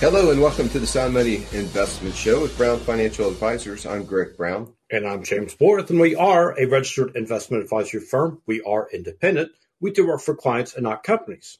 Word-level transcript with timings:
Hello 0.00 0.30
and 0.30 0.40
welcome 0.40 0.68
to 0.68 0.78
the 0.78 0.86
Sound 0.86 1.12
Money 1.12 1.44
Investment 1.50 2.14
Show 2.14 2.42
with 2.42 2.56
Brown 2.56 2.78
Financial 2.78 3.28
Advisors. 3.28 3.84
I'm 3.84 4.04
Greg 4.04 4.36
Brown. 4.36 4.72
And 4.92 5.04
I'm 5.04 5.24
James 5.24 5.56
Borth, 5.56 5.90
and 5.90 5.98
we 5.98 6.14
are 6.14 6.56
a 6.56 6.66
registered 6.66 7.16
investment 7.16 7.64
advisory 7.64 7.98
firm. 7.98 8.40
We 8.46 8.62
are 8.62 8.88
independent. 8.92 9.50
We 9.80 9.90
do 9.90 10.06
work 10.06 10.20
for 10.20 10.36
clients 10.36 10.74
and 10.74 10.84
not 10.84 11.02
companies. 11.02 11.58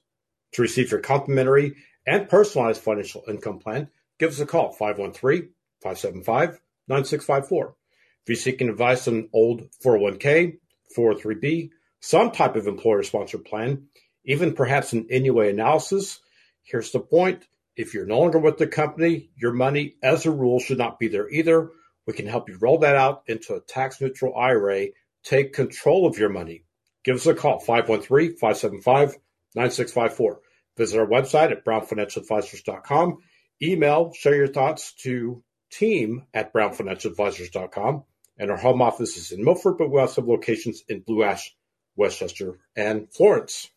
To 0.52 0.62
receive 0.62 0.92
your 0.92 1.00
complimentary 1.00 1.78
and 2.06 2.28
personalized 2.28 2.80
financial 2.80 3.24
income 3.26 3.58
plan, 3.58 3.88
give 4.20 4.30
us 4.30 4.38
a 4.38 4.46
call 4.46 4.70
513 4.70 5.50
575 5.82 6.60
9654. 6.86 7.74
If 8.22 8.28
you're 8.28 8.36
seeking 8.36 8.68
advice 8.68 9.08
on 9.08 9.30
old 9.32 9.68
401k, 9.84 10.58
403b, 10.96 11.70
some 11.98 12.30
type 12.30 12.54
of 12.54 12.68
employer 12.68 13.02
sponsored 13.02 13.44
plan, 13.44 13.88
even 14.24 14.54
perhaps 14.54 14.92
an 14.92 15.08
NUA 15.10 15.48
analysis, 15.48 16.20
here's 16.62 16.92
the 16.92 17.00
point 17.00 17.44
if 17.78 17.94
you're 17.94 18.04
no 18.04 18.18
longer 18.18 18.40
with 18.40 18.58
the 18.58 18.66
company, 18.66 19.30
your 19.36 19.52
money, 19.52 19.94
as 20.02 20.26
a 20.26 20.32
rule, 20.32 20.58
should 20.58 20.78
not 20.78 20.98
be 20.98 21.06
there 21.06 21.30
either. 21.30 21.70
We 22.06 22.12
can 22.12 22.26
help 22.26 22.48
you 22.48 22.58
roll 22.60 22.78
that 22.78 22.96
out 22.96 23.22
into 23.28 23.54
a 23.54 23.60
tax 23.60 24.00
neutral 24.00 24.36
IRA. 24.36 24.88
Take 25.22 25.52
control 25.52 26.06
of 26.06 26.18
your 26.18 26.28
money. 26.28 26.64
Give 27.04 27.14
us 27.14 27.26
a 27.26 27.34
call, 27.34 27.60
513 27.60 28.36
575 28.36 29.16
9654. 29.54 30.40
Visit 30.76 30.98
our 30.98 31.06
website 31.06 31.52
at 31.52 31.64
brownfinancialadvisors.com. 31.64 33.18
Email, 33.62 34.12
share 34.12 34.34
your 34.34 34.48
thoughts 34.48 34.92
to 35.02 35.44
team 35.70 36.24
at 36.34 36.52
brownfinancialadvisors.com. 36.52 38.02
And 38.38 38.50
our 38.50 38.56
home 38.56 38.82
office 38.82 39.16
is 39.16 39.30
in 39.30 39.44
Milford, 39.44 39.78
but 39.78 39.90
we 39.90 40.00
also 40.00 40.20
have 40.20 40.28
locations 40.28 40.82
in 40.88 41.00
Blue 41.00 41.22
Ash, 41.22 41.54
West 41.94 42.18
Chester, 42.18 42.58
and 42.74 43.12
Florence. 43.12 43.70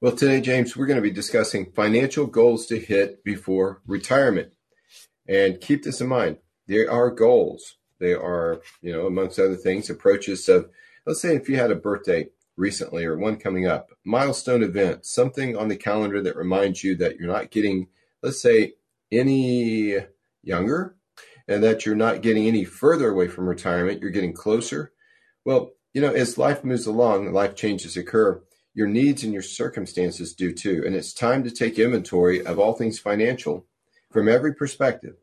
Well, 0.00 0.12
today, 0.12 0.40
James, 0.40 0.76
we're 0.76 0.86
going 0.86 0.98
to 0.98 1.02
be 1.02 1.10
discussing 1.10 1.72
financial 1.72 2.26
goals 2.26 2.66
to 2.66 2.78
hit 2.78 3.24
before 3.24 3.82
retirement. 3.84 4.52
And 5.26 5.60
keep 5.60 5.82
this 5.82 6.00
in 6.00 6.06
mind. 6.06 6.36
They 6.68 6.86
are 6.86 7.10
goals. 7.10 7.78
They 7.98 8.12
are, 8.12 8.62
you 8.80 8.92
know, 8.92 9.08
amongst 9.08 9.40
other 9.40 9.56
things, 9.56 9.90
approaches 9.90 10.48
of, 10.48 10.70
let's 11.04 11.20
say 11.20 11.34
if 11.34 11.48
you 11.48 11.56
had 11.56 11.72
a 11.72 11.74
birthday 11.74 12.28
recently 12.56 13.04
or 13.06 13.18
one 13.18 13.38
coming 13.38 13.66
up, 13.66 13.90
milestone 14.04 14.62
event, 14.62 15.04
something 15.04 15.56
on 15.56 15.66
the 15.66 15.76
calendar 15.76 16.22
that 16.22 16.36
reminds 16.36 16.84
you 16.84 16.94
that 16.94 17.16
you're 17.16 17.26
not 17.26 17.50
getting, 17.50 17.88
let's 18.22 18.40
say, 18.40 18.74
any 19.10 19.96
younger 20.44 20.94
and 21.48 21.64
that 21.64 21.84
you're 21.84 21.96
not 21.96 22.22
getting 22.22 22.46
any 22.46 22.64
further 22.64 23.10
away 23.10 23.26
from 23.26 23.48
retirement, 23.48 24.00
you're 24.00 24.12
getting 24.12 24.32
closer. 24.32 24.92
Well, 25.44 25.72
you 25.92 26.00
know, 26.00 26.12
as 26.12 26.38
life 26.38 26.62
moves 26.62 26.86
along, 26.86 27.32
life 27.32 27.56
changes 27.56 27.96
occur 27.96 28.44
your 28.74 28.86
needs 28.86 29.24
and 29.24 29.32
your 29.32 29.42
circumstances 29.42 30.34
do 30.34 30.52
too. 30.52 30.82
And 30.86 30.94
it's 30.94 31.12
time 31.12 31.42
to 31.44 31.50
take 31.50 31.78
inventory 31.78 32.44
of 32.44 32.58
all 32.58 32.74
things 32.74 32.98
financial 32.98 33.66
from 34.10 34.28
every 34.28 34.54
perspective. 34.54 35.16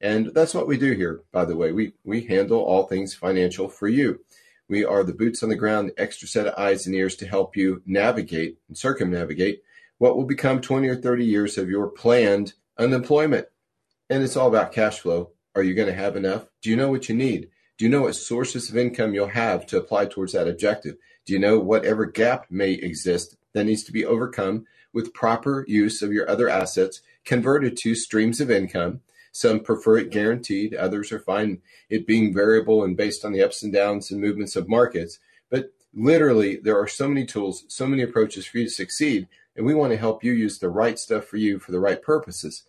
And 0.00 0.32
that's 0.34 0.54
what 0.54 0.66
we 0.66 0.76
do 0.76 0.92
here, 0.92 1.22
by 1.32 1.44
the 1.44 1.56
way. 1.56 1.72
We, 1.72 1.92
we 2.04 2.22
handle 2.22 2.60
all 2.60 2.86
things 2.86 3.14
financial 3.14 3.68
for 3.68 3.88
you. 3.88 4.20
We 4.68 4.84
are 4.84 5.04
the 5.04 5.12
boots 5.12 5.42
on 5.42 5.48
the 5.48 5.56
ground, 5.56 5.90
the 5.90 6.00
extra 6.00 6.26
set 6.26 6.46
of 6.46 6.54
eyes 6.58 6.86
and 6.86 6.94
ears 6.94 7.14
to 7.16 7.26
help 7.26 7.56
you 7.56 7.82
navigate 7.86 8.58
and 8.68 8.76
circumnavigate 8.76 9.62
what 9.98 10.16
will 10.16 10.24
become 10.24 10.60
20 10.60 10.88
or 10.88 10.96
30 10.96 11.24
years 11.24 11.58
of 11.58 11.70
your 11.70 11.88
planned 11.88 12.54
unemployment. 12.78 13.46
And 14.10 14.22
it's 14.22 14.36
all 14.36 14.48
about 14.48 14.72
cash 14.72 14.98
flow. 14.98 15.30
Are 15.54 15.62
you 15.62 15.74
going 15.74 15.88
to 15.88 15.94
have 15.94 16.16
enough? 16.16 16.46
Do 16.62 16.70
you 16.70 16.76
know 16.76 16.90
what 16.90 17.08
you 17.08 17.14
need? 17.14 17.50
Do 17.78 17.84
you 17.84 17.90
know 17.90 18.02
what 18.02 18.16
sources 18.16 18.68
of 18.70 18.76
income 18.76 19.14
you'll 19.14 19.28
have 19.28 19.66
to 19.66 19.78
apply 19.78 20.06
towards 20.06 20.32
that 20.32 20.48
objective? 20.48 20.96
Do 21.24 21.32
you 21.32 21.38
know 21.38 21.58
whatever 21.58 22.06
gap 22.06 22.46
may 22.50 22.72
exist 22.72 23.36
that 23.52 23.64
needs 23.64 23.84
to 23.84 23.92
be 23.92 24.04
overcome 24.04 24.66
with 24.92 25.14
proper 25.14 25.64
use 25.68 26.02
of 26.02 26.12
your 26.12 26.28
other 26.28 26.48
assets 26.48 27.00
converted 27.24 27.76
to 27.78 27.94
streams 27.94 28.40
of 28.40 28.50
income? 28.50 29.00
Some 29.30 29.60
prefer 29.60 29.98
it 29.98 30.10
guaranteed, 30.10 30.74
others 30.74 31.10
are 31.12 31.20
fine 31.20 31.62
it 31.88 32.06
being 32.06 32.34
variable 32.34 32.84
and 32.84 32.96
based 32.96 33.24
on 33.24 33.32
the 33.32 33.42
ups 33.42 33.62
and 33.62 33.72
downs 33.72 34.10
and 34.10 34.20
movements 34.20 34.56
of 34.56 34.68
markets. 34.68 35.18
But 35.48 35.72
literally, 35.94 36.56
there 36.56 36.78
are 36.78 36.88
so 36.88 37.08
many 37.08 37.24
tools, 37.24 37.64
so 37.68 37.86
many 37.86 38.02
approaches 38.02 38.46
for 38.46 38.58
you 38.58 38.64
to 38.64 38.70
succeed, 38.70 39.28
and 39.56 39.64
we 39.64 39.74
want 39.74 39.92
to 39.92 39.98
help 39.98 40.24
you 40.24 40.32
use 40.32 40.58
the 40.58 40.68
right 40.68 40.98
stuff 40.98 41.24
for 41.24 41.36
you 41.36 41.58
for 41.58 41.72
the 41.72 41.80
right 41.80 42.02
purposes. 42.02 42.64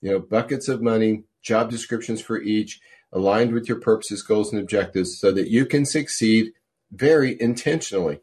You 0.00 0.12
know, 0.12 0.18
buckets 0.18 0.68
of 0.68 0.82
money, 0.82 1.24
job 1.42 1.70
descriptions 1.70 2.20
for 2.20 2.40
each, 2.40 2.80
aligned 3.12 3.52
with 3.52 3.68
your 3.68 3.80
purposes, 3.80 4.22
goals, 4.22 4.52
and 4.52 4.60
objectives 4.60 5.18
so 5.18 5.32
that 5.32 5.48
you 5.48 5.66
can 5.66 5.84
succeed 5.84 6.52
very 6.90 7.40
intentionally. 7.40 8.20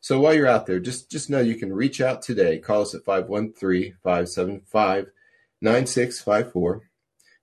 So 0.00 0.18
while 0.18 0.34
you're 0.34 0.46
out 0.46 0.66
there, 0.66 0.80
just, 0.80 1.10
just 1.10 1.28
know 1.28 1.40
you 1.40 1.56
can 1.56 1.72
reach 1.72 2.00
out 2.00 2.22
today. 2.22 2.58
Call 2.58 2.82
us 2.82 2.94
at 2.94 3.04
513 3.04 3.96
575 4.02 5.10
9654. 5.60 6.82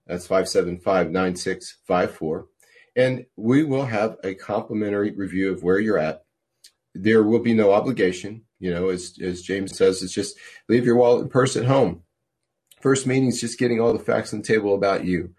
That's 0.07 0.25
575 0.25 1.11
9654. 1.11 2.47
And 2.95 3.25
we 3.35 3.63
will 3.63 3.85
have 3.85 4.17
a 4.23 4.33
complimentary 4.33 5.11
review 5.11 5.51
of 5.51 5.61
where 5.61 5.79
you're 5.79 5.99
at. 5.99 6.23
There 6.95 7.21
will 7.21 7.39
be 7.39 7.53
no 7.53 7.71
obligation. 7.71 8.45
You 8.59 8.73
know, 8.73 8.89
as, 8.89 9.19
as 9.21 9.43
James 9.43 9.77
says, 9.77 10.01
it's 10.01 10.13
just 10.13 10.35
leave 10.67 10.85
your 10.85 10.95
wallet 10.95 11.21
and 11.21 11.31
purse 11.31 11.55
at 11.55 11.65
home. 11.65 12.01
First 12.81 13.05
meeting 13.05 13.27
is 13.27 13.39
just 13.39 13.59
getting 13.59 13.79
all 13.79 13.93
the 13.93 13.99
facts 13.99 14.33
on 14.33 14.41
the 14.41 14.47
table 14.47 14.73
about 14.73 15.05
you. 15.05 15.35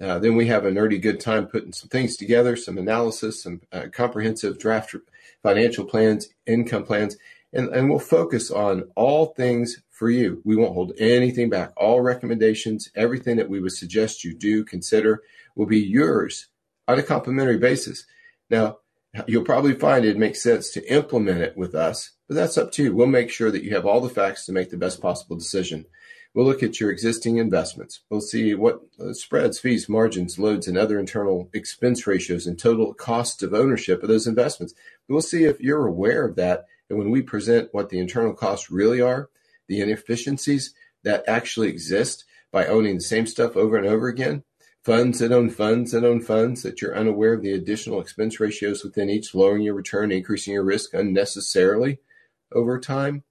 Uh, 0.00 0.18
then 0.18 0.34
we 0.34 0.46
have 0.46 0.64
a 0.64 0.70
nerdy 0.70 1.00
good 1.00 1.20
time 1.20 1.46
putting 1.46 1.72
some 1.72 1.88
things 1.88 2.16
together, 2.16 2.56
some 2.56 2.78
analysis, 2.78 3.42
some 3.42 3.60
uh, 3.72 3.86
comprehensive 3.92 4.58
draft 4.58 4.94
financial 5.42 5.84
plans, 5.84 6.28
income 6.46 6.84
plans, 6.84 7.16
and, 7.52 7.68
and 7.68 7.88
we'll 7.88 8.00
focus 8.00 8.50
on 8.50 8.90
all 8.96 9.26
things 9.26 9.80
for 9.90 10.10
you. 10.10 10.42
We 10.44 10.56
won't 10.56 10.74
hold 10.74 10.92
anything 10.98 11.48
back. 11.48 11.72
All 11.76 12.00
recommendations, 12.00 12.90
everything 12.96 13.36
that 13.36 13.48
we 13.48 13.60
would 13.60 13.72
suggest 13.72 14.24
you 14.24 14.34
do, 14.34 14.64
consider, 14.64 15.22
will 15.54 15.66
be 15.66 15.80
yours 15.80 16.48
on 16.88 16.98
a 16.98 17.02
complimentary 17.02 17.58
basis. 17.58 18.04
Now, 18.50 18.78
you'll 19.28 19.44
probably 19.44 19.74
find 19.74 20.04
it 20.04 20.18
makes 20.18 20.42
sense 20.42 20.70
to 20.70 20.92
implement 20.92 21.40
it 21.40 21.56
with 21.56 21.76
us, 21.76 22.10
but 22.26 22.34
that's 22.34 22.58
up 22.58 22.72
to 22.72 22.82
you. 22.82 22.94
We'll 22.94 23.06
make 23.06 23.30
sure 23.30 23.52
that 23.52 23.62
you 23.62 23.74
have 23.74 23.86
all 23.86 24.00
the 24.00 24.08
facts 24.08 24.44
to 24.46 24.52
make 24.52 24.70
the 24.70 24.76
best 24.76 25.00
possible 25.00 25.36
decision. 25.36 25.86
We'll 26.34 26.46
look 26.46 26.64
at 26.64 26.80
your 26.80 26.90
existing 26.90 27.36
investments. 27.36 28.00
We'll 28.10 28.20
see 28.20 28.54
what 28.54 28.80
uh, 29.00 29.12
spreads, 29.12 29.60
fees, 29.60 29.88
margins, 29.88 30.36
loads, 30.36 30.66
and 30.66 30.76
other 30.76 30.98
internal 30.98 31.48
expense 31.54 32.08
ratios 32.08 32.48
and 32.48 32.58
total 32.58 32.92
cost 32.92 33.44
of 33.44 33.54
ownership 33.54 34.02
of 34.02 34.08
those 34.08 34.26
investments. 34.26 34.74
We'll 35.08 35.20
see 35.20 35.44
if 35.44 35.60
you're 35.60 35.86
aware 35.86 36.26
of 36.26 36.34
that. 36.34 36.66
And 36.90 36.98
when 36.98 37.10
we 37.10 37.22
present 37.22 37.68
what 37.72 37.88
the 37.88 38.00
internal 38.00 38.34
costs 38.34 38.68
really 38.68 39.00
are, 39.00 39.30
the 39.68 39.80
inefficiencies 39.80 40.74
that 41.04 41.22
actually 41.28 41.68
exist 41.68 42.24
by 42.50 42.66
owning 42.66 42.96
the 42.96 43.00
same 43.00 43.26
stuff 43.26 43.56
over 43.56 43.76
and 43.76 43.86
over 43.86 44.08
again, 44.08 44.42
funds 44.82 45.20
that 45.20 45.30
own 45.30 45.50
funds 45.50 45.92
that 45.92 46.04
own 46.04 46.20
funds, 46.20 46.62
that 46.62 46.82
you're 46.82 46.96
unaware 46.96 47.34
of 47.34 47.42
the 47.42 47.52
additional 47.52 48.00
expense 48.00 48.40
ratios 48.40 48.82
within 48.82 49.08
each, 49.08 49.36
lowering 49.36 49.62
your 49.62 49.74
return, 49.74 50.10
increasing 50.10 50.52
your 50.52 50.64
risk 50.64 50.94
unnecessarily 50.94 52.00
over 52.52 52.80
time 52.80 53.22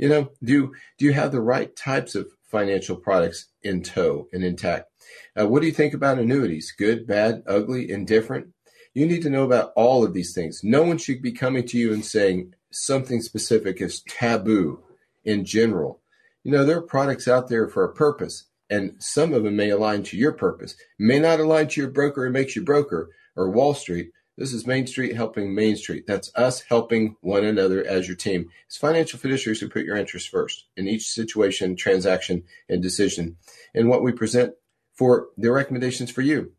you 0.00 0.08
know, 0.08 0.30
do 0.42 0.72
do 0.98 1.04
you 1.04 1.12
have 1.12 1.30
the 1.30 1.42
right 1.42 1.74
types 1.76 2.14
of 2.14 2.26
financial 2.50 2.96
products 2.96 3.48
in 3.62 3.82
tow 3.82 4.28
and 4.32 4.42
intact? 4.42 4.90
Uh, 5.38 5.46
what 5.46 5.60
do 5.60 5.66
you 5.66 5.72
think 5.72 5.92
about 5.92 6.18
annuities? 6.18 6.72
Good, 6.76 7.06
bad, 7.06 7.42
ugly, 7.46 7.90
indifferent? 7.90 8.48
You 8.94 9.06
need 9.06 9.22
to 9.22 9.30
know 9.30 9.44
about 9.44 9.72
all 9.76 10.02
of 10.02 10.14
these 10.14 10.34
things. 10.34 10.62
No 10.64 10.82
one 10.82 10.96
should 10.96 11.20
be 11.20 11.32
coming 11.32 11.66
to 11.66 11.78
you 11.78 11.92
and 11.92 12.04
saying 12.04 12.54
something 12.72 13.20
specific 13.20 13.82
is 13.82 14.02
taboo 14.08 14.82
in 15.24 15.44
general. 15.44 16.00
You 16.44 16.52
know, 16.52 16.64
there 16.64 16.78
are 16.78 16.82
products 16.82 17.28
out 17.28 17.48
there 17.48 17.68
for 17.68 17.84
a 17.84 17.92
purpose, 17.92 18.46
and 18.70 18.94
some 18.98 19.34
of 19.34 19.44
them 19.44 19.54
may 19.54 19.68
align 19.68 20.02
to 20.04 20.16
your 20.16 20.32
purpose, 20.32 20.74
may 20.98 21.18
not 21.18 21.40
align 21.40 21.68
to 21.68 21.80
your 21.82 21.90
broker 21.90 22.24
and 22.24 22.32
makes 22.32 22.56
you 22.56 22.62
broker 22.62 23.10
or 23.36 23.50
Wall 23.50 23.74
Street, 23.74 24.12
this 24.36 24.52
is 24.52 24.66
Main 24.66 24.86
Street 24.86 25.14
helping 25.14 25.54
Main 25.54 25.76
Street. 25.76 26.06
That's 26.06 26.32
us 26.34 26.60
helping 26.62 27.16
one 27.20 27.44
another 27.44 27.84
as 27.84 28.08
your 28.08 28.16
team. 28.16 28.48
It's 28.66 28.76
financial 28.76 29.18
fiduciaries 29.18 29.60
who 29.60 29.68
put 29.68 29.84
your 29.84 29.96
interests 29.96 30.28
first 30.28 30.66
in 30.76 30.88
each 30.88 31.08
situation, 31.08 31.76
transaction, 31.76 32.44
and 32.68 32.82
decision. 32.82 33.36
And 33.74 33.88
what 33.88 34.02
we 34.02 34.12
present 34.12 34.54
for 34.94 35.28
the 35.36 35.52
recommendations 35.52 36.10
for 36.10 36.22
you. 36.22 36.52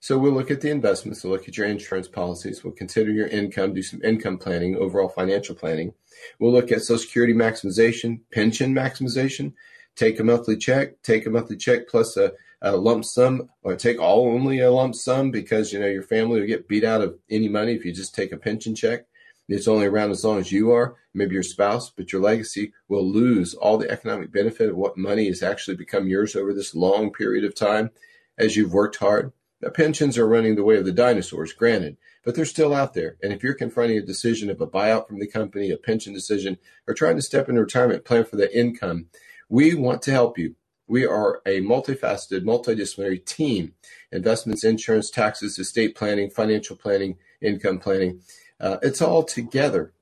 So 0.00 0.16
we'll 0.16 0.32
look 0.32 0.50
at 0.50 0.60
the 0.60 0.70
investments, 0.70 1.24
we'll 1.24 1.32
look 1.32 1.48
at 1.48 1.56
your 1.56 1.66
insurance 1.66 2.06
policies, 2.06 2.62
we'll 2.62 2.72
consider 2.72 3.10
your 3.10 3.26
income, 3.26 3.74
do 3.74 3.82
some 3.82 4.02
income 4.02 4.38
planning, 4.38 4.76
overall 4.76 5.08
financial 5.08 5.54
planning. 5.54 5.92
We'll 6.38 6.52
look 6.52 6.70
at 6.70 6.82
Social 6.82 6.98
Security 6.98 7.34
maximization, 7.34 8.20
pension 8.32 8.72
maximization, 8.74 9.54
take 9.96 10.20
a 10.20 10.24
monthly 10.24 10.56
check, 10.56 11.02
take 11.02 11.26
a 11.26 11.30
monthly 11.30 11.56
check 11.56 11.88
plus 11.88 12.16
a, 12.16 12.32
a 12.60 12.76
lump 12.76 13.04
sum 13.04 13.48
or 13.62 13.76
take 13.76 14.00
all 14.00 14.26
only 14.26 14.60
a 14.60 14.70
lump 14.70 14.94
sum 14.94 15.30
because 15.30 15.72
you 15.72 15.78
know 15.78 15.86
your 15.86 16.02
family 16.02 16.40
will 16.40 16.46
get 16.46 16.68
beat 16.68 16.84
out 16.84 17.00
of 17.00 17.18
any 17.30 17.48
money 17.48 17.72
if 17.74 17.84
you 17.84 17.92
just 17.92 18.14
take 18.14 18.32
a 18.32 18.36
pension 18.36 18.74
check. 18.74 19.06
It's 19.48 19.68
only 19.68 19.86
around 19.86 20.10
as 20.10 20.24
long 20.24 20.38
as 20.38 20.52
you 20.52 20.72
are, 20.72 20.96
maybe 21.14 21.32
your 21.32 21.42
spouse, 21.42 21.88
but 21.88 22.12
your 22.12 22.20
legacy 22.20 22.74
will 22.86 23.06
lose 23.06 23.54
all 23.54 23.78
the 23.78 23.90
economic 23.90 24.30
benefit 24.30 24.68
of 24.68 24.76
what 24.76 24.98
money 24.98 25.26
has 25.28 25.42
actually 25.42 25.76
become 25.76 26.06
yours 26.06 26.36
over 26.36 26.52
this 26.52 26.74
long 26.74 27.10
period 27.12 27.44
of 27.44 27.54
time 27.54 27.90
as 28.36 28.56
you've 28.56 28.74
worked 28.74 28.96
hard. 28.96 29.32
Now, 29.62 29.70
pensions 29.70 30.18
are 30.18 30.28
running 30.28 30.54
the 30.54 30.62
way 30.62 30.76
of 30.76 30.84
the 30.84 30.92
dinosaurs, 30.92 31.52
granted, 31.52 31.96
but 32.24 32.34
they're 32.34 32.44
still 32.44 32.74
out 32.74 32.94
there. 32.94 33.16
And 33.22 33.32
if 33.32 33.42
you're 33.42 33.54
confronting 33.54 33.98
a 33.98 34.02
decision 34.02 34.50
of 34.50 34.60
a 34.60 34.66
buyout 34.66 35.08
from 35.08 35.18
the 35.18 35.26
company, 35.26 35.70
a 35.70 35.78
pension 35.78 36.12
decision, 36.12 36.58
or 36.86 36.94
trying 36.94 37.16
to 37.16 37.22
step 37.22 37.48
into 37.48 37.62
retirement, 37.62 38.04
plan 38.04 38.24
for 38.24 38.36
the 38.36 38.56
income, 38.56 39.06
we 39.48 39.74
want 39.74 40.02
to 40.02 40.12
help 40.12 40.38
you. 40.38 40.54
We 40.88 41.06
are 41.06 41.42
a 41.46 41.60
multifaceted, 41.60 42.42
multidisciplinary 42.44 43.24
team 43.24 43.74
investments, 44.10 44.64
insurance, 44.64 45.10
taxes, 45.10 45.58
estate 45.58 45.94
planning, 45.94 46.30
financial 46.30 46.76
planning, 46.76 47.18
income 47.42 47.78
planning. 47.78 48.20
Uh, 48.58 48.78
it's 48.82 49.02
all 49.02 49.22
together. 49.22 49.92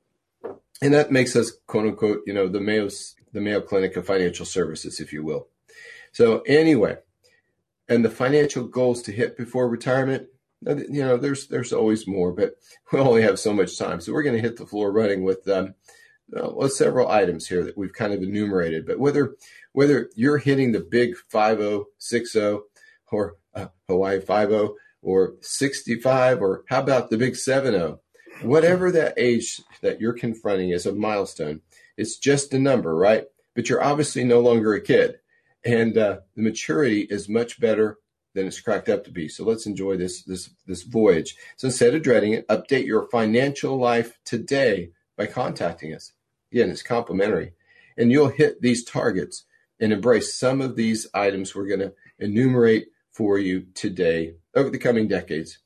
And 0.80 0.94
that 0.94 1.10
makes 1.10 1.34
us, 1.34 1.52
quote 1.66 1.86
unquote, 1.86 2.22
you 2.26 2.32
know, 2.32 2.48
the 2.48 2.60
Mayo, 2.60 2.88
the 3.32 3.40
Mayo 3.40 3.60
Clinic 3.60 3.96
of 3.96 4.06
Financial 4.06 4.46
Services, 4.46 5.00
if 5.00 5.12
you 5.12 5.24
will. 5.24 5.48
So, 6.12 6.40
anyway, 6.42 6.98
and 7.88 8.04
the 8.04 8.10
financial 8.10 8.64
goals 8.64 9.02
to 9.02 9.12
hit 9.12 9.36
before 9.36 9.68
retirement, 9.68 10.28
uh, 10.66 10.76
you 10.76 11.04
know, 11.04 11.16
there's 11.16 11.48
there's 11.48 11.72
always 11.72 12.06
more, 12.06 12.32
but 12.32 12.56
we 12.92 13.00
only 13.00 13.22
have 13.22 13.38
so 13.38 13.52
much 13.52 13.78
time. 13.78 14.00
So, 14.00 14.12
we're 14.12 14.22
going 14.22 14.36
to 14.36 14.42
hit 14.42 14.56
the 14.56 14.66
floor 14.66 14.92
running 14.92 15.24
with 15.24 15.48
um, 15.48 15.74
uh, 16.34 16.50
well, 16.52 16.69
several 16.69 17.08
items 17.08 17.46
here 17.46 17.64
that 17.64 17.78
we've 17.78 17.93
kind 17.93 18.12
of 18.12 18.23
enumerated. 18.23 18.87
But 18.87 18.99
whether 18.99 19.37
whether 19.73 20.11
you're 20.14 20.38
hitting 20.38 20.73
the 20.73 20.81
big 20.81 21.17
5060 21.28 22.58
or 23.12 23.37
uh, 23.55 23.67
Hawaii 23.88 24.20
50, 24.20 24.70
or 25.02 25.34
65, 25.40 26.43
or 26.43 26.64
how 26.69 26.81
about 26.81 27.11
the 27.11 27.19
big 27.19 27.37
70, 27.37 27.96
whatever 28.43 28.90
that 28.90 29.14
age 29.17 29.61
that 29.82 30.00
you're 30.00 30.12
confronting 30.12 30.70
is 30.70 30.87
a 30.87 30.93
milestone. 30.93 31.61
It's 31.96 32.19
just 32.19 32.52
a 32.52 32.58
number, 32.58 32.94
right? 32.94 33.25
But 33.55 33.69
you're 33.69 33.82
obviously 33.82 34.25
no 34.25 34.40
longer 34.40 34.75
a 34.75 34.81
kid. 34.81 35.19
And 35.64 35.96
uh, 35.96 36.19
the 36.34 36.43
maturity 36.43 37.02
is 37.02 37.29
much 37.29 37.61
better 37.61 37.99
than 38.34 38.46
it's 38.46 38.61
cracked 38.61 38.88
up 38.88 39.05
to 39.05 39.11
be. 39.11 39.29
So 39.29 39.44
let's 39.44 39.67
enjoy 39.67 39.96
this 39.96 40.22
this 40.22 40.50
this 40.67 40.82
voyage. 40.82 41.37
So 41.56 41.69
instead 41.69 41.94
of 41.94 42.02
dreading 42.02 42.34
it, 42.34 42.46
update 42.49 42.87
your 42.87 43.08
financial 43.08 43.76
life 43.76 44.19
today 44.25 44.90
by 45.17 45.26
contacting 45.26 45.94
us. 45.94 46.12
Again, 46.56 46.70
it's 46.70 46.82
complimentary. 46.82 47.53
And 47.99 48.11
you'll 48.11 48.31
hit 48.31 48.62
these 48.62 48.82
targets 48.82 49.44
and 49.79 49.93
embrace 49.93 50.32
some 50.32 50.62
of 50.62 50.75
these 50.75 51.06
items 51.12 51.55
we're 51.55 51.67
going 51.67 51.81
to 51.81 51.93
enumerate 52.19 52.87
for 53.12 53.38
you 53.38 53.67
today 53.75 54.37
over 54.55 54.70
the 54.70 54.79
coming 54.79 55.06
decades. 55.06 55.58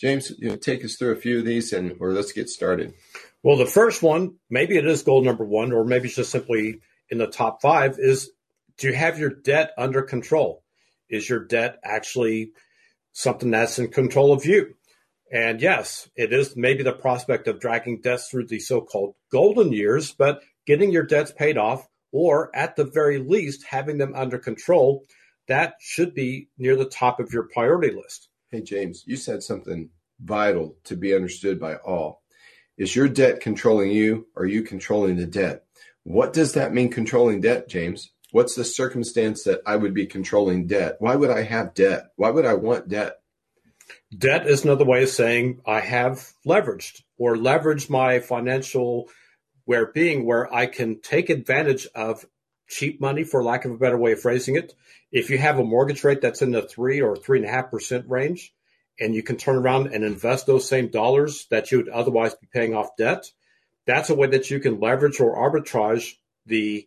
James, 0.00 0.32
you 0.38 0.48
know, 0.48 0.56
take 0.56 0.86
us 0.86 0.96
through 0.96 1.12
a 1.12 1.16
few 1.16 1.40
of 1.40 1.44
these 1.44 1.74
and 1.74 1.96
or 2.00 2.12
let's 2.12 2.32
get 2.32 2.48
started. 2.48 2.94
Well, 3.42 3.58
the 3.58 3.66
first 3.66 4.02
one, 4.02 4.36
maybe 4.48 4.78
it 4.78 4.86
is 4.86 5.02
goal 5.02 5.22
number 5.22 5.44
one, 5.44 5.70
or 5.70 5.84
maybe 5.84 6.06
it's 6.06 6.16
just 6.16 6.30
simply 6.30 6.80
in 7.10 7.18
the 7.18 7.26
top 7.26 7.60
five, 7.60 7.98
is 7.98 8.30
do 8.78 8.86
you 8.86 8.94
have 8.94 9.18
your 9.18 9.28
debt 9.28 9.72
under 9.76 10.00
control? 10.00 10.64
Is 11.10 11.28
your 11.28 11.44
debt 11.44 11.78
actually 11.84 12.52
something 13.12 13.50
that's 13.50 13.78
in 13.78 13.88
control 13.88 14.32
of 14.32 14.46
you? 14.46 14.76
And 15.32 15.62
yes, 15.62 16.10
it 16.14 16.30
is 16.30 16.56
maybe 16.56 16.82
the 16.82 16.92
prospect 16.92 17.48
of 17.48 17.58
dragging 17.58 18.02
debts 18.02 18.28
through 18.28 18.48
the 18.48 18.58
so 18.60 18.82
called 18.82 19.14
golden 19.30 19.72
years, 19.72 20.12
but 20.12 20.42
getting 20.66 20.92
your 20.92 21.04
debts 21.04 21.32
paid 21.32 21.56
off, 21.56 21.88
or 22.12 22.54
at 22.54 22.76
the 22.76 22.84
very 22.84 23.18
least, 23.18 23.64
having 23.64 23.96
them 23.96 24.14
under 24.14 24.38
control, 24.38 25.06
that 25.48 25.74
should 25.80 26.14
be 26.14 26.48
near 26.58 26.76
the 26.76 26.84
top 26.84 27.18
of 27.18 27.32
your 27.32 27.44
priority 27.44 27.94
list. 27.94 28.28
Hey, 28.50 28.60
James, 28.60 29.04
you 29.06 29.16
said 29.16 29.42
something 29.42 29.88
vital 30.20 30.76
to 30.84 30.96
be 30.96 31.14
understood 31.14 31.58
by 31.58 31.76
all. 31.76 32.22
Is 32.76 32.94
your 32.94 33.08
debt 33.08 33.40
controlling 33.40 33.90
you? 33.90 34.26
Or 34.36 34.42
are 34.42 34.46
you 34.46 34.62
controlling 34.62 35.16
the 35.16 35.26
debt? 35.26 35.64
What 36.04 36.34
does 36.34 36.52
that 36.52 36.74
mean, 36.74 36.90
controlling 36.90 37.40
debt, 37.40 37.68
James? 37.68 38.10
What's 38.32 38.54
the 38.54 38.64
circumstance 38.64 39.44
that 39.44 39.62
I 39.64 39.76
would 39.76 39.94
be 39.94 40.06
controlling 40.06 40.66
debt? 40.66 40.96
Why 40.98 41.16
would 41.16 41.30
I 41.30 41.42
have 41.42 41.72
debt? 41.72 42.08
Why 42.16 42.28
would 42.28 42.44
I 42.44 42.54
want 42.54 42.88
debt? 42.88 43.21
Debt 44.16 44.46
is 44.46 44.64
another 44.64 44.84
way 44.84 45.02
of 45.02 45.08
saying 45.08 45.62
I 45.66 45.80
have 45.80 46.32
leveraged 46.46 47.02
or 47.16 47.34
leveraged 47.34 47.88
my 47.88 48.20
financial 48.20 49.08
well 49.64 49.86
being 49.92 50.26
where 50.26 50.52
I 50.52 50.66
can 50.66 51.00
take 51.00 51.30
advantage 51.30 51.86
of 51.94 52.26
cheap 52.68 53.00
money, 53.00 53.24
for 53.24 53.42
lack 53.42 53.64
of 53.64 53.72
a 53.72 53.78
better 53.78 53.96
way 53.96 54.12
of 54.12 54.20
phrasing 54.20 54.56
it. 54.56 54.74
If 55.12 55.30
you 55.30 55.38
have 55.38 55.58
a 55.58 55.64
mortgage 55.64 56.04
rate 56.04 56.20
that's 56.20 56.42
in 56.42 56.50
the 56.50 56.62
three 56.62 57.00
or 57.00 57.16
three 57.16 57.38
and 57.38 57.46
a 57.46 57.50
half 57.50 57.70
percent 57.70 58.08
range, 58.08 58.52
and 59.00 59.14
you 59.14 59.22
can 59.22 59.36
turn 59.36 59.56
around 59.56 59.88
and 59.88 60.04
invest 60.04 60.46
those 60.46 60.68
same 60.68 60.88
dollars 60.88 61.46
that 61.50 61.70
you 61.70 61.78
would 61.78 61.88
otherwise 61.88 62.34
be 62.34 62.48
paying 62.52 62.74
off 62.74 62.96
debt, 62.96 63.30
that's 63.86 64.10
a 64.10 64.14
way 64.14 64.26
that 64.26 64.50
you 64.50 64.60
can 64.60 64.80
leverage 64.80 65.20
or 65.20 65.36
arbitrage 65.36 66.12
the 66.46 66.86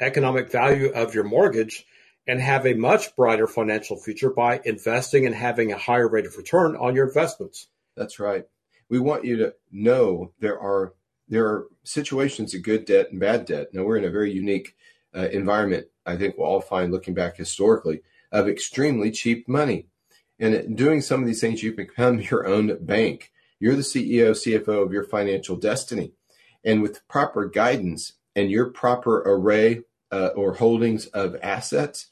economic 0.00 0.50
value 0.50 0.90
of 0.92 1.14
your 1.14 1.24
mortgage 1.24 1.84
and 2.26 2.40
have 2.40 2.66
a 2.66 2.74
much 2.74 3.14
brighter 3.16 3.46
financial 3.46 3.96
future 3.96 4.30
by 4.30 4.60
investing 4.64 5.26
and 5.26 5.34
having 5.34 5.72
a 5.72 5.78
higher 5.78 6.08
rate 6.08 6.26
of 6.26 6.36
return 6.36 6.76
on 6.76 6.94
your 6.94 7.08
investments. 7.08 7.68
That's 7.96 8.20
right. 8.20 8.44
We 8.88 8.98
want 8.98 9.24
you 9.24 9.36
to 9.38 9.54
know 9.70 10.32
there 10.40 10.58
are 10.58 10.94
there 11.28 11.46
are 11.46 11.66
situations 11.84 12.54
of 12.54 12.62
good 12.62 12.84
debt 12.84 13.12
and 13.12 13.20
bad 13.20 13.46
debt. 13.46 13.68
Now 13.72 13.84
we're 13.84 13.96
in 13.96 14.04
a 14.04 14.10
very 14.10 14.32
unique 14.32 14.74
uh, 15.14 15.28
environment. 15.28 15.86
I 16.04 16.16
think 16.16 16.36
we'll 16.36 16.48
all 16.48 16.60
find 16.60 16.92
looking 16.92 17.14
back 17.14 17.36
historically 17.36 18.02
of 18.32 18.48
extremely 18.48 19.10
cheap 19.10 19.48
money. 19.48 19.86
And 20.38 20.76
doing 20.76 21.02
some 21.02 21.20
of 21.20 21.26
these 21.26 21.40
things, 21.40 21.62
you 21.62 21.72
become 21.72 22.20
your 22.30 22.46
own 22.46 22.84
bank. 22.84 23.32
You're 23.60 23.76
the 23.76 23.82
CEO, 23.82 24.30
CFO 24.30 24.84
of 24.84 24.92
your 24.92 25.04
financial 25.04 25.56
destiny. 25.56 26.12
And 26.64 26.82
with 26.82 27.06
proper 27.08 27.46
guidance 27.46 28.14
and 28.34 28.50
your 28.50 28.70
proper 28.70 29.22
array 29.22 29.82
uh, 30.10 30.28
or 30.28 30.54
holdings 30.54 31.06
of 31.06 31.36
assets, 31.42 32.08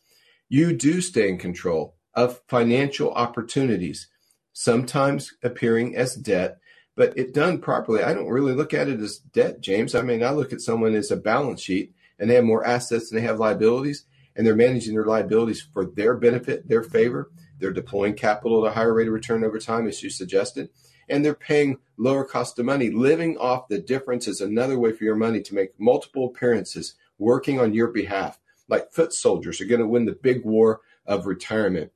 you 0.49 0.73
do 0.73 1.01
stay 1.01 1.29
in 1.29 1.39
control 1.39 1.97
of 2.15 2.41
financial 2.49 3.13
opportunities, 3.13 4.09
sometimes 4.53 5.35
appearing 5.43 5.97
as 5.97 6.15
debt, 6.15 6.59
but 6.97 7.17
it 7.17 7.33
done 7.33 7.59
properly. 7.61 8.03
I 8.03 8.15
don't 8.15 8.29
really 8.29 8.55
look 8.55 8.75
at 8.75 8.89
it 8.89 9.01
as 9.01 9.19
debt, 9.19 9.61
James. 9.61 9.95
I 9.95 10.03
mean, 10.03 10.23
I 10.23 10.31
look 10.31 10.53
at 10.53 10.61
someone 10.61 10.95
as 10.95 11.11
a 11.11 11.17
balance 11.17 11.63
sheet 11.63 11.93
and 12.19 12.29
they 12.29 12.35
have 12.35 12.45
more 12.45 12.67
assets 12.67 13.11
than 13.11 13.21
they 13.21 13.27
have 13.27 13.39
liabilities, 13.39 14.05
and 14.35 14.47
they're 14.47 14.57
managing 14.57 14.95
their 14.95 15.05
liabilities 15.05 15.67
for 15.73 15.87
their 15.87 16.15
benefit, 16.15 16.69
their 16.69 16.83
favor. 16.83 17.31
They're 17.59 17.73
deploying 17.73 18.15
capital 18.15 18.65
at 18.65 18.73
a 18.73 18.75
higher 18.75 18.95
rate 18.95 19.09
of 19.09 19.15
return 19.15 19.45
over 19.45 19.59
time, 19.59 19.87
as 19.87 20.03
you 20.03 20.11
suggested, 20.11 20.71
and 21.09 21.25
they're 21.25 21.35
paying 21.35 21.79
lower 21.97 22.25
cost 22.25 22.59
of 22.59 22.65
money. 22.65 22.91
Living 22.91 23.37
off 23.39 23.69
the 23.69 23.79
difference 23.79 24.27
is 24.27 24.41
another 24.41 24.79
way 24.79 24.93
for 24.93 25.05
your 25.05 25.17
money 25.17 25.41
to 25.43 25.55
make 25.55 25.79
multiple 25.79 26.27
appearances 26.27 26.95
working 27.19 27.61
on 27.61 27.75
your 27.75 27.89
behalf. 27.89 28.41
Like 28.69 28.93
foot 28.93 29.13
soldiers 29.13 29.61
are 29.61 29.67
going 29.67 29.81
to 29.81 29.87
win 29.87 30.05
the 30.05 30.13
big 30.13 30.45
war 30.45 30.81
of 31.07 31.27
retirement. 31.27 31.93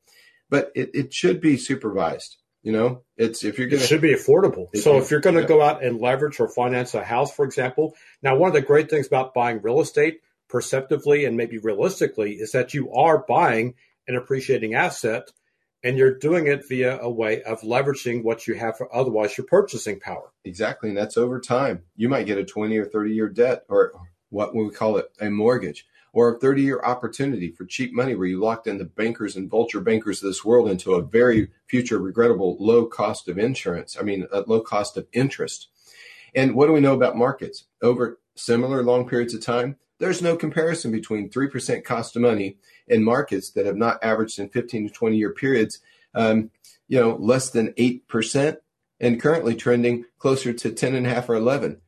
But 0.49 0.73
it, 0.75 0.91
it 0.95 1.14
should 1.14 1.41
be 1.41 1.57
supervised. 1.57 2.37
You 2.62 2.73
know, 2.73 3.02
it's 3.17 3.43
if 3.43 3.59
you're 3.59 3.69
going 3.69 3.81
to. 3.81 3.85
It 3.85 3.88
should 3.88 4.00
be 4.00 4.14
affordable. 4.14 4.69
so 4.76 4.99
if 4.99 5.11
you're 5.11 5.21
going 5.21 5.35
to 5.35 5.43
yeah. 5.43 5.49
go 5.49 5.61
out 5.61 5.83
and 5.83 6.00
leverage 6.00 6.38
or 6.38 6.49
finance 6.49 6.95
a 6.95 7.02
house, 7.02 7.35
for 7.35 7.45
example, 7.45 7.95
now 8.23 8.37
one 8.37 8.49
of 8.49 8.55
the 8.55 8.61
great 8.61 8.88
things 8.88 9.09
about 9.09 9.35
buying 9.35 9.61
real 9.62 9.81
estate 9.81 10.21
perceptively 10.49 11.25
and 11.25 11.37
maybe 11.37 11.59
realistically 11.59 12.35
is 12.35 12.52
that 12.52 12.73
you 12.73 12.93
are 12.93 13.25
buying 13.26 13.75
an 14.07 14.14
appreciating 14.14 14.75
asset 14.75 15.29
and 15.83 15.99
you're 15.99 16.17
doing 16.17 16.47
it 16.47 16.69
via 16.69 17.00
a 17.00 17.11
way 17.11 17.43
of 17.43 17.62
leveraging 17.62 18.23
what 18.23 18.47
you 18.47 18.55
have 18.55 18.76
for 18.76 18.95
otherwise 18.95 19.37
your 19.37 19.47
purchasing 19.47 19.99
power. 19.99 20.31
Exactly. 20.45 20.88
And 20.88 20.99
that's 20.99 21.17
over 21.17 21.41
time. 21.41 21.83
You 21.97 22.09
might 22.09 22.26
get 22.26 22.38
a 22.38 22.45
20 22.45 22.76
or 22.76 22.85
30 22.85 23.12
year 23.12 23.29
debt 23.29 23.64
or 23.69 23.93
what 24.29 24.55
we 24.55 24.71
call 24.71 24.99
it 24.99 25.11
a 25.21 25.31
mortgage 25.31 25.87
or 26.12 26.35
a 26.35 26.38
30 26.38 26.62
year 26.62 26.81
opportunity 26.85 27.50
for 27.50 27.64
cheap 27.64 27.92
money 27.92 28.14
where 28.14 28.26
you 28.26 28.40
locked 28.40 28.66
in 28.66 28.78
the 28.78 28.85
bankers 28.85 29.37
and 29.37 29.50
vulture 29.50 29.81
bankers 29.81 30.23
of 30.23 30.28
this 30.28 30.45
world 30.45 30.69
into 30.69 30.95
a 30.95 31.02
very 31.02 31.49
future 31.66 31.99
regrettable 31.99 32.57
low 32.61 32.87
cost 32.87 33.28
of 33.28 33.38
insurance. 33.38 33.97
I 33.99 34.02
mean, 34.02 34.26
a 34.33 34.40
low 34.40 34.61
cost 34.61 34.97
of 34.97 35.07
interest. 35.12 35.69
And 36.35 36.54
what 36.54 36.66
do 36.66 36.73
we 36.73 36.81
know 36.81 36.95
about 36.95 37.16
markets? 37.16 37.64
Over 37.83 38.19
similar 38.37 38.83
long 38.83 39.09
periods 39.09 39.35
of 39.35 39.42
time, 39.42 39.76
there's 39.99 40.23
no 40.23 40.37
comparison 40.37 40.90
between 40.90 41.31
3% 41.31 41.85
cost 41.85 42.16
of 42.16 42.23
money 42.23 42.59
in 42.88 43.04
markets 43.04 43.50
that 43.50 43.66
have 43.66 43.76
not 43.76 44.02
averaged 44.02 44.38
in 44.38 44.49
15 44.49 44.88
to 44.88 44.92
20 44.92 45.16
year 45.16 45.33
periods, 45.33 45.81
um, 46.14 46.50
you 46.88 46.99
know, 46.99 47.16
less 47.16 47.50
than 47.50 47.73
8% 47.75 48.57
and 49.00 49.21
currently 49.21 49.54
trending 49.54 50.04
closer 50.19 50.52
to 50.52 50.73
10 50.73 50.95
and 50.95 51.07
a 51.07 51.11
half 51.11 51.28
or 51.28 51.35
11. 51.35 51.81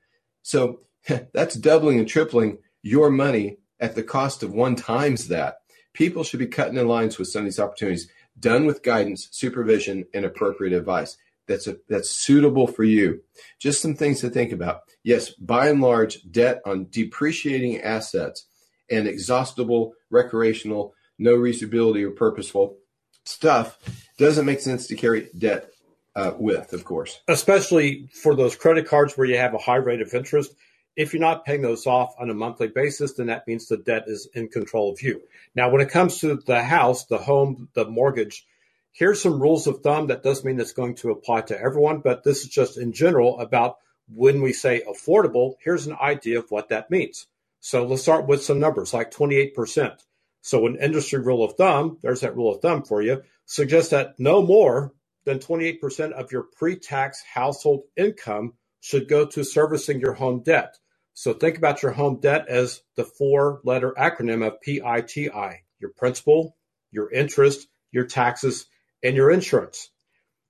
So 0.42 0.80
that's 1.32 1.56
doubling 1.56 1.98
and 1.98 2.08
tripling 2.08 2.58
your 2.82 3.10
money 3.10 3.58
at 3.84 3.94
the 3.94 4.02
cost 4.02 4.42
of 4.42 4.54
one 4.54 4.74
times 4.74 5.28
that. 5.28 5.58
People 5.92 6.24
should 6.24 6.40
be 6.40 6.46
cutting 6.46 6.78
in 6.78 6.88
lines 6.88 7.18
with 7.18 7.28
some 7.28 7.40
of 7.40 7.44
these 7.44 7.60
opportunities, 7.60 8.08
done 8.40 8.64
with 8.64 8.82
guidance, 8.82 9.28
supervision, 9.30 10.06
and 10.14 10.24
appropriate 10.24 10.72
advice. 10.72 11.18
That's 11.46 11.66
a, 11.66 11.76
that's 11.90 12.10
suitable 12.10 12.66
for 12.66 12.82
you. 12.82 13.20
Just 13.60 13.82
some 13.82 13.94
things 13.94 14.20
to 14.22 14.30
think 14.30 14.52
about. 14.52 14.80
Yes, 15.02 15.28
by 15.28 15.68
and 15.68 15.82
large, 15.82 16.18
debt 16.30 16.62
on 16.64 16.86
depreciating 16.90 17.82
assets 17.82 18.46
and 18.90 19.06
exhaustible, 19.06 19.92
recreational, 20.08 20.94
no 21.18 21.36
reusability 21.36 22.02
or 22.04 22.10
purposeful 22.10 22.78
stuff 23.26 23.78
doesn't 24.18 24.46
make 24.46 24.60
sense 24.60 24.86
to 24.86 24.96
carry 24.96 25.28
debt 25.36 25.70
uh, 26.16 26.32
with, 26.38 26.72
of 26.72 26.84
course. 26.86 27.20
Especially 27.28 28.08
for 28.22 28.34
those 28.34 28.56
credit 28.56 28.88
cards 28.88 29.14
where 29.18 29.26
you 29.26 29.36
have 29.36 29.52
a 29.52 29.58
high 29.58 29.76
rate 29.76 30.00
of 30.00 30.14
interest. 30.14 30.54
If 30.96 31.12
you're 31.12 31.20
not 31.20 31.44
paying 31.44 31.62
those 31.62 31.86
off 31.86 32.14
on 32.18 32.30
a 32.30 32.34
monthly 32.34 32.68
basis, 32.68 33.14
then 33.14 33.26
that 33.26 33.46
means 33.46 33.66
the 33.66 33.76
debt 33.76 34.04
is 34.06 34.28
in 34.34 34.48
control 34.48 34.92
of 34.92 35.02
you. 35.02 35.22
Now, 35.54 35.70
when 35.70 35.80
it 35.80 35.90
comes 35.90 36.20
to 36.20 36.36
the 36.36 36.62
house, 36.62 37.06
the 37.06 37.18
home, 37.18 37.68
the 37.74 37.84
mortgage, 37.84 38.46
here's 38.92 39.20
some 39.20 39.40
rules 39.40 39.66
of 39.66 39.80
thumb. 39.80 40.06
That 40.06 40.22
does 40.22 40.44
mean 40.44 40.60
it's 40.60 40.72
going 40.72 40.94
to 40.96 41.10
apply 41.10 41.42
to 41.42 41.60
everyone, 41.60 41.98
but 41.98 42.22
this 42.22 42.42
is 42.42 42.48
just 42.48 42.78
in 42.78 42.92
general 42.92 43.40
about 43.40 43.76
when 44.08 44.40
we 44.42 44.52
say 44.52 44.82
affordable. 44.88 45.54
Here's 45.62 45.86
an 45.86 45.96
idea 46.00 46.38
of 46.38 46.50
what 46.50 46.68
that 46.68 46.90
means. 46.90 47.26
So 47.60 47.86
let's 47.86 48.02
start 48.02 48.26
with 48.26 48.44
some 48.44 48.60
numbers 48.60 48.94
like 48.94 49.10
28%. 49.10 49.98
So 50.42 50.66
an 50.66 50.76
industry 50.76 51.20
rule 51.20 51.42
of 51.42 51.54
thumb, 51.54 51.98
there's 52.02 52.20
that 52.20 52.36
rule 52.36 52.54
of 52.54 52.60
thumb 52.60 52.84
for 52.84 53.00
you, 53.00 53.22
suggests 53.46 53.90
that 53.90 54.14
no 54.18 54.42
more 54.42 54.92
than 55.24 55.38
28% 55.38 56.12
of 56.12 56.30
your 56.30 56.42
pre-tax 56.42 57.22
household 57.22 57.84
income 57.96 58.52
should 58.80 59.08
go 59.08 59.24
to 59.24 59.42
servicing 59.42 60.00
your 60.00 60.12
home 60.12 60.42
debt. 60.42 60.76
So 61.14 61.32
think 61.32 61.56
about 61.56 61.82
your 61.82 61.92
home 61.92 62.20
debt 62.20 62.48
as 62.48 62.82
the 62.96 63.04
four 63.04 63.60
letter 63.64 63.94
acronym 63.96 64.46
of 64.46 64.60
PITI, 64.60 65.62
your 65.78 65.90
principal, 65.96 66.56
your 66.90 67.10
interest, 67.10 67.66
your 67.92 68.04
taxes, 68.04 68.66
and 69.02 69.16
your 69.16 69.30
insurance. 69.30 69.90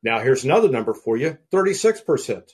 Now 0.02 0.21
here's 0.21 0.44
another 0.44 0.68
number 0.68 0.94
for 0.94 1.16
you, 1.16 1.38
36%. 1.52 2.50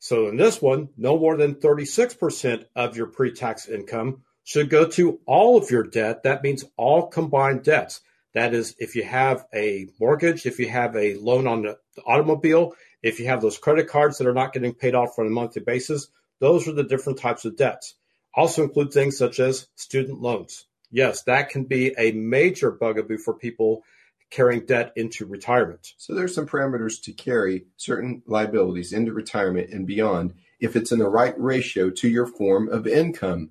So 0.00 0.28
in 0.28 0.36
this 0.36 0.60
one, 0.60 0.88
no 0.96 1.16
more 1.16 1.36
than 1.36 1.54
36% 1.54 2.64
of 2.74 2.96
your 2.96 3.06
pre-tax 3.06 3.68
income 3.68 4.22
should 4.42 4.68
go 4.68 4.88
to 4.88 5.20
all 5.26 5.56
of 5.56 5.70
your 5.70 5.84
debt. 5.84 6.24
That 6.24 6.42
means 6.42 6.64
all 6.76 7.06
combined 7.06 7.62
debts. 7.62 8.00
That 8.34 8.54
is, 8.54 8.74
if 8.78 8.96
you 8.96 9.04
have 9.04 9.46
a 9.54 9.86
mortgage, 10.00 10.46
if 10.46 10.58
you 10.58 10.68
have 10.68 10.96
a 10.96 11.14
loan 11.14 11.46
on 11.46 11.62
the 11.62 11.78
automobile, 12.04 12.74
if 13.02 13.20
you 13.20 13.26
have 13.26 13.40
those 13.40 13.58
credit 13.58 13.88
cards 13.88 14.18
that 14.18 14.26
are 14.26 14.34
not 14.34 14.52
getting 14.52 14.74
paid 14.74 14.94
off 14.94 15.18
on 15.18 15.26
a 15.26 15.30
monthly 15.30 15.62
basis, 15.62 16.08
those 16.42 16.66
are 16.66 16.72
the 16.72 16.82
different 16.82 17.20
types 17.20 17.44
of 17.44 17.56
debts. 17.56 17.94
Also 18.34 18.64
include 18.64 18.92
things 18.92 19.16
such 19.16 19.38
as 19.38 19.68
student 19.76 20.20
loans. 20.20 20.66
Yes, 20.90 21.22
that 21.22 21.50
can 21.50 21.62
be 21.64 21.94
a 21.96 22.10
major 22.10 22.72
bugaboo 22.72 23.18
for 23.18 23.32
people 23.32 23.84
carrying 24.28 24.66
debt 24.66 24.92
into 24.96 25.24
retirement. 25.24 25.92
So 25.98 26.14
there's 26.14 26.34
some 26.34 26.48
parameters 26.48 27.00
to 27.02 27.12
carry 27.12 27.66
certain 27.76 28.24
liabilities 28.26 28.92
into 28.92 29.12
retirement 29.12 29.70
and 29.70 29.86
beyond 29.86 30.34
if 30.58 30.74
it's 30.74 30.90
in 30.90 30.98
the 30.98 31.08
right 31.08 31.40
ratio 31.40 31.90
to 31.90 32.08
your 32.08 32.26
form 32.26 32.68
of 32.68 32.88
income 32.88 33.50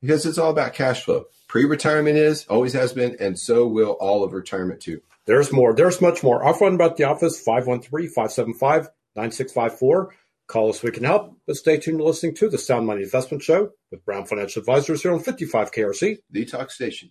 because 0.00 0.26
it's 0.26 0.38
all 0.38 0.50
about 0.50 0.74
cash 0.74 1.04
flow. 1.04 1.26
Pre-retirement 1.46 2.16
is, 2.16 2.44
always 2.46 2.72
has 2.72 2.92
been, 2.92 3.14
and 3.20 3.38
so 3.38 3.68
will 3.68 3.92
all 4.00 4.24
of 4.24 4.32
retirement 4.32 4.80
too. 4.80 5.00
There's 5.26 5.52
more. 5.52 5.74
There's 5.74 6.00
much 6.00 6.24
more. 6.24 6.42
Our 6.42 6.54
phone 6.54 6.74
about 6.74 6.96
the 6.96 7.04
office, 7.04 7.40
513-575-9654. 7.46 10.08
Call 10.52 10.68
us. 10.68 10.82
We 10.82 10.90
can 10.90 11.04
help. 11.04 11.34
But 11.46 11.56
stay 11.56 11.78
tuned 11.78 12.00
to 12.00 12.04
listening 12.04 12.34
to 12.34 12.50
the 12.50 12.58
Sound 12.58 12.86
Money 12.86 13.04
Investment 13.04 13.42
Show 13.42 13.70
with 13.90 14.04
Brown 14.04 14.26
Financial 14.26 14.60
Advisors 14.60 15.00
here 15.00 15.14
on 15.14 15.20
55 15.20 15.72
KRC. 15.72 16.18
The 16.30 16.44
Talk 16.44 16.70
Station. 16.70 17.10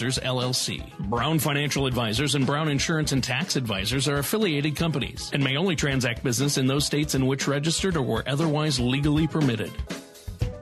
Advisors, 0.00 0.24
LLC. 0.24 0.98
Brown 1.10 1.38
Financial 1.38 1.84
Advisors 1.84 2.34
and 2.34 2.46
Brown 2.46 2.70
Insurance 2.70 3.12
and 3.12 3.22
Tax 3.22 3.56
Advisors 3.56 4.08
are 4.08 4.16
affiliated 4.16 4.74
companies 4.74 5.28
and 5.34 5.44
may 5.44 5.58
only 5.58 5.76
transact 5.76 6.24
business 6.24 6.56
in 6.56 6.66
those 6.66 6.86
states 6.86 7.14
in 7.14 7.26
which 7.26 7.46
registered 7.46 7.98
or 7.98 8.02
were 8.02 8.24
otherwise 8.26 8.80
legally 8.80 9.26
permitted. 9.26 9.70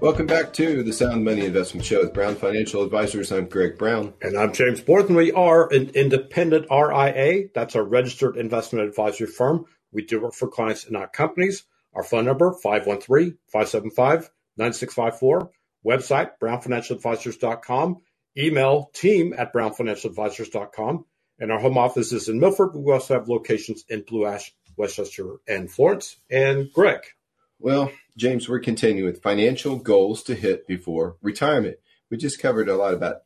Welcome 0.00 0.26
back 0.26 0.52
to 0.54 0.82
the 0.82 0.92
Sound 0.92 1.24
Money 1.24 1.44
Investment 1.44 1.86
Show 1.86 2.00
with 2.00 2.12
Brown 2.12 2.34
Financial 2.34 2.82
Advisors. 2.82 3.30
I'm 3.30 3.48
Greg 3.48 3.78
Brown. 3.78 4.12
And 4.22 4.36
I'm 4.36 4.52
James 4.52 4.80
Borth, 4.80 5.06
and 5.06 5.16
we 5.16 5.30
are 5.30 5.72
an 5.72 5.90
independent 5.90 6.66
RIA. 6.68 7.44
That's 7.54 7.76
a 7.76 7.82
registered 7.84 8.36
investment 8.36 8.88
advisory 8.88 9.28
firm. 9.28 9.66
We 9.92 10.04
do 10.04 10.20
work 10.20 10.34
for 10.34 10.48
clients 10.48 10.82
and 10.82 10.94
not 10.94 11.12
companies. 11.12 11.62
Our 11.94 12.02
phone 12.02 12.24
number, 12.24 12.56
513-575-9654. 12.64 15.50
Website, 15.86 16.30
brownfinancialadvisors.com. 16.42 17.98
Email 18.38 18.90
team 18.94 19.34
at 19.36 19.52
brownfinancialadvisors.com. 19.52 21.04
And 21.40 21.52
our 21.52 21.60
home 21.60 21.78
office 21.78 22.12
is 22.12 22.28
in 22.28 22.40
Milford. 22.40 22.74
We 22.74 22.92
also 22.92 23.14
have 23.14 23.28
locations 23.28 23.84
in 23.88 24.02
Blue 24.02 24.26
Ash, 24.26 24.52
West 24.76 24.96
Chester, 24.96 25.36
and 25.46 25.70
Florence. 25.70 26.16
And 26.30 26.72
Greg. 26.72 27.00
Well, 27.60 27.92
James, 28.16 28.48
we're 28.48 28.60
continuing 28.60 29.10
with 29.10 29.22
financial 29.22 29.76
goals 29.76 30.22
to 30.24 30.34
hit 30.34 30.66
before 30.66 31.16
retirement. 31.22 31.78
We 32.10 32.16
just 32.16 32.40
covered 32.40 32.68
a 32.68 32.76
lot 32.76 32.94
about 32.94 33.22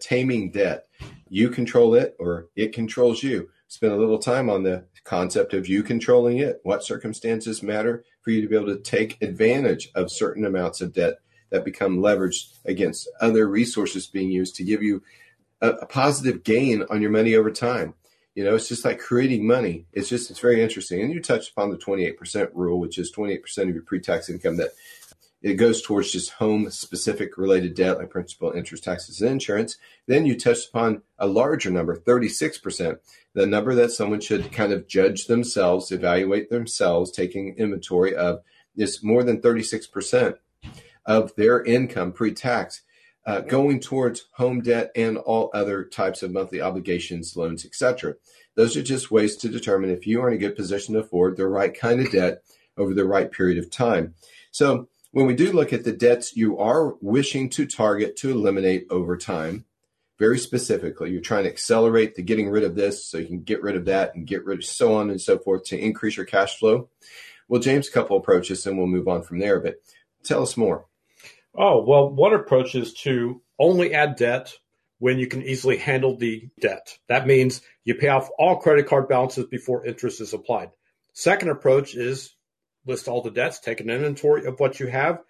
taming 0.00 0.50
debt. 0.50 0.86
You 1.28 1.50
control 1.50 1.94
it 1.94 2.16
or 2.18 2.48
it 2.56 2.72
controls 2.72 3.22
you. 3.22 3.50
Spend 3.68 3.92
a 3.92 3.96
little 3.96 4.18
time 4.18 4.48
on 4.48 4.62
the 4.62 4.84
concept 5.04 5.52
of 5.52 5.66
you 5.66 5.82
controlling 5.82 6.38
it. 6.38 6.60
What 6.62 6.84
circumstances 6.84 7.62
matter 7.62 8.04
for 8.22 8.30
you 8.30 8.40
to 8.42 8.48
be 8.48 8.56
able 8.56 8.74
to 8.74 8.78
take 8.78 9.20
advantage 9.20 9.90
of 9.94 10.12
certain 10.12 10.44
amounts 10.44 10.80
of 10.80 10.92
debt 10.92 11.18
that 11.54 11.64
become 11.64 11.98
leveraged 11.98 12.58
against 12.64 13.08
other 13.20 13.46
resources 13.46 14.08
being 14.08 14.28
used 14.28 14.56
to 14.56 14.64
give 14.64 14.82
you 14.82 15.02
a, 15.60 15.70
a 15.70 15.86
positive 15.86 16.42
gain 16.42 16.84
on 16.90 17.00
your 17.00 17.12
money 17.12 17.36
over 17.36 17.52
time. 17.52 17.94
You 18.34 18.42
know, 18.42 18.56
it's 18.56 18.68
just 18.68 18.84
like 18.84 18.98
creating 18.98 19.46
money. 19.46 19.86
It's 19.92 20.08
just, 20.08 20.32
it's 20.32 20.40
very 20.40 20.60
interesting. 20.60 21.00
And 21.00 21.14
you 21.14 21.22
touched 21.22 21.52
upon 21.52 21.70
the 21.70 21.76
28% 21.76 22.50
rule, 22.54 22.80
which 22.80 22.98
is 22.98 23.12
28% 23.12 23.58
of 23.58 23.68
your 23.68 23.84
pre-tax 23.84 24.28
income 24.28 24.56
that 24.56 24.70
it 25.42 25.54
goes 25.54 25.80
towards 25.80 26.10
just 26.10 26.30
home 26.32 26.68
specific 26.70 27.38
related 27.38 27.76
debt 27.76 27.98
like 27.98 28.10
principal, 28.10 28.50
interest, 28.50 28.82
taxes, 28.82 29.20
and 29.20 29.30
insurance. 29.30 29.76
Then 30.08 30.26
you 30.26 30.36
touched 30.36 30.70
upon 30.70 31.02
a 31.20 31.28
larger 31.28 31.70
number, 31.70 31.96
36%, 31.96 32.98
the 33.34 33.46
number 33.46 33.76
that 33.76 33.92
someone 33.92 34.20
should 34.20 34.50
kind 34.50 34.72
of 34.72 34.88
judge 34.88 35.26
themselves, 35.26 35.92
evaluate 35.92 36.50
themselves, 36.50 37.12
taking 37.12 37.54
inventory 37.56 38.16
of 38.16 38.42
is 38.76 39.04
more 39.04 39.22
than 39.22 39.40
36% 39.40 40.38
of 41.06 41.34
their 41.36 41.62
income 41.62 42.12
pre-tax 42.12 42.82
uh, 43.26 43.40
going 43.40 43.80
towards 43.80 44.26
home 44.32 44.60
debt 44.60 44.90
and 44.94 45.16
all 45.16 45.50
other 45.54 45.84
types 45.84 46.22
of 46.22 46.30
monthly 46.30 46.60
obligations, 46.60 47.36
loans, 47.36 47.64
etc. 47.64 48.14
Those 48.54 48.76
are 48.76 48.82
just 48.82 49.10
ways 49.10 49.36
to 49.38 49.48
determine 49.48 49.90
if 49.90 50.06
you 50.06 50.20
are 50.22 50.28
in 50.28 50.34
a 50.34 50.38
good 50.38 50.56
position 50.56 50.94
to 50.94 51.00
afford 51.00 51.36
the 51.36 51.46
right 51.46 51.78
kind 51.78 52.00
of 52.00 52.12
debt 52.12 52.42
over 52.76 52.94
the 52.94 53.04
right 53.04 53.30
period 53.30 53.58
of 53.58 53.70
time. 53.70 54.14
So 54.50 54.88
when 55.12 55.26
we 55.26 55.34
do 55.34 55.52
look 55.52 55.72
at 55.72 55.84
the 55.84 55.92
debts 55.92 56.36
you 56.36 56.58
are 56.58 56.94
wishing 57.00 57.48
to 57.50 57.66
target 57.66 58.16
to 58.16 58.30
eliminate 58.30 58.86
over 58.90 59.16
time, 59.16 59.64
very 60.18 60.38
specifically, 60.38 61.10
you're 61.10 61.20
trying 61.20 61.44
to 61.44 61.50
accelerate 61.50 62.14
the 62.14 62.22
getting 62.22 62.48
rid 62.48 62.62
of 62.62 62.76
this 62.76 63.04
so 63.04 63.18
you 63.18 63.26
can 63.26 63.42
get 63.42 63.62
rid 63.62 63.74
of 63.74 63.86
that 63.86 64.14
and 64.14 64.26
get 64.26 64.44
rid 64.44 64.58
of 64.58 64.64
so 64.64 64.94
on 64.94 65.10
and 65.10 65.20
so 65.20 65.38
forth 65.38 65.64
to 65.64 65.78
increase 65.78 66.16
your 66.16 66.26
cash 66.26 66.58
flow. 66.58 66.88
Well, 67.48 67.60
James, 67.60 67.88
a 67.88 67.92
couple 67.92 68.16
approaches 68.16 68.66
and 68.66 68.78
we'll 68.78 68.86
move 68.86 69.08
on 69.08 69.22
from 69.22 69.38
there. 69.38 69.58
But 69.60 69.76
tell 70.22 70.42
us 70.42 70.56
more. 70.56 70.86
Oh, 71.56 71.82
well, 71.82 72.10
one 72.10 72.34
approach 72.34 72.74
is 72.74 72.92
to 72.94 73.40
only 73.58 73.94
add 73.94 74.16
debt 74.16 74.52
when 74.98 75.18
you 75.18 75.26
can 75.26 75.42
easily 75.42 75.76
handle 75.76 76.16
the 76.16 76.48
debt. 76.60 76.98
That 77.08 77.26
means 77.26 77.62
you 77.84 77.94
pay 77.94 78.08
off 78.08 78.30
all 78.38 78.56
credit 78.56 78.86
card 78.86 79.08
balances 79.08 79.46
before 79.46 79.86
interest 79.86 80.20
is 80.20 80.32
applied. 80.32 80.70
Second 81.12 81.50
approach 81.50 81.94
is 81.94 82.34
list 82.86 83.08
all 83.08 83.22
the 83.22 83.30
debts, 83.30 83.60
take 83.60 83.80
an 83.80 83.90
inventory 83.90 84.46
of 84.46 84.58
what 84.58 84.80
you 84.80 84.86
have, 84.88 85.20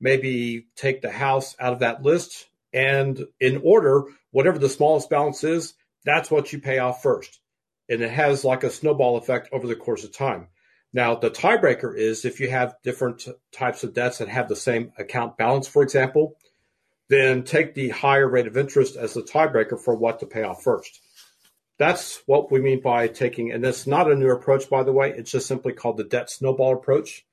maybe 0.00 0.66
take 0.76 1.02
the 1.02 1.10
house 1.10 1.54
out 1.60 1.72
of 1.72 1.78
that 1.80 2.02
list, 2.02 2.46
and 2.72 3.24
in 3.38 3.60
order, 3.62 4.04
whatever 4.32 4.58
the 4.58 4.68
smallest 4.68 5.08
balance 5.08 5.44
is, 5.44 5.74
that's 6.04 6.30
what 6.30 6.52
you 6.52 6.58
pay 6.58 6.78
off 6.78 7.02
first. 7.02 7.40
And 7.88 8.02
it 8.02 8.10
has 8.10 8.44
like 8.44 8.64
a 8.64 8.70
snowball 8.70 9.16
effect 9.16 9.48
over 9.52 9.66
the 9.66 9.76
course 9.76 10.02
of 10.02 10.12
time. 10.12 10.48
Now, 10.94 11.16
the 11.16 11.28
tiebreaker 11.28 11.94
is 11.94 12.24
if 12.24 12.38
you 12.38 12.48
have 12.50 12.76
different 12.84 13.26
types 13.50 13.82
of 13.82 13.94
debts 13.94 14.18
that 14.18 14.28
have 14.28 14.48
the 14.48 14.54
same 14.54 14.92
account 14.96 15.36
balance, 15.36 15.66
for 15.66 15.82
example, 15.82 16.36
then 17.08 17.42
take 17.42 17.74
the 17.74 17.88
higher 17.88 18.28
rate 18.28 18.46
of 18.46 18.56
interest 18.56 18.94
as 18.94 19.12
the 19.12 19.22
tiebreaker 19.22 19.78
for 19.78 19.96
what 19.96 20.20
to 20.20 20.26
pay 20.26 20.44
off 20.44 20.62
first. 20.62 21.00
That's 21.78 22.22
what 22.26 22.52
we 22.52 22.60
mean 22.60 22.80
by 22.80 23.08
taking, 23.08 23.50
and 23.50 23.64
it's 23.66 23.88
not 23.88 24.10
a 24.10 24.14
new 24.14 24.30
approach, 24.30 24.70
by 24.70 24.84
the 24.84 24.92
way. 24.92 25.10
It's 25.10 25.32
just 25.32 25.48
simply 25.48 25.72
called 25.72 25.96
the 25.96 26.04
debt 26.04 26.30
snowball 26.30 26.74
approach. 26.74 27.26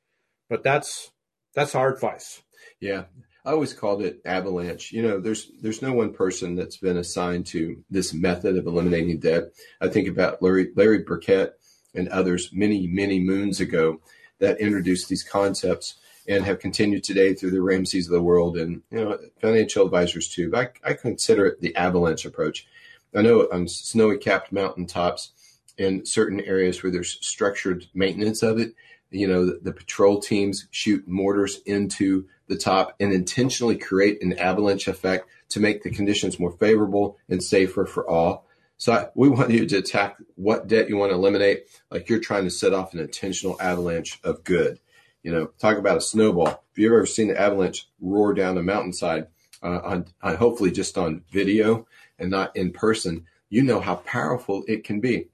But 0.49 0.63
that's 0.63 1.11
that's 1.53 1.75
our 1.75 1.93
advice. 1.93 2.41
Yeah, 2.79 3.03
I 3.45 3.51
always 3.51 3.73
called 3.73 4.01
it 4.01 4.21
avalanche. 4.25 4.91
You 4.91 5.03
know, 5.03 5.19
there's 5.19 5.51
there's 5.61 5.83
no 5.83 5.93
one 5.93 6.11
person 6.13 6.55
that's 6.55 6.77
been 6.77 6.97
assigned 6.97 7.45
to 7.47 7.83
this 7.91 8.15
method 8.15 8.57
of 8.57 8.65
eliminating 8.65 9.19
debt. 9.19 9.53
I 9.79 9.87
think 9.87 10.07
about 10.07 10.41
Larry 10.41 10.71
Larry 10.75 11.03
Burkett 11.03 11.60
and 11.93 12.07
others 12.09 12.49
many 12.53 12.87
many 12.87 13.19
moons 13.19 13.59
ago 13.59 13.99
that 14.39 14.59
introduced 14.59 15.09
these 15.09 15.23
concepts 15.23 15.95
and 16.27 16.45
have 16.45 16.59
continued 16.59 17.03
today 17.03 17.33
through 17.33 17.51
the 17.51 17.61
Ramseys 17.61 18.07
of 18.07 18.13
the 18.13 18.21
world 18.21 18.57
and 18.57 18.81
you 18.91 19.03
know 19.03 19.17
financial 19.39 19.85
advisors 19.85 20.27
too. 20.27 20.49
But 20.49 20.73
I, 20.83 20.91
I 20.91 20.93
consider 20.93 21.45
it 21.45 21.61
the 21.61 21.75
avalanche 21.75 22.25
approach. 22.25 22.67
I 23.15 23.21
know 23.21 23.47
on 23.51 23.67
snowy 23.67 24.17
capped 24.17 24.51
mountaintops 24.51 25.31
in 25.77 26.05
certain 26.05 26.39
areas 26.41 26.81
where 26.81 26.91
there's 26.91 27.17
structured 27.21 27.87
maintenance 27.93 28.43
of 28.43 28.59
it, 28.59 28.73
you 29.09 29.27
know, 29.27 29.45
the, 29.45 29.59
the, 29.61 29.73
patrol 29.73 30.19
teams 30.19 30.67
shoot 30.71 31.05
mortars 31.07 31.59
into 31.65 32.25
the 32.47 32.57
top 32.57 32.95
and 32.99 33.11
intentionally 33.11 33.77
create 33.77 34.21
an 34.21 34.37
avalanche 34.37 34.87
effect 34.87 35.27
to 35.49 35.59
make 35.59 35.83
the 35.83 35.89
conditions 35.89 36.39
more 36.39 36.51
favorable 36.51 37.17
and 37.29 37.43
safer 37.43 37.85
for 37.85 38.09
all. 38.09 38.45
So 38.81 39.11
we 39.13 39.29
want 39.29 39.51
you 39.51 39.67
to 39.67 39.77
attack 39.77 40.17
what 40.33 40.67
debt 40.67 40.89
you 40.89 40.97
want 40.97 41.11
to 41.11 41.15
eliminate, 41.15 41.65
like 41.91 42.09
you're 42.09 42.19
trying 42.19 42.45
to 42.45 42.49
set 42.49 42.73
off 42.73 42.95
an 42.95 42.99
intentional 42.99 43.55
avalanche 43.61 44.19
of 44.23 44.43
good. 44.43 44.79
You 45.21 45.31
know, 45.31 45.51
talk 45.59 45.77
about 45.77 45.97
a 45.97 46.01
snowball. 46.01 46.63
If 46.71 46.79
you've 46.79 46.91
ever 46.91 47.05
seen 47.05 47.29
an 47.29 47.37
avalanche 47.37 47.87
roar 47.99 48.33
down 48.33 48.57
a 48.57 48.63
mountainside, 48.63 49.27
uh, 49.61 49.81
on, 49.83 50.05
on 50.23 50.35
hopefully 50.35 50.71
just 50.71 50.97
on 50.97 51.21
video 51.31 51.85
and 52.17 52.31
not 52.31 52.57
in 52.57 52.71
person, 52.71 53.27
you 53.49 53.61
know 53.61 53.81
how 53.81 53.97
powerful 53.97 54.63
it 54.67 54.83
can 54.83 54.99
be. 54.99 55.27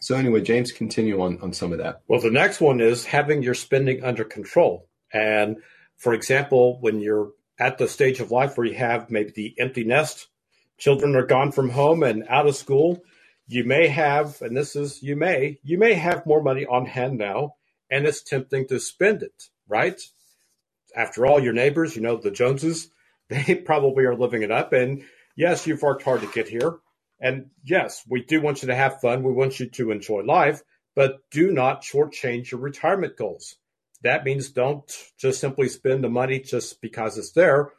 So 0.00 0.14
anyway, 0.14 0.40
James, 0.40 0.70
continue 0.70 1.20
on 1.20 1.40
on 1.42 1.52
some 1.52 1.72
of 1.72 1.78
that. 1.78 2.02
Well, 2.06 2.20
the 2.20 2.30
next 2.30 2.60
one 2.60 2.80
is 2.80 3.04
having 3.04 3.42
your 3.42 3.54
spending 3.54 4.04
under 4.04 4.22
control. 4.22 4.86
And 5.12 5.56
for 5.96 6.14
example, 6.14 6.78
when 6.80 7.00
you're 7.00 7.32
at 7.58 7.78
the 7.78 7.88
stage 7.88 8.20
of 8.20 8.30
life 8.30 8.56
where 8.56 8.66
you 8.68 8.74
have 8.74 9.10
maybe 9.10 9.32
the 9.32 9.56
empty 9.58 9.82
nest, 9.82 10.28
children 10.80 11.14
are 11.14 11.26
gone 11.26 11.52
from 11.52 11.68
home 11.68 12.02
and 12.02 12.24
out 12.28 12.48
of 12.48 12.56
school, 12.56 13.04
you 13.46 13.64
may 13.64 13.86
have, 13.86 14.40
and 14.42 14.56
this 14.56 14.74
is 14.74 15.02
you 15.02 15.14
may, 15.14 15.58
you 15.62 15.78
may 15.78 15.94
have 15.94 16.26
more 16.26 16.42
money 16.42 16.66
on 16.66 16.86
hand 16.86 17.18
now, 17.18 17.54
and 17.90 18.06
it's 18.06 18.22
tempting 18.22 18.66
to 18.68 18.80
spend 18.80 19.22
it, 19.22 19.44
right? 19.68 20.00
After 20.96 21.26
all, 21.26 21.38
your 21.38 21.52
neighbors, 21.52 21.94
you 21.94 22.02
know, 22.02 22.16
the 22.16 22.30
Joneses, 22.30 22.88
they 23.28 23.54
probably 23.54 24.04
are 24.04 24.16
living 24.16 24.42
it 24.42 24.50
up. 24.50 24.72
And 24.72 25.04
yes, 25.36 25.66
you've 25.66 25.82
worked 25.82 26.02
hard 26.02 26.22
to 26.22 26.26
get 26.28 26.48
here. 26.48 26.78
And 27.20 27.50
yes, 27.62 28.02
we 28.08 28.24
do 28.24 28.40
want 28.40 28.62
you 28.62 28.68
to 28.68 28.74
have 28.74 29.00
fun. 29.00 29.22
We 29.22 29.32
want 29.32 29.60
you 29.60 29.68
to 29.70 29.90
enjoy 29.90 30.22
life, 30.22 30.62
but 30.96 31.18
do 31.30 31.52
not 31.52 31.82
shortchange 31.82 32.50
your 32.50 32.60
retirement 32.60 33.16
goals. 33.16 33.56
That 34.02 34.24
means 34.24 34.48
don't 34.48 34.90
just 35.18 35.40
simply 35.40 35.68
spend 35.68 36.02
the 36.02 36.08
money 36.08 36.40
just 36.40 36.80
because 36.80 37.18
it's 37.18 37.32
there. 37.32 37.72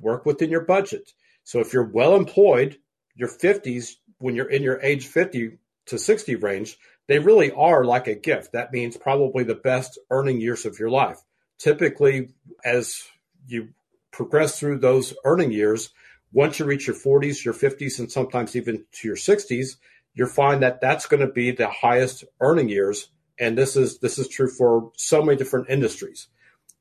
Work 0.00 0.24
within 0.24 0.50
your 0.50 0.64
budget. 0.64 1.10
So 1.44 1.60
if 1.60 1.72
you're 1.72 1.90
well 1.90 2.16
employed, 2.16 2.78
your 3.14 3.28
50s, 3.28 3.94
when 4.18 4.34
you're 4.34 4.50
in 4.50 4.62
your 4.62 4.80
age 4.80 5.06
50 5.06 5.58
to 5.86 5.98
60 5.98 6.36
range, 6.36 6.78
they 7.08 7.18
really 7.18 7.50
are 7.52 7.84
like 7.84 8.06
a 8.06 8.14
gift. 8.14 8.52
That 8.52 8.72
means 8.72 8.96
probably 8.96 9.44
the 9.44 9.54
best 9.54 9.98
earning 10.10 10.40
years 10.40 10.64
of 10.64 10.78
your 10.78 10.90
life. 10.90 11.18
Typically, 11.58 12.30
as 12.64 13.02
you 13.46 13.68
progress 14.12 14.58
through 14.58 14.78
those 14.78 15.14
earning 15.24 15.52
years, 15.52 15.90
once 16.32 16.58
you 16.58 16.64
reach 16.64 16.86
your 16.86 16.96
40s, 16.96 17.44
your 17.44 17.54
50s, 17.54 17.98
and 17.98 18.10
sometimes 18.10 18.56
even 18.56 18.84
to 18.92 19.08
your 19.08 19.16
60s, 19.16 19.76
you'll 20.14 20.28
find 20.28 20.62
that 20.62 20.80
that's 20.80 21.06
going 21.06 21.26
to 21.26 21.32
be 21.32 21.50
the 21.50 21.68
highest 21.68 22.24
earning 22.40 22.68
years. 22.68 23.08
And 23.38 23.56
this 23.56 23.76
is 23.76 23.98
this 23.98 24.18
is 24.18 24.28
true 24.28 24.48
for 24.48 24.92
so 24.96 25.22
many 25.22 25.36
different 25.36 25.70
industries. 25.70 26.28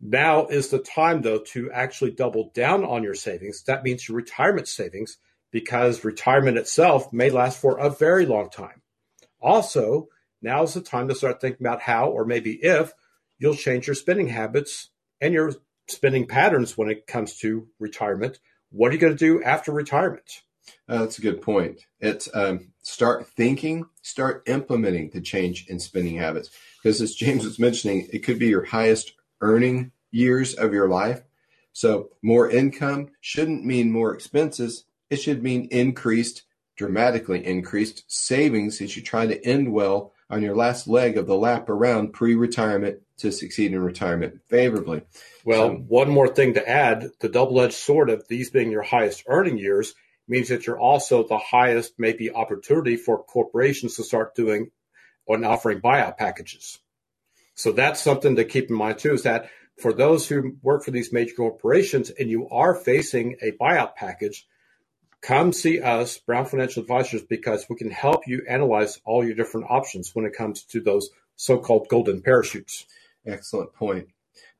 Now 0.01 0.48
is 0.48 0.70
the 0.70 0.79
time 0.79 1.22
though 1.22 1.39
to 1.50 1.72
actually 1.72 2.12
double 2.12 2.51
down 2.53 2.84
on 2.84 3.03
your 3.03 3.13
savings. 3.13 3.63
That 3.63 3.84
means 3.84 4.08
your 4.08 4.17
retirement 4.17 4.67
savings 4.67 5.17
because 5.51 6.03
retirement 6.03 6.58
itself 6.58 7.13
may 7.13 7.29
last 7.29 7.60
for 7.62 7.77
a 7.77 7.89
very 7.89 8.25
long 8.25 8.50
time. 8.50 8.81
Also, 9.39 10.08
now 10.41 10.63
is 10.63 10.74
the 10.74 10.81
time 10.81 11.08
to 11.08 11.15
start 11.15 11.39
thinking 11.39 11.65
about 11.65 11.81
how 11.81 12.10
or 12.10 12.25
maybe 12.25 12.53
if 12.53 12.93
you'll 13.38 13.55
change 13.55 13.88
your 13.88 13.95
spending 13.95 14.28
habits 14.28 14.89
and 15.19 15.34
your 15.34 15.54
spending 15.88 16.25
patterns 16.25 16.78
when 16.78 16.89
it 16.89 17.06
comes 17.06 17.38
to 17.38 17.67
retirement 17.80 18.39
what 18.71 18.89
are 18.89 18.93
you 18.93 18.99
going 18.99 19.15
to 19.15 19.19
do 19.19 19.43
after 19.43 19.71
retirement? 19.71 20.41
Uh, 20.88 20.99
that's 20.99 21.17
a 21.17 21.21
good 21.21 21.41
point. 21.41 21.82
It's 21.99 22.30
um, 22.34 22.71
start 22.82 23.28
thinking, 23.28 23.86
start 24.02 24.43
implementing 24.47 25.10
the 25.12 25.21
change 25.21 25.65
in 25.67 25.80
spending 25.80 26.17
habits. 26.17 26.49
Because 26.82 27.02
as 27.02 27.13
James 27.13 27.43
was 27.43 27.60
mentioning, 27.60 28.08
it 28.12 28.19
could 28.19 28.39
be 28.39 28.47
your 28.47 28.65
highest 28.65 29.13
earning 29.41 29.91
years 30.12 30.54
of 30.54 30.74
your 30.74 30.88
life. 30.88 31.21
So 31.74 32.10
more 32.21 32.50
income 32.50 33.10
shouldn't 33.21 33.65
mean 33.65 33.91
more 33.91 34.13
expenses. 34.13 34.86
It 35.10 35.17
should 35.17 35.43
mean 35.43 35.67
increased, 35.71 36.43
dramatically 36.76 37.45
increased 37.45 38.04
savings 38.08 38.82
as 38.82 38.95
you 38.95 39.02
try 39.02 39.26
to 39.26 39.45
end 39.45 39.71
well 39.71 40.13
on 40.30 40.41
your 40.41 40.56
last 40.56 40.88
leg 40.88 41.17
of 41.17 41.28
the 41.28 41.36
lap 41.36 41.69
around 41.69 42.13
pre-retirement 42.13 43.00
to 43.17 43.32
succeed 43.32 43.74
in 43.74 43.80
retirement 43.80 44.39
favorably. 44.47 45.02
Well, 45.43 45.69
so, 45.69 45.76
one 45.76 46.10
more 46.10 46.28
thing 46.28 46.56
to 46.56 46.67
add 46.67 47.12
the 47.19 47.30
double 47.30 47.60
edged 47.62 47.74
sword 47.74 48.10
of 48.10 48.28
these 48.28 48.50
being 48.50 48.71
your 48.71 48.82
highest 48.82 49.24
earning 49.28 49.58
years 49.58 49.93
means 50.28 50.50
that 50.50 50.65
you're 50.65 50.80
also 50.80 51.28
the 51.28 51.38
highest, 51.38 51.93
maybe, 51.97 52.32
opportunity 52.32 52.95
for 52.95 53.24
corporations 53.24 53.95
to 53.95 54.04
start 54.04 54.36
doing 54.36 54.71
and 55.28 55.45
offering 55.45 55.82
buyout 55.82 56.17
packages. 56.17 56.80
So 57.54 57.71
that's 57.71 58.02
something 58.02 58.36
to 58.38 58.45
keep 58.45 58.69
in 58.69 58.76
mind 58.76 59.00
too 59.00 59.13
is 59.13 59.24
that 59.24 59.50
for 59.82 59.94
those 59.94 60.28
who 60.28 60.56
work 60.62 60.84
for 60.84 60.91
these 60.91 61.12
major 61.12 61.34
corporations 61.36 62.10
and 62.12 62.30
you 62.30 62.48
are 62.50 62.76
facing 62.76 63.36
a 63.41 63.52
buyout 63.54 63.96
package, 63.96 64.48
come 65.22 65.52
see 65.52 65.82
us, 65.82 66.17
Brown 66.17 66.46
Financial 66.46 66.82
Advisors, 66.82 67.24
because 67.24 67.65
we 67.70 67.76
can 67.76 67.91
help 67.91 68.28
you 68.28 68.44
analyze 68.48 69.00
all 69.06 69.24
your 69.24 69.36
different 69.36 69.67
options 69.70 70.15
when 70.15 70.26
it 70.26 70.36
comes 70.36 70.63
to 70.63 70.80
those 70.80 71.10
so 71.36 71.58
called 71.58 71.88
golden 71.88 72.22
parachutes. 72.22 72.86
Excellent 73.26 73.74
point. 73.74 74.08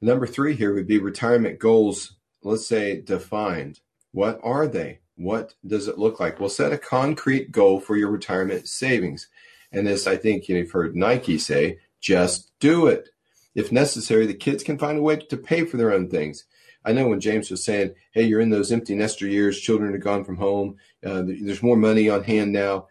Number 0.02 0.26
three 0.26 0.56
here 0.56 0.74
would 0.74 0.88
be 0.88 0.98
retirement 0.98 1.60
goals, 1.60 2.16
let's 2.44 2.66
say 2.66 3.02
defined. 3.02 3.80
What 4.12 4.40
are 4.44 4.68
they? 4.68 5.00
What 5.16 5.54
does 5.66 5.88
it 5.88 6.00
look 6.00 6.20
like? 6.20 6.40
Well, 6.40 6.50
set 6.50 6.74
a 6.74 6.78
concrete 6.78 7.52
goal 7.52 7.80
for 7.80 7.96
your 7.96 8.10
retirement 8.10 8.68
savings. 8.68 9.28
And 9.72 9.86
this, 9.86 10.08
I 10.08 10.18
think 10.18 10.50
you 10.50 10.58
have 10.58 10.72
heard 10.72 10.96
Nike 10.96 11.38
say, 11.38 11.80
just 12.00 12.52
do 12.60 12.88
it. 12.88 13.10
If 13.56 13.72
necessary, 13.72 14.26
the 14.26 14.34
kids 14.34 14.64
can 14.64 14.78
find 14.78 14.98
a 14.98 15.02
way 15.02 15.18
to 15.18 15.38
pay 15.38 15.66
for 15.66 15.78
their 15.78 15.94
own 15.94 16.10
things. 16.10 16.46
I 16.84 16.94
know 16.94 17.08
when 17.08 17.20
James 17.20 17.52
was 17.52 17.64
saying, 17.64 17.94
"Hey, 18.12 18.24
you're 18.24 18.42
in 18.42 18.50
those 18.50 18.72
empty 18.72 18.96
nester 18.96 19.28
years. 19.28 19.60
Children 19.60 19.94
are 19.94 20.00
gone 20.00 20.24
from 20.24 20.38
home. 20.38 20.78
Uh, 21.06 21.24
there's 21.26 21.62
more 21.62 21.78
money 21.78 22.10
on 22.10 22.24
hand 22.24 22.52
now." 22.52 22.88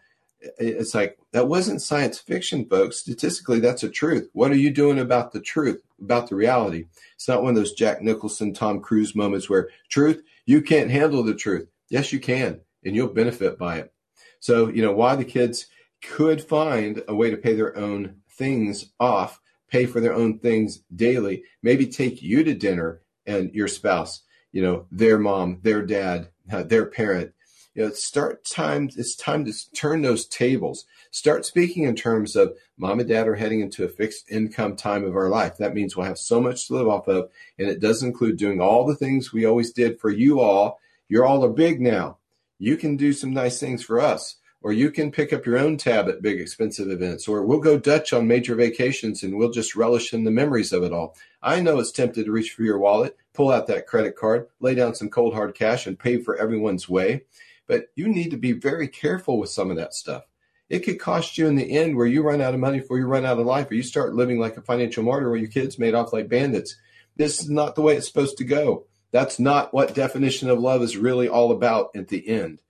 It's 0.57 0.95
like 0.95 1.19
that 1.33 1.47
wasn't 1.47 1.81
science 1.81 2.17
fiction, 2.17 2.65
folks. 2.65 2.97
Statistically, 2.97 3.59
that's 3.59 3.83
a 3.83 3.89
truth. 3.89 4.29
What 4.33 4.51
are 4.51 4.55
you 4.55 4.71
doing 4.71 4.97
about 4.97 5.33
the 5.33 5.41
truth, 5.41 5.83
about 6.01 6.29
the 6.29 6.35
reality? 6.35 6.85
It's 7.15 7.27
not 7.27 7.43
one 7.43 7.51
of 7.51 7.55
those 7.57 7.73
Jack 7.73 8.01
Nicholson, 8.01 8.53
Tom 8.53 8.79
Cruise 8.79 9.13
moments 9.13 9.49
where 9.49 9.69
truth, 9.89 10.23
you 10.45 10.61
can't 10.61 10.89
handle 10.89 11.21
the 11.21 11.35
truth. 11.35 11.67
Yes, 11.89 12.11
you 12.13 12.19
can, 12.19 12.61
and 12.83 12.95
you'll 12.95 13.09
benefit 13.09 13.57
by 13.57 13.77
it. 13.79 13.93
So, 14.39 14.69
you 14.69 14.81
know, 14.81 14.93
why 14.93 15.15
the 15.15 15.25
kids 15.25 15.67
could 16.01 16.41
find 16.41 17.03
a 17.07 17.13
way 17.13 17.29
to 17.29 17.37
pay 17.37 17.53
their 17.53 17.77
own 17.77 18.15
things 18.31 18.91
off, 18.99 19.40
pay 19.71 19.85
for 19.85 19.99
their 19.99 20.13
own 20.13 20.37
things 20.37 20.83
daily, 20.95 21.43
maybe 21.63 21.87
take 21.87 22.21
you 22.21 22.43
to 22.43 22.53
dinner 22.53 23.01
and 23.25 23.53
your 23.53 23.67
spouse, 23.67 24.21
you 24.51 24.61
know, 24.61 24.85
their 24.91 25.17
mom, 25.17 25.59
their 25.63 25.81
dad, 25.81 26.29
uh, 26.51 26.63
their 26.63 26.85
parent. 26.85 27.33
You 27.73 27.85
know, 27.85 27.91
start 27.91 28.43
time. 28.43 28.89
It's 28.97 29.15
time 29.15 29.45
to 29.45 29.53
turn 29.73 30.01
those 30.01 30.25
tables. 30.25 30.85
Start 31.09 31.45
speaking 31.45 31.83
in 31.83 31.95
terms 31.95 32.35
of 32.35 32.57
mom 32.77 32.99
and 32.99 33.07
dad 33.07 33.29
are 33.29 33.35
heading 33.35 33.61
into 33.61 33.85
a 33.85 33.89
fixed 33.89 34.29
income 34.29 34.75
time 34.75 35.05
of 35.05 35.15
our 35.15 35.29
life. 35.29 35.55
That 35.57 35.73
means 35.73 35.95
we'll 35.95 36.05
have 36.05 36.17
so 36.17 36.41
much 36.41 36.67
to 36.67 36.73
live 36.73 36.89
off 36.89 37.07
of, 37.07 37.29
and 37.57 37.69
it 37.69 37.79
does 37.79 38.03
include 38.03 38.35
doing 38.35 38.59
all 38.59 38.85
the 38.85 38.95
things 38.95 39.31
we 39.31 39.45
always 39.45 39.71
did 39.71 40.01
for 40.01 40.09
you 40.09 40.41
all. 40.41 40.81
You're 41.07 41.25
all 41.25 41.45
are 41.45 41.49
big 41.49 41.79
now. 41.79 42.17
You 42.59 42.75
can 42.75 42.97
do 42.97 43.13
some 43.13 43.31
nice 43.31 43.59
things 43.59 43.81
for 43.81 44.01
us 44.01 44.35
or 44.61 44.71
you 44.71 44.91
can 44.91 45.11
pick 45.11 45.33
up 45.33 45.45
your 45.45 45.57
own 45.57 45.77
tab 45.77 46.07
at 46.07 46.21
big 46.21 46.39
expensive 46.39 46.89
events, 46.89 47.27
or 47.27 47.43
we'll 47.43 47.59
go 47.59 47.79
Dutch 47.79 48.13
on 48.13 48.27
major 48.27 48.55
vacations 48.55 49.23
and 49.23 49.37
we'll 49.37 49.51
just 49.51 49.75
relish 49.75 50.13
in 50.13 50.23
the 50.23 50.31
memories 50.31 50.71
of 50.71 50.83
it 50.83 50.93
all. 50.93 51.15
I 51.41 51.61
know 51.61 51.79
it's 51.79 51.91
tempted 51.91 52.25
to 52.25 52.31
reach 52.31 52.51
for 52.51 52.63
your 52.63 52.77
wallet, 52.77 53.17
pull 53.33 53.51
out 53.51 53.67
that 53.67 53.87
credit 53.87 54.15
card, 54.15 54.47
lay 54.59 54.75
down 54.75 54.93
some 54.93 55.09
cold 55.09 55.33
hard 55.33 55.55
cash, 55.55 55.87
and 55.87 55.97
pay 55.97 56.17
for 56.17 56.35
everyone's 56.35 56.87
way. 56.87 57.23
But 57.65 57.87
you 57.95 58.07
need 58.07 58.31
to 58.31 58.37
be 58.37 58.51
very 58.51 58.87
careful 58.87 59.39
with 59.39 59.49
some 59.49 59.71
of 59.71 59.77
that 59.77 59.93
stuff. 59.93 60.23
It 60.69 60.85
could 60.85 60.99
cost 60.99 61.37
you 61.37 61.47
in 61.47 61.55
the 61.55 61.77
end 61.77 61.97
where 61.97 62.07
you 62.07 62.21
run 62.21 62.39
out 62.39 62.53
of 62.53 62.59
money 62.59 62.79
before 62.79 62.97
you 62.97 63.05
run 63.05 63.25
out 63.25 63.39
of 63.39 63.45
life, 63.45 63.69
or 63.71 63.75
you 63.75 63.83
start 63.83 64.13
living 64.13 64.39
like 64.39 64.57
a 64.57 64.61
financial 64.61 65.03
martyr 65.03 65.29
where 65.29 65.39
your 65.39 65.49
kids 65.49 65.79
made 65.79 65.95
off 65.95 66.13
like 66.13 66.29
bandits. 66.29 66.77
This 67.17 67.41
is 67.41 67.49
not 67.49 67.75
the 67.75 67.81
way 67.81 67.97
it's 67.97 68.07
supposed 68.07 68.37
to 68.37 68.43
go. 68.43 68.85
That's 69.11 69.39
not 69.39 69.73
what 69.73 69.95
definition 69.95 70.49
of 70.49 70.59
love 70.59 70.81
is 70.81 70.95
really 70.95 71.27
all 71.27 71.51
about 71.51 71.89
at 71.95 72.07
the 72.07 72.25
end. 72.25 72.61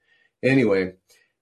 Anyway, 0.42 0.94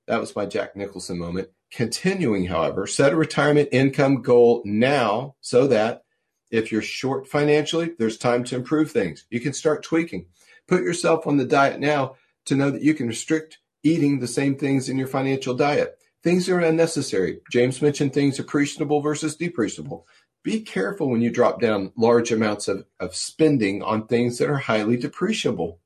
that 0.09 0.19
was 0.19 0.35
my 0.35 0.47
Jack 0.47 0.75
Nicholson 0.75 1.19
moment. 1.19 1.49
Continuing, 1.71 2.47
however, 2.47 2.87
set 2.87 3.13
a 3.13 3.15
retirement 3.15 3.69
income 3.71 4.23
goal 4.23 4.63
now 4.65 5.35
so 5.39 5.67
that 5.67 6.01
if 6.49 6.71
you're 6.71 6.81
short 6.81 7.27
financially, 7.27 7.91
there's 7.99 8.17
time 8.17 8.43
to 8.45 8.55
improve 8.55 8.91
things. 8.91 9.27
You 9.29 9.39
can 9.39 9.53
start 9.53 9.83
tweaking. 9.83 10.25
Put 10.67 10.81
yourself 10.81 11.27
on 11.27 11.37
the 11.37 11.45
diet 11.45 11.79
now 11.79 12.15
to 12.45 12.55
know 12.55 12.71
that 12.71 12.81
you 12.81 12.95
can 12.95 13.07
restrict 13.07 13.59
eating 13.83 14.19
the 14.19 14.27
same 14.27 14.57
things 14.57 14.89
in 14.89 14.97
your 14.97 15.07
financial 15.07 15.53
diet. 15.53 15.95
Things 16.23 16.49
are 16.49 16.59
unnecessary. 16.59 17.41
James 17.51 17.79
mentioned 17.79 18.11
things 18.11 18.39
appreciable 18.39 19.01
versus 19.01 19.37
depreciable. 19.37 20.05
Be 20.43 20.61
careful 20.61 21.09
when 21.11 21.21
you 21.21 21.29
drop 21.29 21.61
down 21.61 21.91
large 21.95 22.31
amounts 22.31 22.67
of, 22.67 22.85
of 22.99 23.15
spending 23.15 23.83
on 23.83 24.07
things 24.07 24.39
that 24.39 24.49
are 24.49 24.57
highly 24.57 24.97
depreciable. 24.97 25.77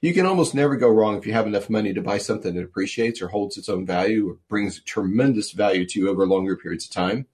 You 0.00 0.14
can 0.14 0.26
almost 0.26 0.54
never 0.54 0.76
go 0.76 0.88
wrong 0.88 1.16
if 1.16 1.26
you 1.26 1.32
have 1.32 1.46
enough 1.46 1.68
money 1.68 1.92
to 1.92 2.00
buy 2.00 2.18
something 2.18 2.54
that 2.54 2.64
appreciates 2.64 3.20
or 3.20 3.28
holds 3.28 3.56
its 3.56 3.68
own 3.68 3.84
value 3.84 4.30
or 4.30 4.36
brings 4.48 4.80
tremendous 4.82 5.52
value 5.52 5.86
to 5.86 5.98
you 5.98 6.08
over 6.08 6.26
longer 6.26 6.56
periods 6.56 6.84
of 6.84 6.92
time. 6.92 7.26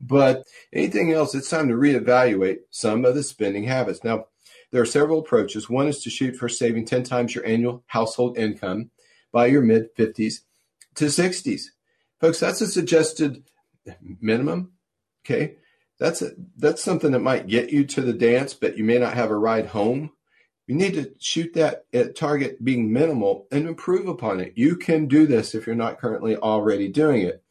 But 0.00 0.44
anything 0.72 1.12
else, 1.12 1.34
it's 1.34 1.48
time 1.48 1.68
to 1.68 1.74
reevaluate 1.74 2.58
some 2.70 3.04
of 3.04 3.14
the 3.14 3.22
spending 3.22 3.64
habits. 3.64 4.02
Now, 4.02 4.26
there 4.72 4.82
are 4.82 4.86
several 4.86 5.20
approaches. 5.20 5.70
One 5.70 5.86
is 5.86 6.02
to 6.02 6.10
shoot 6.10 6.34
for 6.34 6.48
saving 6.48 6.86
10 6.86 7.04
times 7.04 7.34
your 7.34 7.46
annual 7.46 7.84
household 7.86 8.36
income 8.36 8.90
by 9.30 9.46
your 9.46 9.62
mid 9.62 9.94
50s 9.94 10.40
to 10.96 11.04
60s. 11.04 11.66
Folks, 12.20 12.40
that's 12.40 12.60
a 12.60 12.66
suggested 12.66 13.44
minimum. 14.20 14.72
Okay. 15.24 15.56
That's 15.98 16.20
a, 16.20 16.32
that's 16.56 16.82
something 16.82 17.12
that 17.12 17.20
might 17.20 17.46
get 17.46 17.70
you 17.70 17.84
to 17.84 18.00
the 18.00 18.12
dance, 18.12 18.54
but 18.54 18.76
you 18.76 18.82
may 18.82 18.98
not 18.98 19.14
have 19.14 19.30
a 19.30 19.36
ride 19.36 19.66
home. 19.66 20.10
You 20.66 20.76
need 20.76 20.94
to 20.94 21.12
shoot 21.18 21.54
that 21.54 21.86
at 21.92 22.14
target 22.14 22.64
being 22.64 22.92
minimal 22.92 23.46
and 23.50 23.66
improve 23.66 24.06
upon 24.06 24.40
it. 24.40 24.52
You 24.56 24.76
can 24.76 25.06
do 25.06 25.26
this 25.26 25.54
if 25.54 25.66
you're 25.66 25.74
not 25.74 25.98
currently 25.98 26.36
already 26.36 26.88
doing 26.88 27.22
it. 27.22 27.42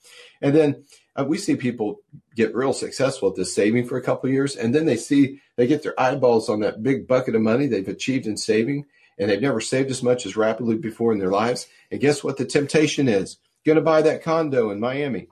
And 0.42 0.56
then 0.56 0.86
uh, 1.16 1.26
we 1.26 1.38
see 1.38 1.56
people 1.56 2.00
get 2.36 2.56
real 2.56 2.74
successful 2.74 3.30
at 3.30 3.36
this 3.36 3.54
saving 3.54 3.86
for 3.86 3.98
a 3.98 4.02
couple 4.02 4.30
years, 4.30 4.56
and 4.56 4.74
then 4.74 4.86
they 4.86 4.96
see 4.96 5.42
they 5.58 5.68
get 5.68 5.84
their 5.84 6.00
eyeballs 6.00 6.50
on 6.50 6.62
that 6.62 6.82
big 6.82 7.08
bucket 7.08 7.36
of 7.36 7.42
money 7.42 7.68
they've 7.68 7.88
achieved 7.88 8.28
in 8.28 8.38
saving, 8.38 8.86
and 9.20 9.30
they've 9.30 9.42
never 9.42 9.60
saved 9.60 9.92
as 9.92 10.02
much 10.02 10.26
as 10.26 10.38
rapidly 10.38 10.78
before 10.78 11.12
in 11.12 11.20
their 11.20 11.32
lives. 11.32 11.68
And 11.92 12.00
guess 12.00 12.24
what? 12.24 12.38
The 12.38 12.46
temptation 12.46 13.10
is 13.10 13.38
going 13.66 13.76
to 13.76 13.82
buy 13.82 14.02
that 14.02 14.24
condo 14.24 14.72
in 14.72 14.80
Miami 14.80 15.28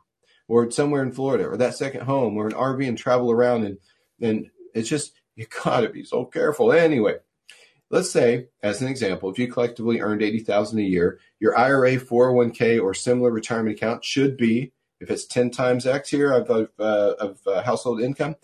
or 0.47 0.69
somewhere 0.69 1.01
in 1.01 1.11
Florida 1.11 1.47
or 1.47 1.57
that 1.57 1.75
second 1.75 2.01
home 2.01 2.37
or 2.37 2.47
an 2.47 2.53
RV 2.53 2.87
and 2.87 2.97
travel 2.97 3.31
around. 3.31 3.63
And, 3.63 3.77
and 4.21 4.51
it's 4.75 4.89
just, 4.89 5.13
you 5.35 5.47
got 5.63 5.81
to 5.81 5.89
be 5.89 6.03
so 6.03 6.25
careful. 6.25 6.71
Anyway, 6.71 7.15
let's 7.89 8.11
say, 8.11 8.47
as 8.61 8.81
an 8.81 8.87
example, 8.87 9.29
if 9.29 9.39
you 9.39 9.51
collectively 9.51 9.99
earned 10.01 10.21
80000 10.21 10.79
a 10.79 10.83
year, 10.83 11.19
your 11.39 11.57
IRA, 11.57 11.97
401k, 11.97 12.81
or 12.81 12.93
similar 12.93 13.31
retirement 13.31 13.77
account 13.77 14.03
should 14.03 14.37
be 14.37 14.71
if 14.99 15.09
it's 15.09 15.25
10 15.25 15.51
times 15.51 15.85
X 15.85 16.09
here 16.09 16.31
of, 16.31 16.49
of, 16.49 16.69
uh, 16.79 17.13
of 17.19 17.39
uh, 17.47 17.61
household 17.63 18.01
income, 18.01 18.35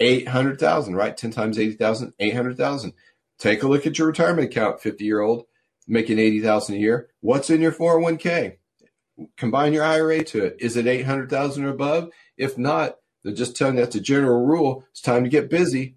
800,000, 0.00 0.94
right? 0.94 1.16
10 1.16 1.30
times 1.30 1.58
80,000, 1.58 2.14
800,000. 2.18 2.92
Take 3.38 3.62
a 3.62 3.68
look 3.68 3.86
at 3.86 3.98
your 3.98 4.06
retirement 4.06 4.50
account, 4.50 4.80
50 4.80 5.04
year 5.04 5.20
old, 5.20 5.46
making 5.88 6.18
80,000 6.18 6.74
a 6.74 6.78
year. 6.78 7.08
What's 7.20 7.50
in 7.50 7.60
your 7.60 7.72
401k? 7.72 8.56
Combine 9.36 9.72
your 9.72 9.84
IRA 9.84 10.24
to 10.24 10.44
it. 10.44 10.56
Is 10.60 10.76
it 10.76 10.86
800,000 10.86 11.64
or 11.64 11.68
above? 11.68 12.10
If 12.36 12.56
not, 12.56 12.96
they're 13.22 13.34
just 13.34 13.56
telling 13.56 13.76
you 13.76 13.80
that's 13.80 13.96
a 13.96 14.00
general 14.00 14.44
rule. 14.44 14.84
It's 14.90 15.00
time 15.00 15.24
to 15.24 15.30
get 15.30 15.50
busy. 15.50 15.96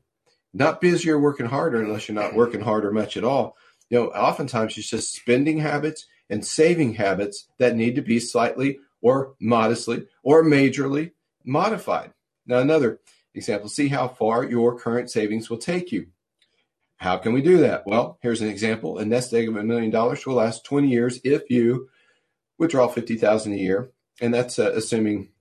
Not 0.56 0.80
busier 0.80 1.20
working 1.20 1.48
harder 1.48 1.82
unless 1.82 2.08
you're 2.08 2.15
not 2.15 2.34
working 2.34 2.62
harder 2.62 2.89
much 2.89 3.18
at 3.18 3.26
all. 3.26 3.58
You 3.89 4.00
know, 4.00 4.08
oftentimes 4.08 4.78
it's 4.78 4.89
just 4.89 5.13
spending 5.13 5.60
habits 5.60 6.06
and 6.30 6.46
saving 6.46 6.94
habits 6.94 7.50
that 7.60 7.76
need 7.76 7.96
to 7.96 8.02
be 8.02 8.22
slightly 8.22 8.80
or 9.02 9.36
modestly 9.39 10.08
or 10.24 10.46
majorly 10.46 11.12
modified. 11.44 12.13
Now, 12.48 12.60
another 12.60 13.02
example 13.34 13.68
see 13.68 13.89
how 13.89 14.08
far 14.08 14.46
your 14.46 14.80
current 14.80 15.12
savings 15.12 15.50
will 15.50 15.58
take 15.58 15.91
you. 15.91 16.08
How 16.98 17.18
can 17.18 17.34
we 17.34 17.41
do 17.41 17.58
that? 17.58 17.86
Well, 17.86 18.18
here's 18.22 18.41
an 18.41 18.48
example. 18.48 18.98
A 18.98 19.04
nest 19.06 19.34
egg 19.34 19.50
of 19.50 19.58
a 19.58 19.63
million 19.63 19.91
dollars 19.91 20.26
will 20.26 20.36
last 20.36 20.63
20 20.63 20.88
years 20.88 21.20
if 21.26 21.50
you 21.50 21.89
withdraw 22.58 22.88
50,000 22.88 23.52
a 23.52 23.58
year, 23.58 23.91
and 24.22 24.34
that's 24.34 24.58
uh, 24.58 24.72
assuming 24.74 25.32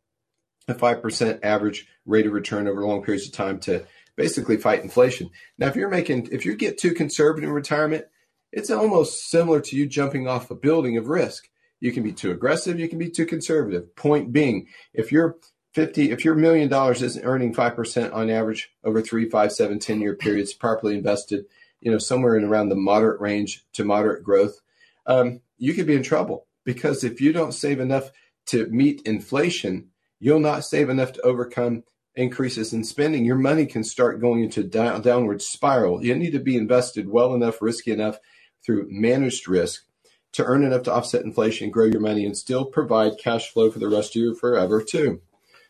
a 0.66 0.74
5% 0.74 1.38
average 1.44 1.87
rate 2.05 2.27
of 2.27 2.33
return 2.33 2.66
over 2.66 2.85
long 2.85 3.05
periods 3.05 3.27
of 3.27 3.33
time 3.33 3.61
to 3.61 3.87
basically 4.16 4.57
fight 4.57 4.83
inflation. 4.83 5.31
Now, 5.59 5.68
if 5.68 5.77
you're 5.77 5.88
making 5.88 6.29
if 6.33 6.44
you 6.44 6.57
get 6.57 6.79
too 6.79 6.94
conservative 6.94 7.48
in 7.48 7.55
retirement, 7.55 8.07
it's 8.53 8.70
almost 8.70 9.31
similar 9.31 9.61
to 9.61 9.77
you 9.77 9.87
jumping 9.87 10.29
off 10.29 10.50
a 10.50 10.55
building 10.55 10.96
of 10.96 11.09
risk. 11.09 11.48
You 11.81 11.92
can 11.92 12.03
be 12.03 12.12
too 12.12 12.31
aggressive, 12.31 12.79
you 12.79 12.88
can 12.88 12.98
be 12.98 13.11
too 13.11 13.27
conservative. 13.27 13.94
Point 13.96 14.33
being, 14.33 14.68
if 14.92 15.11
you're 15.11 15.37
50, 15.74 16.12
if 16.12 16.24
your 16.24 16.37
million 16.37 16.68
dollars 16.68 17.03
isn't 17.03 17.24
earning 17.24 17.53
5% 17.53 18.14
on 18.14 18.31
average 18.31 18.70
over 18.85 19.03
three, 19.03 19.29
five, 19.29 19.53
seven, 19.53 19.81
10 19.81 20.00
year 20.00 20.14
periods, 20.14 20.55
properly 20.55 20.94
invested, 20.94 21.46
you 21.81 21.90
know, 21.90 21.98
somewhere 21.98 22.37
in 22.37 22.44
around 22.44 22.68
the 22.68 22.77
moderate 22.77 23.20
range 23.20 23.64
to 23.72 23.85
moderate 23.85 24.22
growth, 24.22 24.61
um, 25.07 25.40
you 25.59 25.74
could 25.74 25.87
be 25.87 25.96
in 25.96 26.03
trouble 26.03 26.46
because 26.64 27.03
if 27.03 27.20
you 27.20 27.33
don't 27.33 27.53
save 27.53 27.81
enough 27.81 28.11
to 28.46 28.66
meet 28.68 29.03
inflation, 29.03 29.88
you'll 30.20 30.40
not 30.40 30.64
save 30.64 30.88
enough 30.88 31.12
to 31.12 31.22
overcome 31.22 31.83
increases 32.16 32.72
in 32.72 32.85
spending. 32.85 33.24
Your 33.24 33.37
money 33.37 33.66
can 33.66 33.85
start 33.85 34.20
going 34.20 34.42
into 34.42 34.61
a 34.61 34.64
down, 34.64 35.03
downward 35.03 35.42
spiral. 35.42 36.05
You 36.05 36.14
need 36.14 36.33
to 36.33 36.38
be 36.38 36.57
invested 36.57 37.09
well 37.09 37.35
enough, 37.35 37.61
risky 37.61 37.90
enough 37.90 38.18
through 38.64 38.87
managed 38.90 39.48
risk 39.48 39.85
to 40.33 40.44
earn 40.44 40.64
enough 40.64 40.83
to 40.85 40.92
offset 40.92 41.24
inflation, 41.24 41.70
grow 41.70 41.87
your 41.87 42.00
money, 42.00 42.24
and 42.24 42.37
still 42.37 42.64
provide 42.64 43.18
cash 43.22 43.50
flow 43.50 43.70
for 43.70 43.79
the 43.79 43.88
rest 43.88 44.16
of 44.16 44.22
you 44.22 44.35
forever, 44.35 44.83
too. 44.83 45.20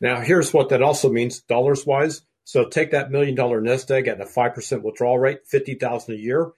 Now, 0.01 0.21
here's 0.21 0.53
what 0.53 0.71
that 0.71 0.83
also 0.83 1.11
means 1.11 1.41
dollars 1.41 1.87
wise. 1.87 2.23
So 2.45 2.67
take 2.67 2.91
that 2.91 3.11
million 3.11 3.35
dollar 3.35 3.61
nest 3.61 3.91
egg 3.91 4.07
at 4.07 4.21
a 4.21 4.25
5% 4.25 4.83
withdrawal 4.83 5.19
rate, 5.19 5.47
50000 5.47 6.15
a 6.15 6.19
year. 6.19 6.53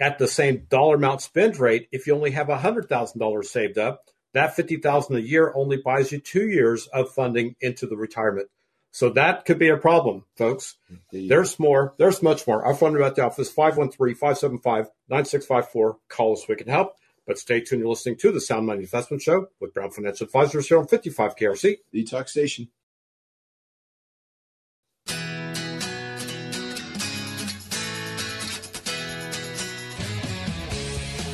At 0.00 0.18
the 0.18 0.28
same 0.28 0.66
dollar 0.68 0.96
amount 0.96 1.20
spend 1.22 1.58
rate, 1.58 1.88
if 1.92 2.06
you 2.06 2.14
only 2.14 2.32
have 2.32 2.48
$100,000 2.48 3.44
saved 3.44 3.78
up, 3.78 4.04
that 4.34 4.56
50000 4.56 5.16
a 5.16 5.20
year 5.20 5.52
only 5.54 5.76
buys 5.76 6.10
you 6.10 6.18
two 6.18 6.48
years 6.48 6.86
of 6.88 7.12
funding 7.12 7.54
into 7.60 7.86
the 7.86 7.96
retirement. 7.96 8.48
So 8.92 9.10
that 9.10 9.44
could 9.46 9.58
be 9.58 9.70
a 9.70 9.76
problem, 9.76 10.24
folks. 10.36 10.76
Indeed. 10.88 11.28
There's 11.30 11.58
more. 11.58 11.94
There's 11.96 12.22
much 12.22 12.46
more. 12.46 12.64
Our 12.64 12.74
phone 12.74 12.92
number 12.92 13.06
at 13.06 13.16
the 13.16 13.24
office, 13.24 13.52
513-575-9654. 13.52 15.96
Call 16.08 16.34
us. 16.34 16.46
We 16.46 16.54
can 16.56 16.68
help. 16.68 16.94
But 17.26 17.38
stay 17.38 17.60
tuned. 17.60 17.80
You're 17.80 17.88
listening 17.88 18.18
to 18.18 18.30
the 18.32 18.40
Sound 18.40 18.66
Money 18.66 18.80
Investment 18.80 19.22
Show 19.22 19.46
with 19.60 19.72
Brown 19.72 19.92
Financial 19.92 20.26
Advisors 20.26 20.68
here 20.68 20.78
on 20.78 20.88
55 20.88 21.36
KRC. 21.36 21.78
The 21.90 22.04
Talk 22.04 22.28
Station. 22.28 22.68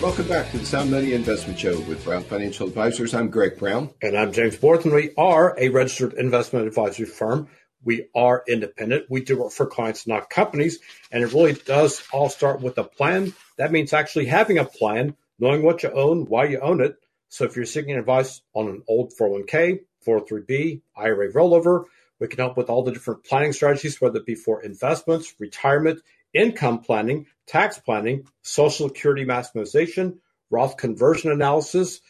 Welcome 0.09 0.29
back 0.29 0.51
to 0.53 0.59
the 0.59 0.65
Sound 0.65 0.91
Money 0.91 1.13
Investment 1.13 1.59
Show 1.59 1.79
with 1.81 2.03
Brown 2.03 2.23
Financial 2.23 2.67
Advisors. 2.67 3.13
I'm 3.13 3.29
Greg 3.29 3.59
Brown. 3.59 3.91
And 4.01 4.17
I'm 4.17 4.33
James 4.33 4.57
Borton. 4.57 4.95
We 4.95 5.11
are 5.19 5.55
a 5.59 5.69
registered 5.69 6.15
investment 6.15 6.67
advisory 6.67 7.05
firm. 7.05 7.49
We 7.85 8.09
are 8.15 8.43
independent. 8.49 9.11
We 9.11 9.21
do 9.21 9.39
work 9.39 9.53
for 9.53 9.67
clients, 9.67 10.07
not 10.07 10.31
companies. 10.31 10.79
And 11.13 11.23
it 11.23 11.35
really 11.35 11.53
does 11.53 12.03
all 12.11 12.31
start 12.31 12.63
with 12.63 12.79
a 12.79 12.85
plan. 12.85 13.35
That 13.59 13.71
means 13.71 13.93
actually 13.93 14.25
having 14.25 14.57
a 14.57 14.65
plan 14.65 15.15
knowing 15.39 15.63
what 15.63 15.83
you 15.83 15.91
own, 15.91 16.25
why 16.25 16.47
you 16.47 16.59
own 16.61 16.81
it. 16.81 16.97
So 17.29 17.45
if 17.45 17.55
you're 17.55 17.67
seeking 17.67 17.95
advice 17.99 18.41
on 18.55 18.69
an 18.69 18.83
old 18.89 19.13
401k, 19.13 19.81
403b, 20.07 20.81
IRA 20.97 21.33
rollover, 21.35 21.85
we 22.19 22.29
can 22.29 22.39
help 22.39 22.57
with 22.57 22.71
all 22.71 22.83
the 22.83 22.93
different 22.93 23.25
planning 23.25 23.53
strategies, 23.53 24.01
whether 24.01 24.21
it 24.21 24.27
be 24.27 24.35
for 24.35 24.63
investments, 24.63 25.35
retirement, 25.39 26.01
income 26.33 26.81
planning, 26.81 27.27
tax 27.47 27.79
planning, 27.79 28.27
social 28.43 28.89
security 28.89 29.25
maximization, 29.25 30.19
Roth 30.51 30.77
conversion 30.77 31.31
analysis, 31.31 32.01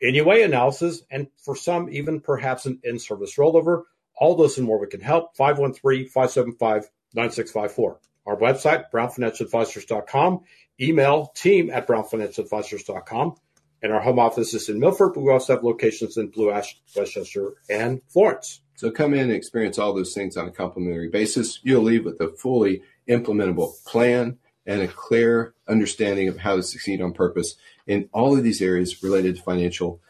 NUA 0.00 0.44
analysis, 0.44 1.02
and 1.10 1.26
for 1.42 1.56
some, 1.56 1.90
even 1.90 2.20
perhaps 2.20 2.66
an 2.66 2.80
in 2.84 2.98
service 2.98 3.36
rollover. 3.36 3.82
All 4.16 4.36
those 4.36 4.58
and 4.58 4.66
more 4.66 4.78
we 4.78 4.86
can 4.86 5.00
help. 5.00 5.36
513 5.36 6.06
575 6.06 6.88
9654. 7.14 8.00
Our 8.26 8.36
website, 8.36 8.84
brownfinancialadvisors.com 8.92 10.44
email 10.80 11.26
team 11.34 11.70
at 11.70 11.86
brownfinancialadvisors.com. 11.86 13.36
And 13.82 13.92
our 13.92 14.00
home 14.00 14.18
office 14.18 14.52
is 14.52 14.68
in 14.68 14.78
Milford, 14.78 15.14
but 15.14 15.22
we 15.22 15.32
also 15.32 15.54
have 15.54 15.64
locations 15.64 16.18
in 16.18 16.28
Blue 16.28 16.50
Ash, 16.50 16.78
West 16.94 17.12
Chester, 17.12 17.54
and 17.70 18.02
Florence. 18.08 18.60
So 18.74 18.90
come 18.90 19.14
in 19.14 19.20
and 19.20 19.32
experience 19.32 19.78
all 19.78 19.94
those 19.94 20.14
things 20.14 20.36
on 20.36 20.48
a 20.48 20.50
complimentary 20.50 21.08
basis. 21.08 21.60
You'll 21.62 21.82
leave 21.82 22.04
with 22.04 22.20
a 22.20 22.28
fully 22.28 22.82
implementable 23.08 23.82
plan 23.84 24.38
and 24.66 24.82
a 24.82 24.88
clear 24.88 25.54
understanding 25.68 26.28
of 26.28 26.38
how 26.38 26.56
to 26.56 26.62
succeed 26.62 27.00
on 27.00 27.12
purpose 27.12 27.56
in 27.86 28.08
all 28.12 28.36
of 28.36 28.44
these 28.44 28.62
areas 28.62 29.02
related 29.02 29.36
to 29.36 29.42
financial 29.42 30.00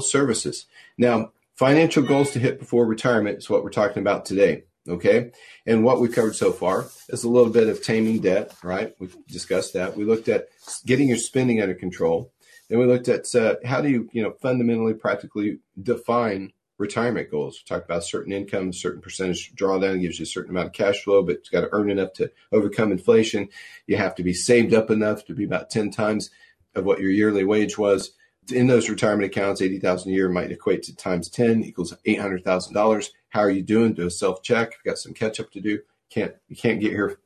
services. 0.00 0.66
Now, 0.98 1.32
financial 1.54 2.02
goals 2.02 2.32
to 2.32 2.38
hit 2.38 2.58
before 2.58 2.86
retirement 2.86 3.38
is 3.38 3.48
what 3.48 3.64
we're 3.64 3.70
talking 3.70 4.02
about 4.02 4.24
today. 4.24 4.64
Okay. 4.88 5.30
And 5.64 5.84
what 5.84 6.00
we've 6.00 6.12
covered 6.12 6.34
so 6.34 6.50
far 6.50 6.86
is 7.08 7.22
a 7.22 7.28
little 7.28 7.50
bit 7.50 7.68
of 7.68 7.82
taming 7.82 8.18
debt, 8.18 8.52
right? 8.64 8.94
We've 8.98 9.16
discussed 9.26 9.74
that. 9.74 9.96
We 9.96 10.04
looked 10.04 10.28
at 10.28 10.48
getting 10.84 11.08
your 11.08 11.18
spending 11.18 11.60
under 11.60 11.74
control. 11.74 12.32
Then 12.68 12.80
we 12.80 12.86
looked 12.86 13.08
at 13.08 13.32
uh, 13.34 13.56
how 13.64 13.80
do 13.80 13.88
you, 13.88 14.08
you 14.12 14.22
know, 14.22 14.32
fundamentally, 14.42 14.94
practically 14.94 15.58
define 15.80 16.52
retirement 16.82 17.30
goals. 17.30 17.62
We 17.62 17.74
talk 17.74 17.84
about 17.84 18.04
certain 18.04 18.32
income, 18.32 18.72
certain 18.72 19.00
percentage 19.00 19.54
drawdown 19.54 20.02
gives 20.02 20.18
you 20.18 20.24
a 20.24 20.26
certain 20.26 20.50
amount 20.50 20.66
of 20.66 20.72
cash 20.74 21.02
flow, 21.02 21.22
but 21.22 21.36
it's 21.36 21.48
got 21.48 21.62
to 21.62 21.68
earn 21.72 21.90
enough 21.90 22.12
to 22.14 22.30
overcome 22.50 22.92
inflation. 22.92 23.48
You 23.86 23.96
have 23.96 24.14
to 24.16 24.22
be 24.22 24.34
saved 24.34 24.74
up 24.74 24.90
enough 24.90 25.24
to 25.26 25.34
be 25.34 25.44
about 25.44 25.70
10 25.70 25.90
times 25.90 26.30
of 26.74 26.84
what 26.84 27.00
your 27.00 27.10
yearly 27.10 27.44
wage 27.44 27.78
was. 27.78 28.12
In 28.52 28.66
those 28.66 28.90
retirement 28.90 29.24
accounts, 29.24 29.62
80,000 29.62 30.10
a 30.10 30.14
year 30.14 30.28
might 30.28 30.50
equate 30.50 30.82
to 30.84 30.96
times 30.96 31.30
10 31.30 31.62
equals 31.62 31.94
$800,000. 32.06 33.10
How 33.28 33.40
are 33.40 33.50
you 33.50 33.62
doing? 33.62 33.94
Do 33.94 34.06
a 34.06 34.10
self 34.10 34.42
check. 34.42 34.72
Got 34.84 34.98
some 34.98 35.14
catch 35.14 35.38
up 35.38 35.50
to 35.52 35.60
do. 35.60 35.80
Can't, 36.10 36.34
you 36.48 36.56
can't 36.56 36.80
get 36.80 36.90
here 36.90 37.18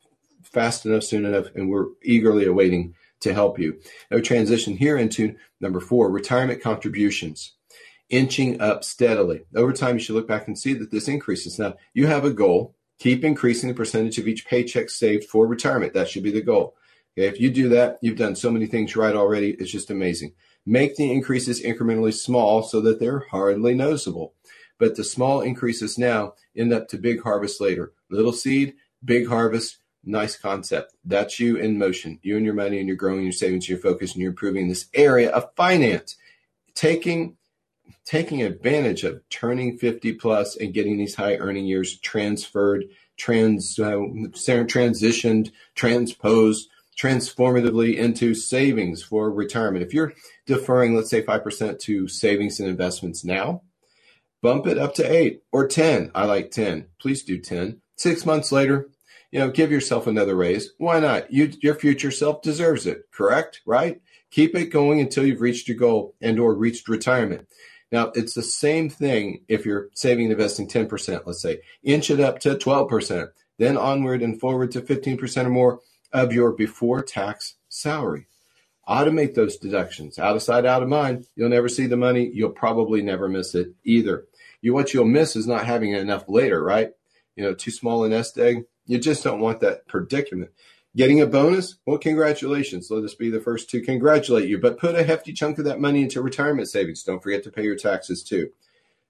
fast 0.43 0.87
enough, 0.87 1.03
soon 1.03 1.25
enough, 1.25 1.47
and 1.55 1.71
we're 1.71 1.87
eagerly 2.03 2.45
awaiting 2.47 2.95
to 3.21 3.33
help 3.33 3.59
you. 3.59 3.81
Now 4.11 4.21
transition 4.21 4.77
here 4.77 4.99
into 4.99 5.37
number 5.61 5.81
four, 5.81 6.11
retirement 6.11 6.63
contributions 6.63 7.53
inching 8.09 8.61
up 8.61 8.85
steadily. 8.85 9.43
Over 9.55 9.73
time, 9.73 9.97
you 9.97 10.01
should 10.01 10.15
look 10.15 10.29
back 10.29 10.47
and 10.47 10.59
see 10.59 10.75
that 10.75 10.91
this 10.91 11.09
increases. 11.09 11.59
Now, 11.59 11.75
you 11.95 12.07
have 12.07 12.25
a 12.25 12.31
goal. 12.31 12.75
Keep 12.99 13.25
increasing 13.25 13.69
the 13.69 13.75
percentage 13.75 14.19
of 14.19 14.27
each 14.27 14.47
paycheck 14.47 14.89
saved 14.89 15.25
for 15.25 15.47
retirement. 15.47 15.93
That 15.93 16.09
should 16.09 16.23
be 16.23 16.31
the 16.31 16.41
goal. 16.41 16.77
Okay, 17.19 17.27
if 17.29 17.41
you 17.41 17.51
do 17.51 17.69
that, 17.71 17.99
you've 18.03 18.19
done 18.19 18.37
so 18.37 18.51
many 18.51 18.67
things 18.67 18.97
right 18.97 19.15
already. 19.15 19.51
It's 19.53 19.71
just 19.71 19.91
amazing. 19.91 20.33
Make 20.65 20.97
the 20.97 21.11
increases 21.11 21.63
incrementally 21.63 22.13
small 22.13 22.63
so 22.63 22.81
that 22.83 23.01
they're 23.01 23.27
hardly 23.31 23.75
noticeable. 23.75 24.35
But 24.79 24.97
the 24.97 25.05
small 25.05 25.41
increases 25.41 25.97
now 25.97 26.35
end 26.57 26.73
up 26.73 26.89
to 26.89 26.99
big 26.99 27.23
harvest 27.23 27.61
later. 27.61 27.93
Little 28.11 28.33
seed, 28.33 28.75
big 29.05 29.29
harvest, 29.29 29.79
nice 30.05 30.37
concept. 30.37 30.95
That's 31.05 31.41
you 31.41 31.57
in 31.57 31.79
motion. 31.79 32.19
You 32.23 32.37
and 32.37 32.45
your 32.45 32.55
money, 32.55 32.79
and 32.79 32.87
you're 32.87 32.97
growing 32.97 33.23
your 33.23 33.33
savings, 33.33 33.69
your 33.69 33.79
focus, 33.79 34.13
and 34.13 34.21
you're 34.21 34.31
improving 34.31 34.69
this 34.69 34.87
area 34.93 35.31
of 35.31 35.55
finance. 35.57 36.17
Taking 36.75 37.36
taking 38.07 38.41
advantage 38.43 39.03
of 39.03 39.21
turning 39.29 39.77
50 39.77 40.13
plus 40.15 40.57
and 40.57 40.73
getting 40.73 40.97
these 40.97 41.17
high 41.17 41.37
earning 41.37 41.67
years 41.67 41.99
transferred, 41.99 42.85
trans, 43.17 43.79
uh, 43.79 43.97
transitioned, 43.97 45.51
transposed, 45.75 46.69
transformatively 46.99 47.97
into 47.97 48.35
savings 48.35 49.03
for 49.03 49.31
retirement. 49.31 49.85
If 49.85 49.93
you're 49.93 50.15
deferring, 50.47 50.95
let's 50.95 51.11
say 51.11 51.23
5% 51.23 51.79
to 51.81 52.09
savings 52.09 52.61
and 52.61 52.69
investments 52.69 53.25
now, 53.25 53.63
bump 54.41 54.67
it 54.67 54.79
up 54.79 54.95
to 54.95 55.13
eight 55.13 55.43
or 55.53 55.67
10. 55.67 56.13
I 56.15 56.25
like 56.25 56.53
10. 56.53 56.87
Please 57.01 57.25
do 57.25 57.39
10. 57.39 57.83
Six 57.97 58.25
months 58.25 58.53
later, 58.53 58.89
you 59.33 59.41
know, 59.41 59.51
give 59.51 59.73
yourself 59.73 60.07
another 60.07 60.37
raise. 60.37 60.73
Why 60.79 61.01
not? 61.01 61.33
You, 61.33 61.53
your 61.61 61.75
future 61.75 62.13
self 62.13 62.41
deserves 62.41 62.87
it. 62.87 63.11
Correct? 63.13 63.61
Right? 63.67 64.01
Keep 64.31 64.55
it 64.55 64.67
going 64.67 65.01
until 65.01 65.27
you've 65.27 65.41
reached 65.41 65.69
your 65.69 65.77
goal 65.77 66.15
and 66.21 66.39
or 66.39 66.55
reached 66.55 66.89
retirement. 66.89 67.47
Now, 67.93 68.11
it's 68.15 68.35
the 68.35 68.43
same 68.43 68.89
thing 68.89 69.45
if 69.49 69.65
you're 69.65 69.89
saving 69.95 70.27
and 70.27 70.33
investing 70.33 70.69
10%, 70.69 71.23
let's 71.25 71.41
say, 71.41 71.61
inch 71.83 72.11
it 72.11 72.21
up 72.21 72.41
to 72.41 72.57
12%, 72.57 73.29
then 73.59 73.77
onward 73.77 74.23
and 74.23 74.39
forward 74.39 74.73
to 74.73 74.81
15% 74.81 75.45
or 75.45 75.51
more 75.51 75.81
of 76.13 76.33
your 76.33 76.53
before 76.53 77.03
tax 77.03 77.55
salary. 77.69 78.27
Automate 78.89 79.35
those 79.35 79.57
deductions. 79.57 80.19
Out 80.19 80.37
of 80.37 80.43
sight, 80.43 80.65
out 80.65 80.83
of 80.83 80.89
mind. 80.89 81.27
You'll 81.35 81.49
never 81.49 81.69
see 81.69 81.87
the 81.87 81.97
money. 81.97 82.31
You'll 82.33 82.51
probably 82.51 83.03
never 83.03 83.29
miss 83.29 83.55
it 83.55 83.75
either. 83.85 84.27
You, 84.61 84.75
what 84.75 84.95
you'll 84.95 85.05
miss 85.05 85.37
is 85.37 85.47
not 85.47 85.67
having 85.67 85.93
enough 85.93 86.29
later, 86.29 86.63
right? 86.63 86.91
You 87.35 87.45
know, 87.45 87.55
too 87.55 87.71
small 87.71 88.05
a 88.05 88.09
nest 88.09 88.39
egg. 88.39 88.65
You 88.87 88.99
just 88.99 89.25
don't 89.25 89.41
want 89.41 89.61
that 89.61 89.87
predicament. 89.89 90.51
Getting 90.97 91.21
a 91.21 91.27
bonus? 91.27 91.77
Well, 91.85 91.99
congratulations. 91.99 92.91
Let 92.91 93.05
us 93.05 93.15
be 93.15 93.29
the 93.29 93.41
first 93.41 93.69
to 93.71 93.83
congratulate 93.83 94.49
you. 94.49 94.59
But 94.59 94.79
put 94.79 94.95
a 94.95 95.05
hefty 95.05 95.35
chunk 95.35 95.59
of 95.59 95.67
that 95.67 95.79
money 95.79 96.03
into 96.03 96.23
retirement 96.23 96.69
savings. 96.69 97.03
Don't 97.03 97.23
forget 97.23 97.45
to 97.45 97.51
pay 97.51 97.65
your 97.65 97.77
taxes 97.77 98.23
too. 98.23 98.51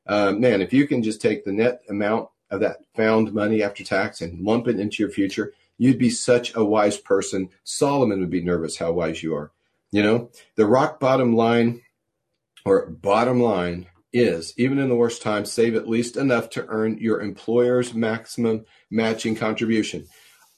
Um, 0.08 0.40
man, 0.40 0.62
if 0.62 0.72
you 0.72 0.88
can 0.88 1.04
just 1.04 1.20
take 1.20 1.44
the 1.44 1.52
net 1.52 1.82
amount 1.88 2.28
of 2.50 2.58
that 2.60 2.78
found 2.96 3.32
money 3.32 3.62
after 3.62 3.84
tax 3.84 4.20
and 4.20 4.40
lump 4.40 4.66
it 4.66 4.80
into 4.80 5.00
your 5.00 5.10
future, 5.10 5.52
you'd 5.78 5.98
be 5.98 6.10
such 6.10 6.56
a 6.56 6.64
wise 6.64 6.96
person. 6.96 7.50
Solomon 7.62 8.18
would 8.18 8.30
be 8.30 8.42
nervous 8.42 8.78
how 8.78 8.90
wise 8.90 9.22
you 9.22 9.36
are. 9.36 9.52
You 9.92 10.02
know, 10.02 10.30
the 10.56 10.66
rock 10.66 10.98
bottom 10.98 11.36
line 11.36 11.82
or 12.64 12.86
bottom 12.86 13.40
line 13.40 13.86
is 14.12 14.52
even 14.56 14.80
in 14.80 14.88
the 14.88 14.96
worst 14.96 15.22
times, 15.22 15.52
save 15.52 15.76
at 15.76 15.88
least 15.88 16.16
enough 16.16 16.50
to 16.50 16.66
earn 16.66 16.98
your 16.98 17.20
employer's 17.20 17.94
maximum 17.94 18.64
matching 18.90 19.36
contribution 19.36 20.08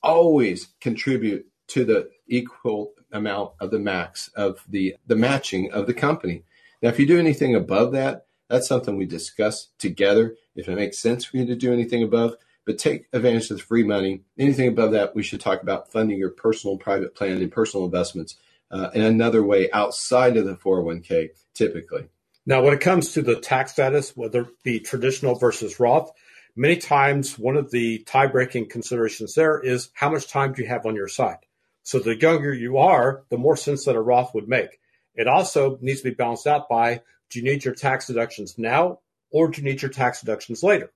always 0.09 0.69
contribute 0.81 1.47
to 1.69 1.85
the 1.85 2.11
equal 2.27 2.95
amount 3.13 3.53
of 3.61 3.71
the 3.71 3.79
max 3.79 4.29
of 4.35 4.65
the 4.69 4.97
the 5.07 5.17
matching 5.17 5.71
of 5.71 5.87
the 5.87 5.95
company. 5.95 6.45
Now, 6.83 6.89
if 6.89 6.99
you 6.99 7.07
do 7.07 7.19
anything 7.19 7.55
above 7.55 7.93
that, 7.93 8.27
that's 8.49 8.69
something 8.69 8.97
we 8.97 9.07
discuss 9.07 9.69
together. 9.79 10.37
If 10.55 10.69
it 10.69 10.77
makes 10.77 10.99
sense 10.99 11.25
for 11.25 11.37
you 11.37 11.47
to 11.47 11.55
do 11.55 11.73
anything 11.73 12.03
above, 12.03 12.37
but 12.65 12.79
take 12.79 13.07
advantage 13.13 13.51
of 13.51 13.59
the 13.59 13.63
free 13.63 13.85
money. 13.85 14.23
Anything 14.39 14.69
above 14.69 14.93
that, 14.93 15.15
we 15.15 15.23
should 15.23 15.41
talk 15.41 15.63
about 15.63 15.93
funding 15.93 16.19
your 16.19 16.31
personal 16.31 16.77
private 16.77 17.15
plan 17.15 17.39
and 17.39 17.53
personal 17.53 17.87
investments 17.87 18.37
uh, 18.71 18.91
in 18.95 19.03
another 19.03 19.43
way 19.43 19.71
outside 19.73 20.37
of 20.37 20.47
the 20.47 20.55
401k 20.55 21.31
typically. 21.55 22.09
Now, 22.47 22.63
when 22.63 22.73
it 22.73 22.81
comes 22.81 23.13
to 23.13 23.23
the 23.23 23.37
tax 23.37 23.73
status, 23.73 24.17
whether 24.17 24.43
it 24.43 24.63
be 24.63 24.81
traditional 24.81 25.35
versus 25.35 25.79
Roth, 25.79 26.11
Many 26.57 26.77
times, 26.77 27.39
one 27.39 27.57
of 27.57 27.71
the 27.71 27.99
tie 28.01 28.27
breaking 28.27 28.69
considerations 28.69 29.35
there 29.35 29.61
is 29.61 29.91
how 29.95 30.11
much 30.11 30.29
time 30.29 30.53
do 30.53 30.63
you 30.63 30.69
have 30.69 30.87
on 30.87 30.97
your 30.97 31.09
side? 31.09 31.39
So 31.83 31.99
the 31.99 32.17
younger 32.17 32.53
you 32.53 32.79
are, 32.79 33.23
the 33.29 33.39
more 33.39 33.57
sense 33.57 33.85
that 33.85 33.97
a 33.97 34.01
Roth 34.01 34.35
would 34.35 34.49
make. 34.49 34.81
It 35.15 35.27
also 35.27 35.79
needs 35.81 36.01
to 36.01 36.11
be 36.11 36.15
balanced 36.15 36.47
out 36.47 36.69
by 36.69 37.03
do 37.31 37.39
you 37.39 37.45
need 37.45 37.65
your 37.65 37.75
tax 37.75 38.07
deductions 38.07 38.57
now 38.59 39.01
or 39.31 39.49
do 39.49 39.61
you 39.61 39.65
need 39.69 39.83
your 39.83 39.91
tax 39.91 40.21
deductions 40.21 40.63
later? 40.63 40.91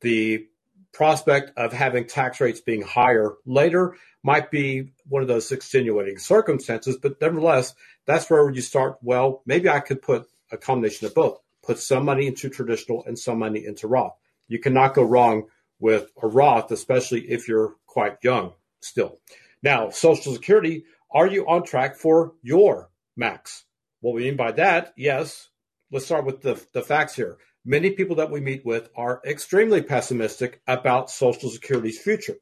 The 0.00 0.46
prospect 0.92 1.52
of 1.58 1.72
having 1.72 2.06
tax 2.06 2.40
rates 2.40 2.60
being 2.60 2.82
higher 2.82 3.32
later 3.46 3.96
might 4.22 4.50
be 4.50 4.92
one 5.08 5.22
of 5.22 5.28
those 5.28 5.50
extenuating 5.50 6.18
circumstances, 6.18 6.96
but 6.96 7.20
nevertheless, 7.20 7.74
that's 8.06 8.30
where 8.30 8.50
you 8.50 8.60
start. 8.60 8.98
Well, 9.02 9.42
maybe 9.46 9.68
I 9.68 9.80
could 9.80 10.02
put 10.02 10.28
a 10.50 10.56
combination 10.56 11.06
of 11.06 11.14
both, 11.14 11.40
put 11.62 11.78
some 11.78 12.04
money 12.04 12.26
into 12.26 12.48
traditional 12.48 13.04
and 13.04 13.18
some 13.18 13.38
money 13.38 13.64
into 13.64 13.88
Roth 13.88 14.14
you 14.52 14.58
cannot 14.58 14.94
go 14.94 15.02
wrong 15.02 15.46
with 15.80 16.12
a 16.22 16.26
Roth, 16.26 16.70
especially 16.70 17.22
if 17.22 17.48
you're 17.48 17.74
quite 17.86 18.18
young 18.22 18.52
still. 18.80 19.18
Now, 19.62 19.88
Social 19.88 20.34
Security, 20.34 20.84
are 21.10 21.26
you 21.26 21.48
on 21.48 21.64
track 21.64 21.96
for 21.96 22.34
your 22.42 22.90
max? 23.16 23.64
What 24.00 24.14
we 24.14 24.24
mean 24.24 24.36
by 24.36 24.52
that, 24.52 24.92
yes. 24.94 25.48
Let's 25.90 26.04
start 26.04 26.26
with 26.26 26.42
the, 26.42 26.62
the 26.74 26.82
facts 26.82 27.14
here. 27.14 27.38
Many 27.64 27.90
people 27.90 28.16
that 28.16 28.30
we 28.30 28.40
meet 28.40 28.66
with 28.66 28.90
are 28.94 29.22
extremely 29.24 29.80
pessimistic 29.80 30.60
about 30.66 31.10
Social 31.10 31.48
Security's 31.48 31.98
future. 31.98 32.36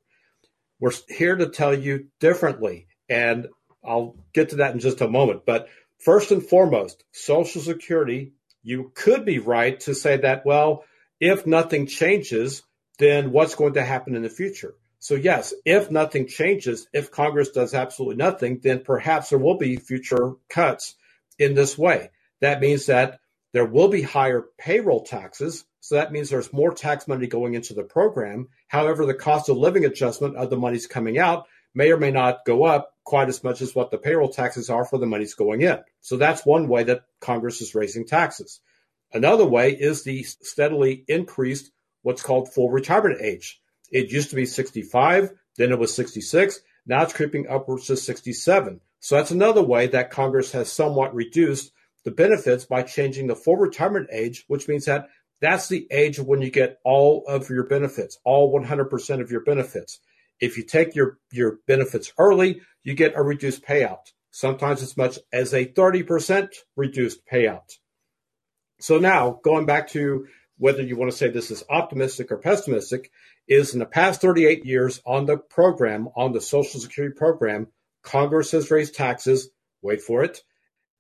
We're 0.81 0.93
here 1.09 1.37
to 1.37 1.49
tell 1.49 1.79
you 1.79 2.09
differently, 2.19 2.89
and 3.09 3.47
I'll 3.85 4.17
get 4.33 4.49
to 4.49 4.57
that 4.57 4.73
in 4.75 4.81
just 4.81 5.01
a 5.01 5.09
moment. 5.09 5.47
But 5.47 5.69
first 5.99 6.33
and 6.33 6.43
foremost, 6.43 7.05
Social 7.13 7.61
Security, 7.61 8.33
you 8.65 8.91
could 8.97 9.25
be 9.25 9.39
right 9.39 9.79
to 9.81 9.95
say 9.95 10.17
that, 10.17 10.45
well, 10.45 10.85
if 11.21 11.47
nothing 11.47 11.87
changes, 11.87 12.63
then 12.99 13.31
what's 13.31 13.55
going 13.55 13.75
to 13.75 13.85
happen 13.85 14.17
in 14.17 14.23
the 14.23 14.29
future? 14.29 14.75
So, 14.99 15.15
yes, 15.15 15.55
if 15.65 15.91
nothing 15.91 16.27
changes, 16.27 16.87
if 16.93 17.11
Congress 17.11 17.51
does 17.51 17.73
absolutely 17.75 18.17
nothing, 18.17 18.61
then 18.63 18.83
perhaps 18.85 19.31
there 19.31 19.39
will 19.39 19.57
be 19.57 19.77
future 19.77 20.33
cuts 20.49 20.95
in 21.39 21.55
this 21.55 21.79
way. 21.79 22.11
That 22.41 22.61
means 22.61 22.87
that 22.87 23.21
there 23.53 23.65
will 23.65 23.89
be 23.89 24.03
higher 24.03 24.45
payroll 24.59 25.05
taxes. 25.05 25.65
So 25.81 25.95
that 25.97 26.13
means 26.13 26.29
there's 26.29 26.53
more 26.53 26.73
tax 26.73 27.09
money 27.09 27.27
going 27.27 27.55
into 27.55 27.75
the 27.75 27.83
program. 27.83 28.49
However, 28.69 29.07
the 29.07 29.15
cost 29.15 29.49
of 29.49 29.57
living 29.57 29.85
adjustment 29.85 30.37
of 30.37 30.51
the 30.51 30.57
monies 30.57 30.87
coming 30.87 31.19
out 31.19 31.47
may 31.75 31.91
or 31.91 31.97
may 31.97 32.11
not 32.11 32.45
go 32.45 32.65
up 32.65 32.95
quite 33.05 33.29
as 33.29 33.43
much 33.43 33.61
as 33.61 33.75
what 33.75 33.91
the 33.91 33.99
payroll 33.99 34.29
taxes 34.29 34.71
are 34.71 34.85
for 34.85 34.99
the 34.99 35.07
monies 35.07 35.35
going 35.35 35.63
in. 35.63 35.79
So 36.01 36.17
that's 36.17 36.45
one 36.45 36.69
way 36.69 36.85
that 36.85 37.05
Congress 37.21 37.61
is 37.61 37.75
raising 37.75 38.07
taxes. 38.07 38.61
Another 39.13 39.45
way 39.45 39.73
is 39.73 40.05
the 40.05 40.23
steadily 40.23 41.05
increased 41.09 41.73
what's 42.03 42.23
called 42.23 42.53
full 42.53 42.71
retirement 42.71 43.21
age. 43.21 43.61
It 43.91 44.13
used 44.13 44.31
to 44.31 44.37
be 44.37 44.47
65, 44.47 45.31
then 45.57 45.73
it 45.73 45.79
was 45.79 45.95
66, 45.95 46.61
now 46.87 47.03
it's 47.03 47.13
creeping 47.13 47.49
upwards 47.49 47.87
to 47.87 47.97
67. 47.97 48.81
So 49.01 49.17
that's 49.17 49.31
another 49.31 49.63
way 49.63 49.87
that 49.89 50.11
Congress 50.11 50.53
has 50.53 50.71
somewhat 50.71 51.15
reduced 51.15 51.73
the 52.05 52.11
benefits 52.11 52.65
by 52.65 52.83
changing 52.83 53.27
the 53.27 53.37
full 53.37 53.57
retirement 53.57 54.09
age, 54.13 54.45
which 54.47 54.69
means 54.69 54.85
that 54.87 55.09
that's 55.41 55.69
the 55.69 55.87
age 55.91 56.19
when 56.19 56.43
you 56.43 56.51
get 56.51 56.79
all 56.85 57.25
of 57.27 57.49
your 57.49 57.65
benefits, 57.65 58.19
all 58.25 58.53
100% 58.53 59.21
of 59.21 59.31
your 59.31 59.43
benefits. 59.43 60.01
If 60.39 60.57
you 60.57 60.65
take 60.65 60.95
your, 60.95 61.19
your 61.33 61.59
benefits 61.67 62.13
early, 62.19 62.61
you 62.83 62.95
get 62.95 63.17
a 63.17 63.23
reduced 63.23 63.65
payout, 63.65 64.13
sometimes 64.31 64.83
as 64.83 64.97
much 64.97 65.19
as 65.33 65.53
a 65.53 65.67
30% 65.67 66.49
reduced 66.77 67.21
payout. 67.31 67.79
So 68.81 68.99
now 68.99 69.41
going 69.43 69.67
back 69.67 69.89
to 69.89 70.27
whether 70.59 70.83
you 70.83 70.97
want 70.97 71.11
to 71.11 71.17
say 71.17 71.29
this 71.29 71.51
is 71.51 71.65
optimistic 71.71 72.31
or 72.31 72.37
pessimistic, 72.37 73.11
is 73.49 73.73
in 73.73 73.79
the 73.81 73.87
past 73.87 74.21
38 74.21 74.65
years 74.65 75.01
on 75.07 75.27
the 75.27 75.39
program, 75.39 76.09
on 76.17 76.33
the 76.33 76.41
Social 76.41 76.81
Security 76.81 77.15
program, 77.15 77.67
Congress 78.03 78.51
has 78.53 78.71
raised 78.71 78.95
taxes, 78.95 79.49
wait 79.83 80.03
for 80.03 80.23
it, 80.23 80.43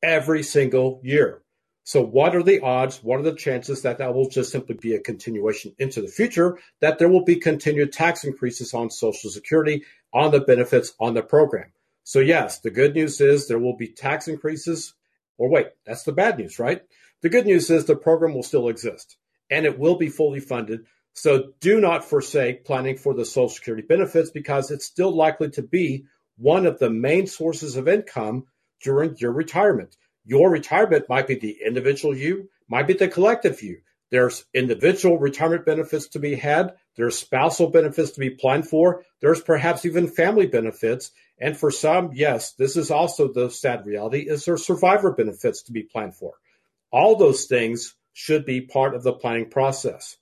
every 0.02 0.42
single 0.42 1.00
year. 1.04 1.42
So, 1.84 2.02
what 2.02 2.34
are 2.34 2.42
the 2.42 2.60
odds? 2.60 3.02
What 3.02 3.20
are 3.20 3.24
the 3.24 3.34
chances 3.34 3.82
that 3.82 3.98
that 3.98 4.14
will 4.14 4.28
just 4.28 4.50
simply 4.50 4.76
be 4.76 4.94
a 4.94 5.00
continuation 5.00 5.74
into 5.78 6.00
the 6.00 6.08
future? 6.08 6.58
That 6.80 6.98
there 6.98 7.08
will 7.08 7.24
be 7.24 7.36
continued 7.36 7.92
tax 7.92 8.24
increases 8.24 8.74
on 8.74 8.90
Social 8.90 9.30
Security, 9.30 9.84
on 10.12 10.30
the 10.30 10.40
benefits, 10.40 10.94
on 11.00 11.14
the 11.14 11.22
program. 11.22 11.72
So, 12.04 12.20
yes, 12.20 12.60
the 12.60 12.70
good 12.70 12.94
news 12.94 13.20
is 13.20 13.46
there 13.46 13.58
will 13.58 13.76
be 13.76 13.88
tax 13.88 14.28
increases. 14.28 14.94
Or 15.38 15.48
wait, 15.48 15.68
that's 15.86 16.02
the 16.02 16.12
bad 16.12 16.38
news, 16.38 16.58
right? 16.58 16.82
The 17.22 17.28
good 17.28 17.46
news 17.46 17.70
is 17.70 17.84
the 17.84 17.96
program 17.96 18.34
will 18.34 18.42
still 18.42 18.68
exist 18.68 19.16
and 19.50 19.66
it 19.66 19.78
will 19.78 19.96
be 19.96 20.08
fully 20.08 20.40
funded. 20.40 20.86
So, 21.12 21.52
do 21.60 21.80
not 21.80 22.04
forsake 22.04 22.64
planning 22.64 22.96
for 22.96 23.14
the 23.14 23.24
Social 23.24 23.48
Security 23.48 23.84
benefits 23.86 24.30
because 24.30 24.70
it's 24.70 24.86
still 24.86 25.14
likely 25.14 25.50
to 25.50 25.62
be 25.62 26.04
one 26.38 26.66
of 26.66 26.78
the 26.78 26.88
main 26.88 27.26
sources 27.26 27.76
of 27.76 27.88
income 27.88 28.46
during 28.82 29.16
your 29.18 29.32
retirement. 29.32 29.96
Your 30.24 30.50
retirement 30.50 31.08
might 31.08 31.26
be 31.26 31.34
the 31.34 31.58
individual 31.66 32.16
you, 32.16 32.48
might 32.68 32.86
be 32.86 32.94
the 32.94 33.08
collective 33.08 33.62
you. 33.62 33.80
There's 34.10 34.44
individual 34.54 35.18
retirement 35.18 35.66
benefits 35.66 36.08
to 36.08 36.18
be 36.18 36.34
had. 36.34 36.74
There's 36.96 37.18
spousal 37.18 37.70
benefits 37.70 38.12
to 38.12 38.20
be 38.20 38.30
planned 38.30 38.68
for. 38.68 39.04
There's 39.20 39.40
perhaps 39.40 39.84
even 39.84 40.08
family 40.08 40.46
benefits. 40.46 41.12
And 41.38 41.56
for 41.56 41.70
some, 41.70 42.10
yes, 42.14 42.52
this 42.52 42.76
is 42.76 42.90
also 42.90 43.32
the 43.32 43.50
sad 43.50 43.86
reality 43.86 44.20
is 44.20 44.44
there 44.44 44.56
survivor 44.56 45.12
benefits 45.12 45.62
to 45.64 45.72
be 45.72 45.82
planned 45.82 46.14
for. 46.14 46.34
All 46.90 47.16
those 47.16 47.46
things 47.46 47.94
should 48.12 48.44
be 48.44 48.60
part 48.60 48.94
of 48.94 49.02
the 49.02 49.12
planning 49.12 49.48
process. 49.48 50.16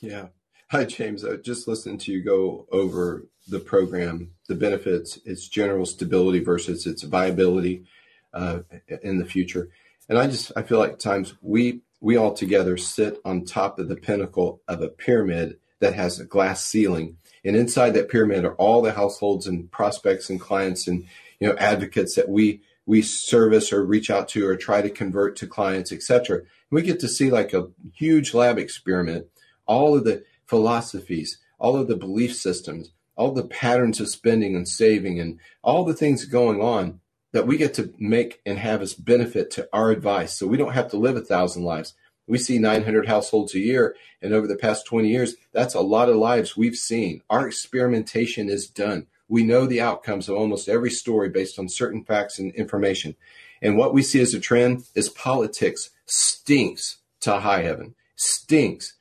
Yeah. 0.00 0.28
Hi, 0.70 0.84
James. 0.84 1.24
I 1.24 1.36
just 1.36 1.66
listened 1.66 2.00
to 2.02 2.12
you 2.12 2.22
go 2.22 2.66
over 2.70 3.26
the 3.48 3.58
program, 3.58 4.32
the 4.48 4.54
benefits, 4.54 5.18
its 5.24 5.48
general 5.48 5.84
stability 5.84 6.40
versus 6.40 6.86
its 6.86 7.02
viability 7.02 7.84
uh, 8.32 8.60
in 9.02 9.18
the 9.18 9.24
future. 9.24 9.70
And 10.08 10.18
I 10.18 10.26
just 10.26 10.52
I 10.56 10.62
feel 10.62 10.78
like 10.78 10.98
times 10.98 11.34
we 11.40 11.80
we 12.00 12.16
all 12.16 12.32
together 12.32 12.76
sit 12.76 13.20
on 13.24 13.44
top 13.44 13.78
of 13.78 13.88
the 13.88 13.96
pinnacle 13.96 14.62
of 14.66 14.80
a 14.80 14.88
pyramid 14.88 15.58
that 15.80 15.94
has 15.94 16.18
a 16.18 16.24
glass 16.24 16.64
ceiling, 16.64 17.16
and 17.44 17.56
inside 17.56 17.94
that 17.94 18.08
pyramid 18.08 18.44
are 18.44 18.54
all 18.54 18.82
the 18.82 18.92
households 18.92 19.46
and 19.46 19.70
prospects 19.70 20.30
and 20.30 20.40
clients 20.40 20.86
and 20.86 21.06
you 21.38 21.48
know 21.48 21.56
advocates 21.56 22.14
that 22.14 22.28
we 22.28 22.60
we 22.90 23.02
service 23.02 23.72
or 23.72 23.84
reach 23.84 24.10
out 24.10 24.26
to 24.26 24.44
or 24.44 24.56
try 24.56 24.82
to 24.82 24.90
convert 24.90 25.36
to 25.36 25.46
clients, 25.46 25.92
etc. 25.92 26.40
We 26.72 26.82
get 26.82 26.98
to 26.98 27.08
see 27.08 27.30
like 27.30 27.54
a 27.54 27.68
huge 27.94 28.34
lab 28.34 28.58
experiment, 28.58 29.28
all 29.64 29.96
of 29.96 30.02
the 30.02 30.24
philosophies, 30.44 31.38
all 31.60 31.76
of 31.76 31.86
the 31.86 31.94
belief 31.94 32.34
systems, 32.34 32.90
all 33.14 33.30
the 33.30 33.44
patterns 33.44 34.00
of 34.00 34.08
spending 34.08 34.56
and 34.56 34.66
saving, 34.66 35.20
and 35.20 35.38
all 35.62 35.84
the 35.84 35.94
things 35.94 36.24
going 36.24 36.60
on 36.60 36.98
that 37.30 37.46
we 37.46 37.56
get 37.56 37.74
to 37.74 37.94
make 37.96 38.40
and 38.44 38.58
have 38.58 38.82
as 38.82 38.94
benefit 38.94 39.52
to 39.52 39.68
our 39.72 39.92
advice. 39.92 40.36
So 40.36 40.48
we 40.48 40.56
don't 40.56 40.72
have 40.72 40.90
to 40.90 40.96
live 40.96 41.14
a 41.14 41.20
thousand 41.20 41.62
lives. 41.62 41.94
We 42.26 42.38
see 42.38 42.58
900 42.58 43.06
households 43.06 43.54
a 43.54 43.60
year, 43.60 43.94
and 44.20 44.34
over 44.34 44.48
the 44.48 44.56
past 44.56 44.84
20 44.86 45.08
years, 45.08 45.36
that's 45.52 45.74
a 45.74 45.80
lot 45.80 46.08
of 46.08 46.16
lives 46.16 46.56
we've 46.56 46.74
seen. 46.74 47.22
Our 47.30 47.46
experimentation 47.46 48.48
is 48.48 48.66
done. 48.66 49.06
We 49.30 49.44
know 49.44 49.64
the 49.64 49.80
outcomes 49.80 50.28
of 50.28 50.36
almost 50.36 50.68
every 50.68 50.90
story 50.90 51.30
based 51.30 51.58
on 51.58 51.68
certain 51.68 52.04
facts 52.04 52.38
and 52.38 52.52
information. 52.54 53.14
And 53.62 53.76
what 53.76 53.94
we 53.94 54.02
see 54.02 54.20
as 54.20 54.34
a 54.34 54.40
trend 54.40 54.82
is 54.94 55.08
politics 55.08 55.90
stinks 56.04 56.98
to 57.20 57.38
high 57.38 57.62
heaven, 57.62 57.94
stinks. 58.16 58.94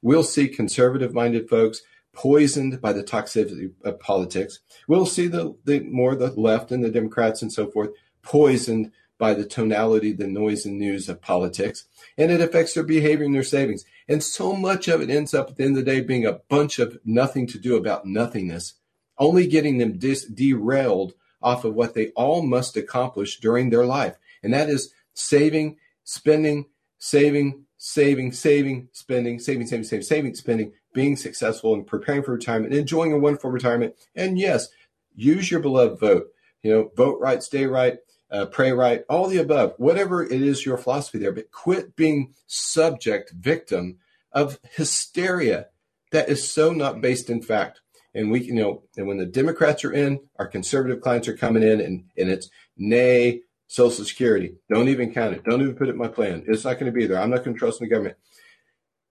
We'll 0.00 0.22
see 0.22 0.46
conservative 0.48 1.12
minded 1.12 1.48
folks 1.48 1.82
poisoned 2.12 2.80
by 2.80 2.92
the 2.92 3.02
toxicity 3.02 3.72
of 3.84 3.98
politics. 3.98 4.60
We'll 4.86 5.06
see 5.06 5.26
the, 5.26 5.56
the 5.64 5.80
more 5.80 6.14
the 6.14 6.28
left 6.28 6.70
and 6.70 6.84
the 6.84 6.90
Democrats 6.90 7.42
and 7.42 7.52
so 7.52 7.66
forth 7.66 7.90
poisoned 8.22 8.92
by 9.18 9.34
the 9.34 9.44
tonality, 9.44 10.12
the 10.12 10.26
noise 10.26 10.64
and 10.64 10.78
news 10.78 11.08
of 11.08 11.20
politics, 11.20 11.84
and 12.18 12.30
it 12.30 12.40
affects 12.40 12.74
their 12.74 12.82
behavior 12.82 13.24
and 13.24 13.34
their 13.34 13.42
savings. 13.42 13.84
And 14.08 14.22
so 14.22 14.52
much 14.52 14.88
of 14.88 15.00
it 15.00 15.10
ends 15.10 15.32
up 15.32 15.50
at 15.50 15.56
the 15.56 15.64
end 15.64 15.76
of 15.76 15.84
the 15.84 15.90
day 15.90 16.00
being 16.00 16.26
a 16.26 16.40
bunch 16.48 16.78
of 16.78 16.98
nothing 17.04 17.46
to 17.48 17.58
do 17.58 17.76
about 17.76 18.04
nothingness, 18.04 18.74
only 19.22 19.46
getting 19.46 19.78
them 19.78 19.98
dis- 19.98 20.24
derailed 20.24 21.14
off 21.40 21.64
of 21.64 21.74
what 21.74 21.94
they 21.94 22.08
all 22.08 22.42
must 22.42 22.76
accomplish 22.76 23.38
during 23.38 23.70
their 23.70 23.86
life. 23.86 24.16
And 24.42 24.52
that 24.52 24.68
is 24.68 24.92
saving, 25.14 25.76
spending, 26.02 26.66
saving, 26.98 27.64
saving, 27.76 28.32
saving, 28.32 28.88
spending, 28.92 29.38
saving, 29.38 29.66
saving, 29.66 29.84
saving, 29.84 30.02
saving, 30.02 30.34
spending, 30.34 30.72
being 30.92 31.16
successful 31.16 31.72
and 31.72 31.86
preparing 31.86 32.24
for 32.24 32.32
retirement, 32.32 32.74
enjoying 32.74 33.12
a 33.12 33.18
wonderful 33.18 33.50
retirement. 33.50 33.94
And 34.16 34.38
yes, 34.38 34.68
use 35.14 35.50
your 35.50 35.60
beloved 35.60 36.00
vote. 36.00 36.26
You 36.62 36.72
know, 36.72 36.90
vote 36.96 37.20
right, 37.20 37.42
stay 37.42 37.66
right, 37.66 37.98
uh, 38.30 38.46
pray 38.46 38.72
right, 38.72 39.04
all 39.08 39.28
the 39.28 39.38
above, 39.38 39.74
whatever 39.78 40.24
it 40.24 40.42
is 40.42 40.66
your 40.66 40.78
philosophy 40.78 41.18
there, 41.18 41.32
but 41.32 41.52
quit 41.52 41.94
being 41.94 42.34
subject, 42.46 43.32
victim 43.32 43.98
of 44.32 44.58
hysteria 44.74 45.66
that 46.10 46.28
is 46.28 46.50
so 46.50 46.72
not 46.72 47.00
based 47.00 47.30
in 47.30 47.42
fact. 47.42 47.80
And 48.14 48.30
we, 48.30 48.42
you 48.42 48.54
know, 48.54 48.82
and 48.96 49.06
when 49.06 49.18
the 49.18 49.26
Democrats 49.26 49.84
are 49.84 49.92
in, 49.92 50.20
our 50.38 50.46
conservative 50.46 51.00
clients 51.00 51.28
are 51.28 51.36
coming 51.36 51.62
in, 51.62 51.80
and, 51.80 52.04
and 52.18 52.30
it's 52.30 52.50
nay, 52.76 53.40
Social 53.68 54.04
Security. 54.04 54.56
Don't 54.70 54.88
even 54.88 55.14
count 55.14 55.34
it. 55.34 55.44
Don't 55.44 55.62
even 55.62 55.74
put 55.74 55.88
it 55.88 55.92
in 55.92 55.98
my 55.98 56.08
plan. 56.08 56.44
It's 56.46 56.64
not 56.64 56.74
going 56.74 56.92
to 56.92 56.98
be 56.98 57.06
there. 57.06 57.18
I'm 57.18 57.30
not 57.30 57.42
going 57.44 57.54
to 57.54 57.58
trust 57.58 57.80
in 57.80 57.88
the 57.88 57.90
government. 57.90 58.16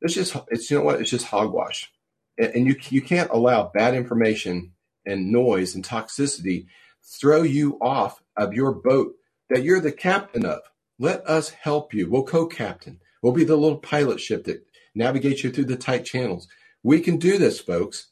It's 0.02 0.14
just, 0.14 0.36
it's 0.50 0.70
you 0.70 0.78
know 0.78 0.84
what? 0.84 1.02
It's 1.02 1.10
just 1.10 1.28
hogwash, 1.28 1.92
and, 2.38 2.54
and 2.56 2.68
you 2.68 2.76
you 2.90 3.02
can't 3.02 3.32
allow 3.32 3.72
bad 3.74 3.96
information 3.96 4.74
and 5.06 5.32
noise 5.32 5.74
and 5.76 5.84
toxicity 5.84 6.68
throw 7.04 7.42
you 7.42 7.78
off 7.82 8.22
of 8.38 8.54
your 8.54 8.72
boat 8.72 9.16
that 9.50 9.64
you're 9.64 9.80
the 9.80 9.92
captain 9.92 10.46
of. 10.46 10.60
Let 11.00 11.28
us 11.28 11.50
help 11.50 11.94
you. 11.94 12.10
We'll 12.10 12.24
co-captain. 12.24 13.00
We'll 13.22 13.34
be 13.34 13.44
the 13.44 13.56
little 13.56 13.80
pilot 13.80 14.20
ship 14.20 14.44
that 14.46 14.66
navigates 14.94 15.44
you 15.44 15.52
through 15.52 15.66
the 15.66 15.76
tight 15.76 16.06
channels. 16.06 16.48
We 16.84 17.00
can 17.00 17.18
do 17.18 17.38
this, 17.38 17.60
folks. 17.60 18.11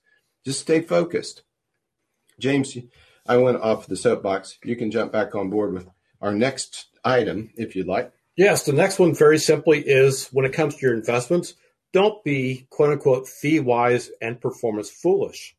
Just 0.50 0.62
stay 0.62 0.82
focused. 0.82 1.44
James, 2.40 2.76
I 3.28 3.38
went 3.38 3.62
off 3.62 3.86
the 3.86 3.96
soapbox. 3.96 4.58
You 4.64 4.76
can 4.76 4.90
jump 4.90 5.12
back 5.12 5.36
on 5.36 5.52
board 5.52 5.74
with 5.74 5.88
our 6.22 6.34
next 6.34 6.88
item 7.06 7.52
if 7.56 7.76
you'd 7.76 7.86
like. 7.86 8.12
Yes, 8.36 8.64
the 8.64 8.74
next 8.74 8.98
one 8.98 9.14
very 9.14 9.38
simply 9.38 9.82
is 9.82 10.26
when 10.30 10.46
it 10.46 10.54
comes 10.54 10.74
to 10.74 10.82
your 10.88 10.96
investments, 10.96 11.54
don't 11.94 12.24
be 12.24 12.66
quote 12.72 12.94
unquote 12.94 13.28
fee 13.28 13.60
wise 13.60 14.10
and 14.24 14.42
performance 14.42 14.90
foolish. 14.90 15.56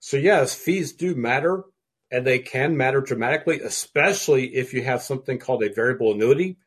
So, 0.00 0.18
yes, 0.18 0.54
fees 0.54 0.92
do 0.92 1.14
matter 1.14 1.64
and 2.10 2.26
they 2.26 2.38
can 2.38 2.76
matter 2.76 3.00
dramatically, 3.00 3.60
especially 3.60 4.54
if 4.54 4.74
you 4.74 4.82
have 4.82 5.00
something 5.00 5.38
called 5.38 5.62
a 5.62 5.72
variable 5.72 6.12
annuity. 6.12 6.58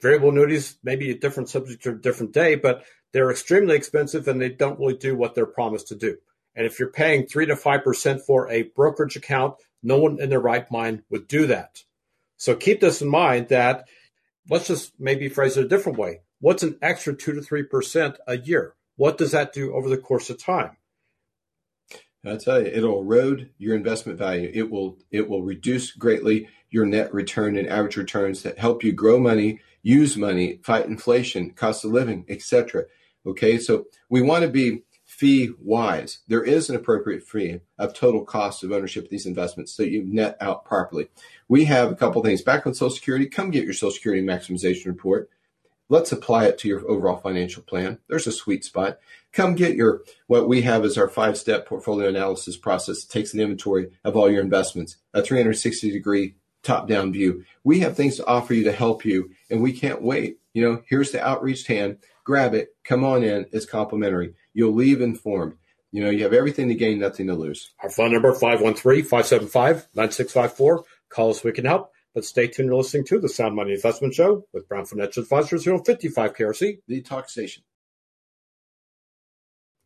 Variable 0.00 0.30
annuities 0.30 0.76
may 0.82 0.96
be 0.96 1.12
a 1.12 1.18
different 1.18 1.50
subject 1.50 1.86
or 1.86 1.92
a 1.92 2.02
different 2.02 2.32
day, 2.32 2.56
but 2.56 2.84
they're 3.12 3.30
extremely 3.30 3.76
expensive 3.76 4.26
and 4.26 4.40
they 4.40 4.48
don't 4.48 4.80
really 4.80 4.96
do 4.96 5.16
what 5.16 5.36
they're 5.36 5.46
promised 5.46 5.86
to 5.86 5.94
do. 5.94 6.18
And 6.56 6.66
if 6.66 6.80
you're 6.80 6.90
paying 6.90 7.26
three 7.26 7.46
to 7.46 7.54
five 7.54 7.84
percent 7.84 8.22
for 8.22 8.50
a 8.50 8.62
brokerage 8.62 9.16
account, 9.16 9.54
no 9.82 9.98
one 9.98 10.20
in 10.20 10.30
their 10.30 10.40
right 10.40 10.68
mind 10.70 11.02
would 11.10 11.28
do 11.28 11.46
that. 11.46 11.84
So 12.38 12.56
keep 12.56 12.80
this 12.80 13.02
in 13.02 13.08
mind 13.08 13.48
that 13.48 13.86
let's 14.48 14.66
just 14.66 14.92
maybe 14.98 15.28
phrase 15.28 15.56
it 15.56 15.64
a 15.64 15.68
different 15.68 15.98
way. 15.98 16.22
What's 16.40 16.62
an 16.62 16.78
extra 16.82 17.14
two 17.14 17.34
to 17.34 17.42
three 17.42 17.62
percent 17.62 18.16
a 18.26 18.38
year? 18.38 18.74
What 18.96 19.18
does 19.18 19.32
that 19.32 19.52
do 19.52 19.74
over 19.74 19.88
the 19.88 19.98
course 19.98 20.30
of 20.30 20.42
time? 20.42 20.76
I 22.24 22.36
tell 22.36 22.60
you, 22.60 22.66
it'll 22.66 23.00
erode 23.00 23.50
your 23.56 23.76
investment 23.76 24.18
value. 24.18 24.50
It 24.52 24.70
will 24.70 24.98
it 25.10 25.28
will 25.28 25.42
reduce 25.42 25.92
greatly 25.92 26.48
your 26.70 26.86
net 26.86 27.12
return 27.14 27.56
and 27.56 27.68
average 27.68 27.96
returns 27.96 28.42
that 28.42 28.58
help 28.58 28.82
you 28.82 28.92
grow 28.92 29.20
money, 29.20 29.60
use 29.82 30.16
money, 30.16 30.58
fight 30.62 30.86
inflation, 30.86 31.50
cost 31.50 31.84
of 31.84 31.92
living, 31.92 32.24
etc. 32.28 32.84
Okay, 33.24 33.58
so 33.58 33.86
we 34.08 34.22
want 34.22 34.42
to 34.42 34.48
be 34.48 34.82
fee 35.16 35.50
wise. 35.62 36.18
There 36.28 36.44
is 36.44 36.68
an 36.68 36.76
appropriate 36.76 37.22
fee 37.22 37.60
of 37.78 37.94
total 37.94 38.22
cost 38.22 38.62
of 38.62 38.70
ownership 38.70 39.04
of 39.04 39.10
these 39.10 39.24
investments 39.24 39.72
so 39.72 39.82
you 39.82 40.04
net 40.04 40.36
out 40.42 40.66
properly. 40.66 41.08
We 41.48 41.64
have 41.64 41.90
a 41.90 41.96
couple 41.96 42.22
things 42.22 42.42
back 42.42 42.66
on 42.66 42.74
Social 42.74 42.94
Security. 42.94 43.26
Come 43.26 43.50
get 43.50 43.64
your 43.64 43.72
Social 43.72 43.92
Security 43.92 44.22
maximization 44.22 44.86
report. 44.86 45.30
Let's 45.88 46.12
apply 46.12 46.46
it 46.46 46.58
to 46.58 46.68
your 46.68 46.86
overall 46.90 47.16
financial 47.16 47.62
plan. 47.62 47.98
There's 48.08 48.26
a 48.26 48.32
sweet 48.32 48.62
spot. 48.62 48.98
Come 49.32 49.54
get 49.54 49.74
your, 49.74 50.02
what 50.26 50.48
we 50.48 50.62
have 50.62 50.84
is 50.84 50.98
our 50.98 51.08
five 51.08 51.38
step 51.38 51.66
portfolio 51.66 52.08
analysis 52.08 52.58
process. 52.58 53.04
It 53.04 53.08
takes 53.08 53.32
an 53.32 53.40
inventory 53.40 53.92
of 54.04 54.16
all 54.16 54.30
your 54.30 54.42
investments, 54.42 54.96
a 55.14 55.22
360 55.22 55.92
degree 55.92 56.34
top 56.62 56.88
down 56.88 57.10
view. 57.12 57.44
We 57.64 57.80
have 57.80 57.96
things 57.96 58.16
to 58.16 58.26
offer 58.26 58.52
you 58.52 58.64
to 58.64 58.72
help 58.72 59.04
you, 59.06 59.30
and 59.48 59.62
we 59.62 59.72
can't 59.72 60.02
wait. 60.02 60.40
You 60.52 60.62
know, 60.62 60.82
here's 60.86 61.12
the 61.12 61.26
outreached 61.26 61.68
hand. 61.68 61.98
Grab 62.24 62.52
it. 62.52 62.74
Come 62.84 63.04
on 63.04 63.22
in. 63.22 63.46
It's 63.52 63.66
complimentary. 63.66 64.34
You'll 64.56 64.72
leave 64.72 65.00
informed. 65.02 65.58
You 65.92 66.02
know, 66.02 66.08
you 66.08 66.22
have 66.22 66.32
everything 66.32 66.68
to 66.68 66.74
gain, 66.74 66.98
nothing 66.98 67.26
to 67.26 67.34
lose. 67.34 67.74
Our 67.82 67.90
phone 67.90 68.12
number, 68.12 68.32
513-575-9654. 68.32 70.82
Call 71.10 71.28
us, 71.28 71.44
we 71.44 71.52
can 71.52 71.66
help. 71.66 71.90
But 72.14 72.24
stay 72.24 72.46
tuned. 72.46 72.68
You're 72.68 72.78
listening 72.78 73.04
to 73.08 73.20
the 73.20 73.28
Sound 73.28 73.54
Money 73.54 73.74
Investment 73.74 74.14
Show 74.14 74.46
with 74.54 74.66
Brown 74.66 74.86
Financial 74.86 75.22
Advisors 75.22 75.64
here 75.64 75.74
on 75.74 75.84
55 75.84 76.34
KRC. 76.34 76.78
The 76.88 77.02
Talk 77.02 77.28
Station. 77.28 77.64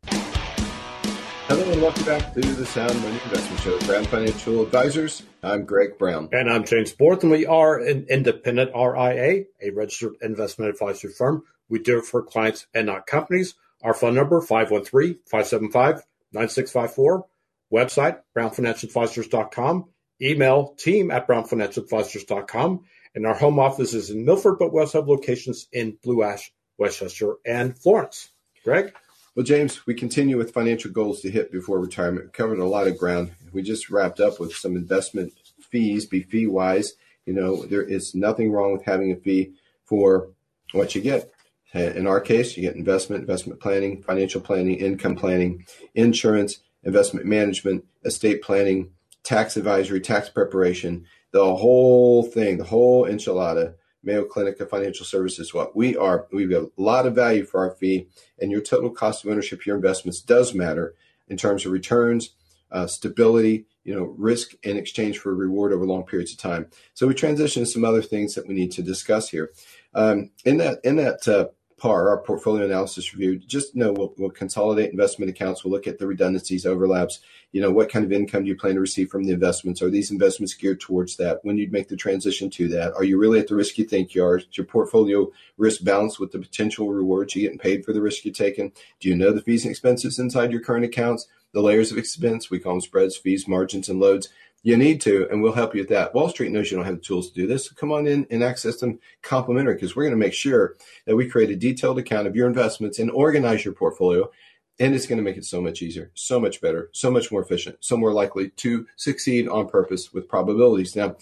Hello 0.04 1.72
and 1.72 1.82
welcome 1.82 2.04
back 2.04 2.32
to 2.34 2.40
the 2.40 2.64
Sound 2.64 2.94
Money 3.02 3.18
Investment 3.24 3.60
Show. 3.62 3.74
with 3.74 3.88
Brown 3.88 4.04
Financial 4.04 4.62
Advisors. 4.62 5.24
I'm 5.42 5.64
Greg 5.64 5.98
Brown. 5.98 6.28
And 6.30 6.48
I'm 6.48 6.64
James 6.64 6.92
Borth, 6.92 7.24
and 7.24 7.32
we 7.32 7.44
are 7.44 7.80
an 7.80 8.06
independent 8.08 8.70
RIA, 8.72 9.46
a 9.60 9.70
registered 9.74 10.12
investment 10.22 10.70
advisory 10.70 11.10
firm. 11.10 11.42
We 11.68 11.80
do 11.80 11.98
it 11.98 12.04
for 12.04 12.22
clients 12.22 12.68
and 12.72 12.86
not 12.86 13.08
companies. 13.08 13.56
Our 13.82 13.94
phone 13.94 14.14
number, 14.14 14.40
513-575-9654. 14.40 17.24
Website, 17.72 18.20
brownfinancialadvisors.com. 18.36 19.88
Email, 20.20 20.74
team 20.78 21.10
at 21.10 21.26
brownfinancialadvisors.com. 21.26 22.84
And 23.14 23.26
our 23.26 23.34
home 23.34 23.58
office 23.58 23.94
is 23.94 24.10
in 24.10 24.24
Milford, 24.24 24.58
but 24.58 24.72
we 24.72 24.80
also 24.80 25.00
have 25.00 25.08
locations 25.08 25.66
in 25.72 25.96
Blue 26.02 26.22
Ash, 26.22 26.52
West 26.78 26.98
Chester, 26.98 27.36
and 27.46 27.78
Florence. 27.78 28.30
Greg? 28.64 28.92
Well, 29.34 29.46
James, 29.46 29.86
we 29.86 29.94
continue 29.94 30.36
with 30.36 30.52
financial 30.52 30.90
goals 30.90 31.22
to 31.22 31.30
hit 31.30 31.52
before 31.52 31.80
retirement. 31.80 32.26
We 32.26 32.32
covered 32.32 32.58
a 32.58 32.66
lot 32.66 32.88
of 32.88 32.98
ground. 32.98 33.32
We 33.52 33.62
just 33.62 33.88
wrapped 33.88 34.20
up 34.20 34.38
with 34.38 34.54
some 34.54 34.76
investment 34.76 35.32
fees, 35.60 36.04
be 36.06 36.22
fee 36.22 36.46
wise. 36.46 36.92
You 37.26 37.34
know, 37.34 37.64
there 37.64 37.82
is 37.82 38.14
nothing 38.14 38.52
wrong 38.52 38.72
with 38.72 38.84
having 38.84 39.12
a 39.12 39.16
fee 39.16 39.54
for 39.84 40.28
what 40.72 40.94
you 40.94 41.00
get. 41.00 41.32
In 41.72 42.06
our 42.06 42.20
case, 42.20 42.56
you 42.56 42.62
get 42.62 42.74
investment, 42.74 43.20
investment 43.20 43.60
planning, 43.60 44.02
financial 44.02 44.40
planning, 44.40 44.76
income 44.76 45.14
planning, 45.14 45.66
insurance, 45.94 46.58
investment 46.82 47.26
management, 47.26 47.84
estate 48.04 48.42
planning, 48.42 48.90
tax 49.22 49.56
advisory, 49.56 50.00
tax 50.00 50.28
preparation, 50.28 51.06
the 51.32 51.56
whole 51.56 52.24
thing, 52.24 52.58
the 52.58 52.64
whole 52.64 53.04
enchilada 53.04 53.74
Mayo 54.02 54.24
Clinic 54.24 54.58
of 54.60 54.70
Financial 54.70 55.04
Services. 55.04 55.52
What 55.52 55.76
we 55.76 55.96
are, 55.96 56.26
we 56.32 56.42
have 56.42 56.50
got 56.50 56.62
a 56.62 56.70
lot 56.76 57.06
of 57.06 57.14
value 57.14 57.44
for 57.44 57.60
our 57.60 57.70
fee, 57.72 58.08
and 58.40 58.50
your 58.50 58.62
total 58.62 58.90
cost 58.90 59.24
of 59.24 59.30
ownership 59.30 59.66
your 59.66 59.76
investments 59.76 60.20
does 60.20 60.54
matter 60.54 60.94
in 61.28 61.36
terms 61.36 61.66
of 61.66 61.72
returns, 61.72 62.30
uh, 62.72 62.86
stability, 62.86 63.66
you 63.84 63.94
know, 63.94 64.14
risk 64.16 64.52
in 64.62 64.76
exchange 64.76 65.18
for 65.18 65.34
reward 65.34 65.72
over 65.72 65.84
long 65.84 66.04
periods 66.04 66.32
of 66.32 66.38
time. 66.38 66.66
So 66.94 67.06
we 67.06 67.14
transition 67.14 67.62
to 67.62 67.66
some 67.66 67.84
other 67.84 68.02
things 68.02 68.34
that 68.34 68.46
we 68.46 68.54
need 68.54 68.72
to 68.72 68.82
discuss 68.82 69.28
here. 69.28 69.52
Um, 69.94 70.30
in 70.44 70.58
that 70.58 70.80
in 70.84 70.96
that 70.96 71.26
uh, 71.26 71.48
PAR, 71.80 72.10
our 72.10 72.18
portfolio 72.18 72.64
analysis 72.64 73.14
review, 73.14 73.38
just 73.38 73.74
know 73.74 73.92
we'll, 73.92 74.14
we'll, 74.18 74.30
consolidate 74.30 74.90
investment 74.90 75.30
accounts. 75.30 75.64
We'll 75.64 75.72
look 75.72 75.86
at 75.86 75.98
the 75.98 76.06
redundancies, 76.06 76.66
overlaps. 76.66 77.20
You 77.52 77.60
know, 77.62 77.70
what 77.70 77.88
kind 77.88 78.04
of 78.04 78.12
income 78.12 78.42
do 78.42 78.48
you 78.48 78.56
plan 78.56 78.74
to 78.74 78.80
receive 78.80 79.08
from 79.08 79.24
the 79.24 79.32
investments? 79.32 79.82
Are 79.82 79.90
these 79.90 80.10
investments 80.10 80.54
geared 80.54 80.80
towards 80.80 81.16
that? 81.16 81.40
When 81.42 81.56
you 81.56 81.68
make 81.70 81.88
the 81.88 81.96
transition 81.96 82.50
to 82.50 82.68
that, 82.68 82.92
are 82.94 83.04
you 83.04 83.18
really 83.18 83.40
at 83.40 83.48
the 83.48 83.56
risk 83.56 83.78
you 83.78 83.84
think 83.84 84.14
you 84.14 84.22
are? 84.22 84.38
Is 84.38 84.46
your 84.52 84.66
portfolio 84.66 85.32
risk 85.56 85.82
balanced 85.82 86.20
with 86.20 86.32
the 86.32 86.38
potential 86.38 86.92
rewards 86.92 87.34
you 87.34 87.42
getting 87.42 87.58
paid 87.58 87.84
for 87.84 87.92
the 87.92 88.02
risk 88.02 88.24
you're 88.24 88.34
taking? 88.34 88.72
Do 89.00 89.08
you 89.08 89.16
know 89.16 89.32
the 89.32 89.40
fees 89.40 89.64
and 89.64 89.70
expenses 89.70 90.18
inside 90.18 90.52
your 90.52 90.60
current 90.60 90.84
accounts? 90.84 91.26
The 91.52 91.62
layers 91.62 91.90
of 91.90 91.98
expense, 91.98 92.50
we 92.50 92.60
call 92.60 92.74
them 92.74 92.80
spreads, 92.80 93.16
fees, 93.16 93.48
margins, 93.48 93.88
and 93.88 93.98
loads. 93.98 94.28
You 94.62 94.76
need 94.76 95.00
to, 95.02 95.26
and 95.30 95.42
we'll 95.42 95.52
help 95.52 95.74
you 95.74 95.80
with 95.80 95.88
that. 95.88 96.14
Wall 96.14 96.28
Street 96.28 96.52
knows 96.52 96.70
you 96.70 96.76
don't 96.76 96.84
have 96.84 96.96
the 96.96 97.00
tools 97.00 97.30
to 97.30 97.34
do 97.34 97.46
this. 97.46 97.66
So 97.66 97.74
come 97.74 97.92
on 97.92 98.06
in 98.06 98.26
and 98.30 98.44
access 98.44 98.76
them 98.76 98.98
complimentary 99.22 99.74
because 99.74 99.96
we're 99.96 100.02
going 100.02 100.10
to 100.10 100.18
make 100.18 100.34
sure 100.34 100.76
that 101.06 101.16
we 101.16 101.28
create 101.28 101.50
a 101.50 101.56
detailed 101.56 101.98
account 101.98 102.26
of 102.26 102.36
your 102.36 102.46
investments 102.46 102.98
and 102.98 103.10
organize 103.10 103.64
your 103.64 103.72
portfolio. 103.72 104.30
And 104.78 104.94
it's 104.94 105.06
going 105.06 105.18
to 105.18 105.24
make 105.24 105.36
it 105.36 105.44
so 105.44 105.60
much 105.60 105.80
easier, 105.82 106.10
so 106.14 106.38
much 106.38 106.60
better, 106.60 106.90
so 106.92 107.10
much 107.10 107.32
more 107.32 107.42
efficient, 107.42 107.76
so 107.80 107.96
more 107.96 108.12
likely 108.12 108.50
to 108.50 108.86
succeed 108.96 109.48
on 109.48 109.68
purpose 109.68 110.12
with 110.12 110.28
probabilities. 110.28 110.96
Now, 110.96 111.16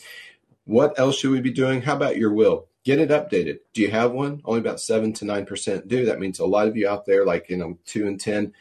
what 0.64 0.98
else 0.98 1.18
should 1.18 1.30
we 1.30 1.40
be 1.40 1.50
doing? 1.50 1.82
How 1.82 1.96
about 1.96 2.16
your 2.16 2.32
will? 2.32 2.66
Get 2.84 3.00
it 3.00 3.10
updated. 3.10 3.58
Do 3.72 3.82
you 3.82 3.90
have 3.90 4.12
one? 4.12 4.42
Only 4.44 4.60
about 4.60 4.80
seven 4.80 5.12
to 5.14 5.24
nine 5.24 5.44
percent 5.44 5.88
do. 5.88 6.04
That 6.04 6.20
means 6.20 6.38
a 6.38 6.46
lot 6.46 6.68
of 6.68 6.76
you 6.76 6.88
out 6.88 7.06
there, 7.06 7.24
like 7.24 7.50
you 7.50 7.56
know, 7.56 7.78
two 7.84 8.06
and 8.06 8.20
ten, 8.20 8.52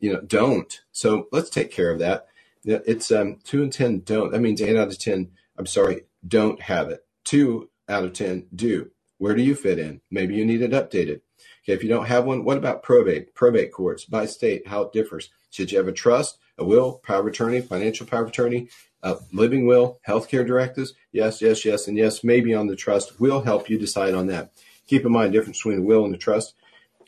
you 0.00 0.12
know, 0.12 0.20
don't. 0.20 0.80
So 0.92 1.26
let's 1.32 1.50
take 1.50 1.70
care 1.70 1.90
of 1.90 1.98
that. 1.98 2.26
Yeah, 2.64 2.78
it's 2.86 3.12
um, 3.12 3.38
two 3.44 3.62
and 3.62 3.72
10 3.72 4.00
don't. 4.00 4.32
That 4.32 4.40
means 4.40 4.60
eight 4.62 4.76
out 4.76 4.88
of 4.88 4.98
10, 4.98 5.30
I'm 5.58 5.66
sorry, 5.66 6.02
don't 6.26 6.60
have 6.62 6.88
it. 6.88 7.04
Two 7.24 7.70
out 7.88 8.04
of 8.04 8.14
10 8.14 8.46
do. 8.54 8.90
Where 9.18 9.34
do 9.34 9.42
you 9.42 9.54
fit 9.54 9.78
in? 9.78 10.00
Maybe 10.10 10.34
you 10.34 10.44
need 10.44 10.62
it 10.62 10.72
updated. 10.72 11.20
Okay, 11.62 11.72
if 11.72 11.82
you 11.82 11.88
don't 11.88 12.06
have 12.06 12.24
one, 12.24 12.44
what 12.44 12.56
about 12.56 12.82
probate? 12.82 13.34
Probate 13.34 13.72
courts 13.72 14.04
by 14.04 14.26
state, 14.26 14.66
how 14.66 14.82
it 14.82 14.92
differs. 14.92 15.30
Should 15.50 15.72
you 15.72 15.78
have 15.78 15.88
a 15.88 15.92
trust, 15.92 16.38
a 16.58 16.64
will, 16.64 17.00
power 17.04 17.20
of 17.20 17.26
attorney, 17.26 17.60
financial 17.60 18.06
power 18.06 18.22
of 18.22 18.28
attorney, 18.28 18.68
a 19.02 19.16
living 19.32 19.66
will, 19.66 20.00
healthcare 20.06 20.46
directives? 20.46 20.94
Yes, 21.12 21.40
yes, 21.40 21.64
yes, 21.64 21.86
and 21.86 21.96
yes, 21.96 22.24
maybe 22.24 22.54
on 22.54 22.66
the 22.66 22.76
trust 22.76 23.20
will 23.20 23.42
help 23.42 23.70
you 23.70 23.78
decide 23.78 24.14
on 24.14 24.26
that. 24.28 24.52
Keep 24.86 25.06
in 25.06 25.12
mind 25.12 25.32
difference 25.32 25.58
between 25.58 25.78
a 25.78 25.82
will 25.82 26.04
and 26.04 26.14
a 26.14 26.18
trust. 26.18 26.54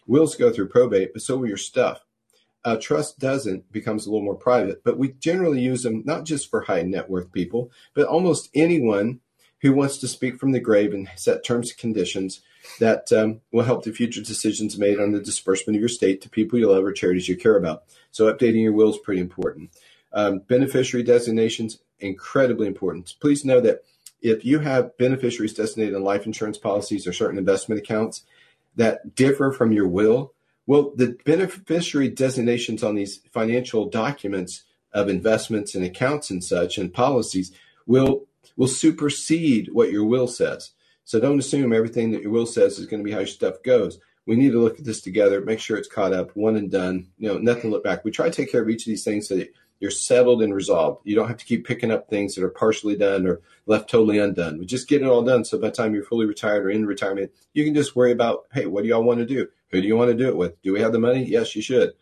Wills 0.06 0.36
go 0.36 0.52
through 0.52 0.68
probate, 0.68 1.12
but 1.12 1.22
so 1.22 1.36
will 1.36 1.48
your 1.48 1.56
stuff. 1.56 2.05
Uh, 2.66 2.76
trust 2.76 3.20
doesn't 3.20 3.70
becomes 3.70 4.06
a 4.06 4.10
little 4.10 4.24
more 4.24 4.34
private, 4.34 4.82
but 4.82 4.98
we 4.98 5.12
generally 5.20 5.60
use 5.60 5.84
them 5.84 6.02
not 6.04 6.24
just 6.24 6.50
for 6.50 6.62
high 6.62 6.82
net 6.82 7.08
worth 7.08 7.30
people, 7.30 7.70
but 7.94 8.08
almost 8.08 8.50
anyone 8.54 9.20
who 9.60 9.72
wants 9.72 9.98
to 9.98 10.08
speak 10.08 10.36
from 10.36 10.50
the 10.50 10.58
grave 10.58 10.92
and 10.92 11.08
set 11.14 11.44
terms 11.44 11.70
and 11.70 11.78
conditions 11.78 12.40
that 12.80 13.12
um, 13.12 13.40
will 13.52 13.62
help 13.62 13.84
the 13.84 13.92
future 13.92 14.20
decisions 14.20 14.76
made 14.76 14.98
on 14.98 15.12
the 15.12 15.20
disbursement 15.20 15.76
of 15.76 15.80
your 15.80 15.88
state 15.88 16.20
to 16.20 16.28
people 16.28 16.58
you 16.58 16.68
love 16.68 16.84
or 16.84 16.92
charities 16.92 17.28
you 17.28 17.36
care 17.36 17.56
about. 17.56 17.84
So 18.10 18.32
updating 18.32 18.62
your 18.62 18.72
will 18.72 18.90
is 18.90 18.98
pretty 18.98 19.20
important. 19.20 19.70
Um, 20.12 20.40
beneficiary 20.40 21.04
designations 21.04 21.78
incredibly 22.00 22.66
important. 22.66 23.14
Please 23.20 23.44
know 23.44 23.60
that 23.60 23.84
if 24.22 24.44
you 24.44 24.58
have 24.58 24.98
beneficiaries 24.98 25.54
designated 25.54 25.94
in 25.94 26.02
life 26.02 26.26
insurance 26.26 26.58
policies 26.58 27.06
or 27.06 27.12
certain 27.12 27.38
investment 27.38 27.80
accounts 27.80 28.24
that 28.74 29.14
differ 29.14 29.52
from 29.52 29.70
your 29.70 29.86
will, 29.86 30.32
well, 30.66 30.92
the 30.96 31.16
beneficiary 31.24 32.08
designations 32.08 32.82
on 32.82 32.94
these 32.94 33.20
financial 33.32 33.88
documents 33.88 34.64
of 34.92 35.08
investments 35.08 35.74
and 35.74 35.84
accounts 35.84 36.30
and 36.30 36.42
such 36.42 36.78
and 36.78 36.92
policies 36.92 37.52
will 37.86 38.26
will 38.56 38.68
supersede 38.68 39.68
what 39.72 39.92
your 39.92 40.04
will 40.04 40.26
says. 40.26 40.70
So 41.04 41.20
don't 41.20 41.38
assume 41.38 41.72
everything 41.72 42.10
that 42.12 42.22
your 42.22 42.30
will 42.30 42.46
says 42.46 42.78
is 42.78 42.86
going 42.86 43.00
to 43.00 43.04
be 43.04 43.12
how 43.12 43.18
your 43.18 43.26
stuff 43.26 43.62
goes. 43.62 43.98
We 44.24 44.34
need 44.34 44.52
to 44.52 44.60
look 44.60 44.78
at 44.78 44.84
this 44.84 45.00
together, 45.00 45.40
make 45.40 45.60
sure 45.60 45.76
it's 45.76 45.88
caught 45.88 46.12
up, 46.12 46.34
one 46.34 46.56
and 46.56 46.70
done. 46.70 47.08
You 47.18 47.28
know, 47.28 47.38
nothing 47.38 47.70
look 47.70 47.84
back. 47.84 48.04
We 48.04 48.10
try 48.10 48.28
to 48.28 48.34
take 48.34 48.50
care 48.50 48.62
of 48.62 48.68
each 48.68 48.82
of 48.82 48.90
these 48.90 49.04
things 49.04 49.28
so 49.28 49.36
that 49.36 49.52
you're 49.78 49.90
settled 49.90 50.42
and 50.42 50.54
resolved. 50.54 51.02
You 51.04 51.14
don't 51.14 51.28
have 51.28 51.36
to 51.36 51.44
keep 51.44 51.66
picking 51.66 51.90
up 51.90 52.08
things 52.08 52.34
that 52.34 52.44
are 52.44 52.50
partially 52.50 52.96
done 52.96 53.26
or 53.26 53.40
left 53.66 53.90
totally 53.90 54.18
undone. 54.18 54.58
We 54.58 54.66
just 54.66 54.88
get 54.88 55.02
it 55.02 55.06
all 55.06 55.22
done. 55.22 55.44
So 55.44 55.58
by 55.58 55.68
the 55.68 55.76
time 55.76 55.94
you're 55.94 56.02
fully 56.02 56.26
retired 56.26 56.64
or 56.64 56.70
in 56.70 56.86
retirement, 56.86 57.30
you 57.52 57.64
can 57.64 57.74
just 57.74 57.94
worry 57.94 58.10
about, 58.10 58.46
hey, 58.52 58.66
what 58.66 58.82
do 58.82 58.88
y'all 58.88 59.02
want 59.02 59.20
to 59.20 59.26
do? 59.26 59.48
Who 59.70 59.80
do 59.80 59.86
you 59.86 59.96
want 59.96 60.10
to 60.10 60.16
do 60.16 60.28
it 60.28 60.36
with? 60.36 60.60
Do 60.62 60.72
we 60.72 60.80
have 60.80 60.92
the 60.92 60.98
money? 60.98 61.24
Yes, 61.24 61.54
you 61.56 61.62
should. 61.62 61.92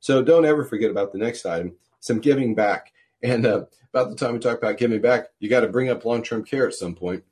So 0.00 0.22
don't 0.22 0.44
ever 0.44 0.64
forget 0.64 0.90
about 0.90 1.12
the 1.12 1.18
next 1.18 1.44
item, 1.46 1.76
some 2.00 2.20
giving 2.20 2.54
back. 2.54 2.92
And 3.22 3.46
uh, 3.46 3.64
about 3.92 4.10
the 4.10 4.16
time 4.16 4.34
we 4.34 4.38
talk 4.38 4.58
about 4.58 4.78
giving 4.78 5.00
back, 5.00 5.28
you 5.38 5.48
got 5.48 5.60
to 5.60 5.68
bring 5.68 5.88
up 5.88 6.04
long-term 6.04 6.44
care 6.44 6.66
at 6.66 6.74
some 6.74 6.94
point. 6.94 7.24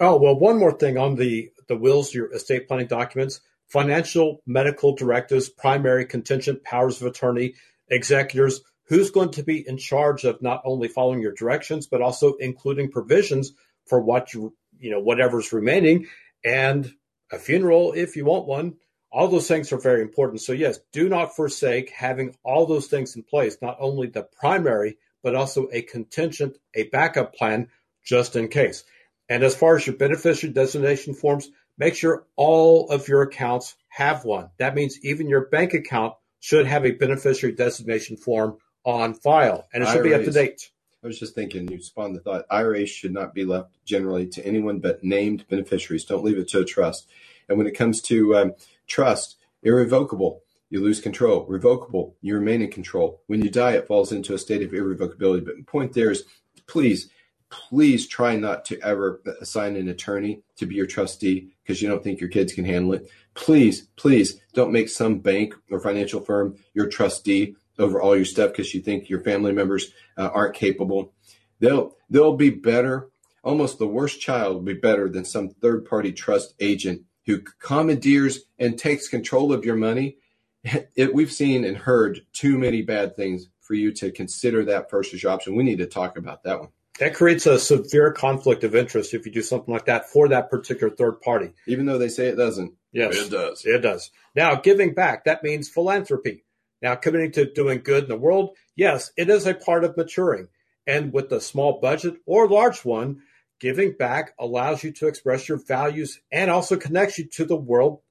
Oh 0.00 0.16
well, 0.16 0.38
one 0.38 0.58
more 0.58 0.72
thing 0.72 0.98
on 0.98 1.14
the 1.14 1.50
the 1.68 1.76
wills, 1.76 2.12
your 2.12 2.32
estate 2.32 2.66
planning 2.66 2.88
documents, 2.88 3.40
financial 3.68 4.42
medical 4.46 4.94
directives, 4.94 5.48
primary 5.48 6.04
contingent 6.04 6.64
powers 6.64 7.00
of 7.00 7.06
attorney, 7.06 7.54
executors. 7.88 8.60
Who's 8.88 9.10
going 9.10 9.30
to 9.32 9.42
be 9.42 9.66
in 9.66 9.78
charge 9.78 10.24
of 10.24 10.42
not 10.42 10.60
only 10.64 10.88
following 10.88 11.20
your 11.20 11.32
directions, 11.32 11.86
but 11.86 12.02
also 12.02 12.34
including 12.34 12.90
provisions 12.90 13.52
for 13.86 14.00
what 14.00 14.34
you 14.34 14.54
you 14.78 14.90
know 14.90 15.00
whatever's 15.00 15.52
remaining, 15.52 16.08
and 16.44 16.92
a 17.34 17.38
funeral 17.38 17.92
if 17.92 18.16
you 18.16 18.24
want 18.24 18.46
one. 18.46 18.74
All 19.10 19.28
those 19.28 19.46
things 19.46 19.72
are 19.72 19.78
very 19.78 20.02
important. 20.02 20.40
So, 20.40 20.52
yes, 20.52 20.80
do 20.92 21.08
not 21.08 21.36
forsake 21.36 21.90
having 21.90 22.34
all 22.42 22.66
those 22.66 22.88
things 22.88 23.14
in 23.14 23.22
place, 23.22 23.56
not 23.62 23.76
only 23.78 24.08
the 24.08 24.24
primary, 24.24 24.98
but 25.22 25.36
also 25.36 25.68
a 25.72 25.82
contingent, 25.82 26.58
a 26.74 26.84
backup 26.84 27.34
plan 27.34 27.68
just 28.04 28.34
in 28.34 28.48
case. 28.48 28.84
And 29.28 29.42
as 29.42 29.54
far 29.54 29.76
as 29.76 29.86
your 29.86 29.96
beneficiary 29.96 30.52
designation 30.52 31.14
forms, 31.14 31.48
make 31.78 31.94
sure 31.94 32.26
all 32.36 32.90
of 32.90 33.08
your 33.08 33.22
accounts 33.22 33.76
have 33.88 34.24
one. 34.24 34.50
That 34.58 34.74
means 34.74 34.98
even 35.02 35.28
your 35.28 35.46
bank 35.46 35.74
account 35.74 36.14
should 36.40 36.66
have 36.66 36.84
a 36.84 36.90
beneficiary 36.90 37.54
designation 37.54 38.16
form 38.16 38.58
on 38.84 39.14
file 39.14 39.66
and 39.72 39.82
it 39.82 39.86
should 39.86 40.06
IRAs. 40.06 40.08
be 40.08 40.14
up 40.14 40.24
to 40.24 40.30
date. 40.30 40.70
I 41.04 41.06
was 41.06 41.18
just 41.18 41.34
thinking, 41.34 41.70
you 41.70 41.82
spawned 41.82 42.16
the 42.16 42.20
thought 42.20 42.46
IRAs 42.50 42.88
should 42.88 43.12
not 43.12 43.34
be 43.34 43.44
left 43.44 43.76
generally 43.84 44.26
to 44.28 44.46
anyone 44.46 44.78
but 44.78 45.04
named 45.04 45.46
beneficiaries. 45.48 46.06
Don't 46.06 46.24
leave 46.24 46.38
it 46.38 46.48
to 46.48 46.60
a 46.60 46.64
trust. 46.64 47.10
And 47.46 47.58
when 47.58 47.66
it 47.66 47.76
comes 47.76 48.00
to 48.02 48.34
um, 48.34 48.52
trust, 48.86 49.36
irrevocable, 49.62 50.42
you 50.70 50.80
lose 50.82 51.02
control. 51.02 51.44
Revocable, 51.46 52.16
you 52.22 52.34
remain 52.34 52.62
in 52.62 52.70
control. 52.70 53.20
When 53.26 53.42
you 53.42 53.50
die, 53.50 53.72
it 53.72 53.86
falls 53.86 54.12
into 54.12 54.32
a 54.32 54.38
state 54.38 54.62
of 54.62 54.70
irrevocability. 54.70 55.44
But 55.44 55.56
the 55.56 55.64
point 55.64 55.92
there 55.92 56.10
is, 56.10 56.24
please, 56.66 57.10
please 57.50 58.08
try 58.08 58.36
not 58.36 58.64
to 58.66 58.80
ever 58.80 59.20
assign 59.42 59.76
an 59.76 59.88
attorney 59.88 60.40
to 60.56 60.64
be 60.64 60.74
your 60.74 60.86
trustee 60.86 61.50
because 61.62 61.82
you 61.82 61.88
don't 61.88 62.02
think 62.02 62.18
your 62.18 62.30
kids 62.30 62.54
can 62.54 62.64
handle 62.64 62.94
it. 62.94 63.10
Please, 63.34 63.88
please 63.96 64.40
don't 64.54 64.72
make 64.72 64.88
some 64.88 65.18
bank 65.18 65.54
or 65.70 65.80
financial 65.80 66.22
firm 66.22 66.56
your 66.72 66.88
trustee 66.88 67.56
over 67.78 68.00
all 68.00 68.16
your 68.16 68.24
stuff 68.24 68.52
because 68.52 68.74
you 68.74 68.80
think 68.80 69.08
your 69.08 69.20
family 69.20 69.52
members 69.52 69.92
uh, 70.16 70.30
aren't 70.32 70.54
capable. 70.54 71.12
They'll 71.60 71.96
they'll 72.10 72.36
be 72.36 72.50
better. 72.50 73.08
Almost 73.42 73.78
the 73.78 73.86
worst 73.86 74.20
child 74.20 74.54
will 74.54 74.62
be 74.62 74.74
better 74.74 75.08
than 75.08 75.24
some 75.24 75.50
third 75.50 75.84
party 75.84 76.12
trust 76.12 76.54
agent 76.60 77.02
who 77.26 77.40
commandeers 77.58 78.40
and 78.58 78.78
takes 78.78 79.08
control 79.08 79.52
of 79.52 79.64
your 79.64 79.76
money 79.76 80.16
it, 80.96 81.14
we've 81.14 81.32
seen 81.32 81.64
and 81.64 81.76
heard 81.76 82.20
too 82.32 82.58
many 82.58 82.82
bad 82.82 83.16
things 83.16 83.48
for 83.60 83.74
you 83.74 83.92
to 83.92 84.10
consider 84.10 84.64
that 84.64 84.90
first 84.90 85.14
as 85.14 85.22
your 85.22 85.32
option. 85.32 85.56
We 85.56 85.64
need 85.64 85.78
to 85.78 85.86
talk 85.86 86.18
about 86.18 86.42
that 86.44 86.60
one. 86.60 86.68
That 87.00 87.14
creates 87.14 87.46
a 87.46 87.58
severe 87.58 88.12
conflict 88.12 88.62
of 88.62 88.74
interest 88.74 89.14
if 89.14 89.26
you 89.26 89.32
do 89.32 89.42
something 89.42 89.72
like 89.72 89.86
that 89.86 90.08
for 90.10 90.28
that 90.28 90.48
particular 90.48 90.94
third 90.94 91.20
party. 91.20 91.50
Even 91.66 91.86
though 91.86 91.98
they 91.98 92.08
say 92.08 92.26
it 92.26 92.36
doesn't. 92.36 92.72
Yes, 92.92 93.16
it 93.16 93.30
does. 93.30 93.64
It 93.64 93.80
does. 93.80 94.10
Now, 94.36 94.54
giving 94.54 94.94
back, 94.94 95.24
that 95.24 95.42
means 95.42 95.68
philanthropy. 95.68 96.44
Now, 96.84 96.96
committing 96.96 97.32
to 97.32 97.50
doing 97.50 97.80
good 97.82 98.02
in 98.02 98.10
the 98.10 98.16
world, 98.18 98.58
yes, 98.76 99.10
it 99.16 99.30
is 99.30 99.46
a 99.46 99.54
part 99.54 99.84
of 99.84 99.96
maturing. 99.96 100.48
And 100.86 101.14
with 101.14 101.32
a 101.32 101.40
small 101.40 101.80
budget 101.80 102.16
or 102.26 102.46
large 102.46 102.84
one, 102.84 103.22
giving 103.58 103.92
back 103.92 104.34
allows 104.38 104.84
you 104.84 104.92
to 104.92 105.06
express 105.06 105.48
your 105.48 105.56
values 105.56 106.20
and 106.30 106.50
also 106.50 106.76
connects 106.76 107.18
you 107.18 107.24
to 107.24 107.46
the 107.46 107.56
world 107.56 108.02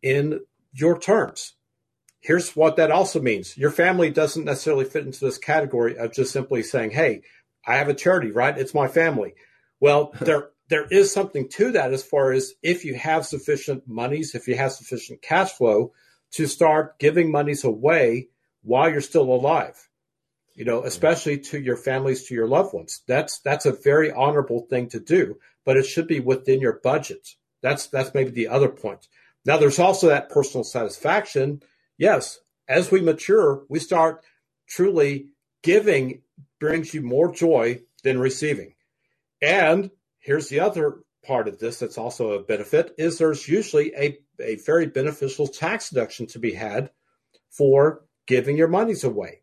in 0.00 0.38
your 0.72 0.96
terms. 0.96 1.54
Here's 2.20 2.54
what 2.54 2.76
that 2.76 2.92
also 2.92 3.20
means 3.20 3.58
your 3.58 3.72
family 3.72 4.10
doesn't 4.10 4.44
necessarily 4.44 4.84
fit 4.84 5.06
into 5.06 5.24
this 5.24 5.38
category 5.38 5.98
of 5.98 6.12
just 6.12 6.32
simply 6.32 6.62
saying, 6.62 6.92
hey, 6.92 7.22
I 7.66 7.78
have 7.78 7.88
a 7.88 7.94
charity, 7.94 8.30
right? 8.30 8.56
It's 8.56 8.74
my 8.74 8.86
family. 8.86 9.34
Well, 9.80 10.14
there 10.20 10.50
there 10.68 10.86
is 10.86 11.12
something 11.12 11.48
to 11.48 11.72
that 11.72 11.92
as 11.92 12.04
far 12.04 12.30
as 12.30 12.52
if 12.62 12.84
you 12.84 12.94
have 12.94 13.26
sufficient 13.26 13.88
monies, 13.88 14.36
if 14.36 14.46
you 14.46 14.54
have 14.54 14.70
sufficient 14.70 15.20
cash 15.20 15.50
flow 15.50 15.90
to 16.32 16.46
start 16.46 16.98
giving 16.98 17.30
monies 17.30 17.64
away 17.64 18.28
while 18.62 18.90
you're 18.90 19.00
still 19.00 19.32
alive. 19.32 19.88
You 20.54 20.64
know, 20.64 20.82
especially 20.84 21.38
to 21.38 21.60
your 21.60 21.76
families, 21.76 22.24
to 22.24 22.34
your 22.34 22.46
loved 22.48 22.74
ones. 22.74 23.02
That's 23.06 23.38
that's 23.40 23.66
a 23.66 23.72
very 23.72 24.12
honorable 24.12 24.66
thing 24.68 24.88
to 24.90 25.00
do, 25.00 25.38
but 25.64 25.76
it 25.76 25.86
should 25.86 26.06
be 26.06 26.20
within 26.20 26.60
your 26.60 26.80
budget. 26.82 27.28
That's 27.62 27.86
that's 27.86 28.14
maybe 28.14 28.30
the 28.30 28.48
other 28.48 28.68
point. 28.68 29.08
Now 29.46 29.56
there's 29.56 29.78
also 29.78 30.08
that 30.08 30.28
personal 30.28 30.64
satisfaction. 30.64 31.62
Yes, 31.96 32.40
as 32.68 32.90
we 32.90 33.00
mature, 33.00 33.64
we 33.68 33.78
start 33.78 34.22
truly 34.68 35.28
giving 35.62 36.22
brings 36.58 36.94
you 36.94 37.02
more 37.02 37.32
joy 37.32 37.80
than 38.04 38.18
receiving. 38.18 38.74
And 39.42 39.90
here's 40.18 40.48
the 40.48 40.60
other 40.60 41.00
part 41.24 41.48
of 41.48 41.58
this 41.58 41.78
that's 41.78 41.98
also 41.98 42.32
a 42.32 42.42
benefit 42.42 42.94
is 42.98 43.18
there's 43.18 43.48
usually 43.48 43.92
a, 43.94 44.18
a 44.40 44.56
very 44.56 44.86
beneficial 44.86 45.46
tax 45.46 45.90
deduction 45.90 46.26
to 46.28 46.38
be 46.38 46.52
had 46.52 46.90
for 47.50 48.04
giving 48.26 48.56
your 48.56 48.68
monies 48.68 49.04
away. 49.04 49.40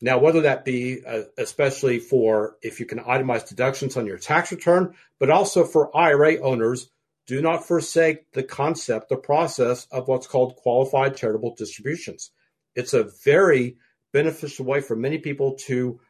Now, 0.00 0.18
whether 0.18 0.42
that 0.42 0.64
be 0.64 1.04
uh, 1.04 1.22
especially 1.36 1.98
for 1.98 2.56
if 2.62 2.78
you 2.78 2.86
can 2.86 3.00
itemize 3.00 3.48
deductions 3.48 3.96
on 3.96 4.06
your 4.06 4.18
tax 4.18 4.52
return, 4.52 4.94
but 5.18 5.30
also 5.30 5.64
for 5.64 5.94
IRA 5.96 6.40
owners, 6.40 6.88
do 7.26 7.42
not 7.42 7.66
forsake 7.66 8.32
the 8.32 8.42
concept, 8.42 9.08
the 9.08 9.16
process 9.16 9.86
of 9.90 10.08
what's 10.08 10.26
called 10.26 10.56
qualified 10.56 11.16
charitable 11.16 11.54
distributions. 11.56 12.30
It's 12.74 12.94
a 12.94 13.10
very 13.24 13.76
beneficial 14.12 14.64
way 14.64 14.80
for 14.80 14.96
many 14.96 15.18
people 15.18 15.56
to 15.66 16.00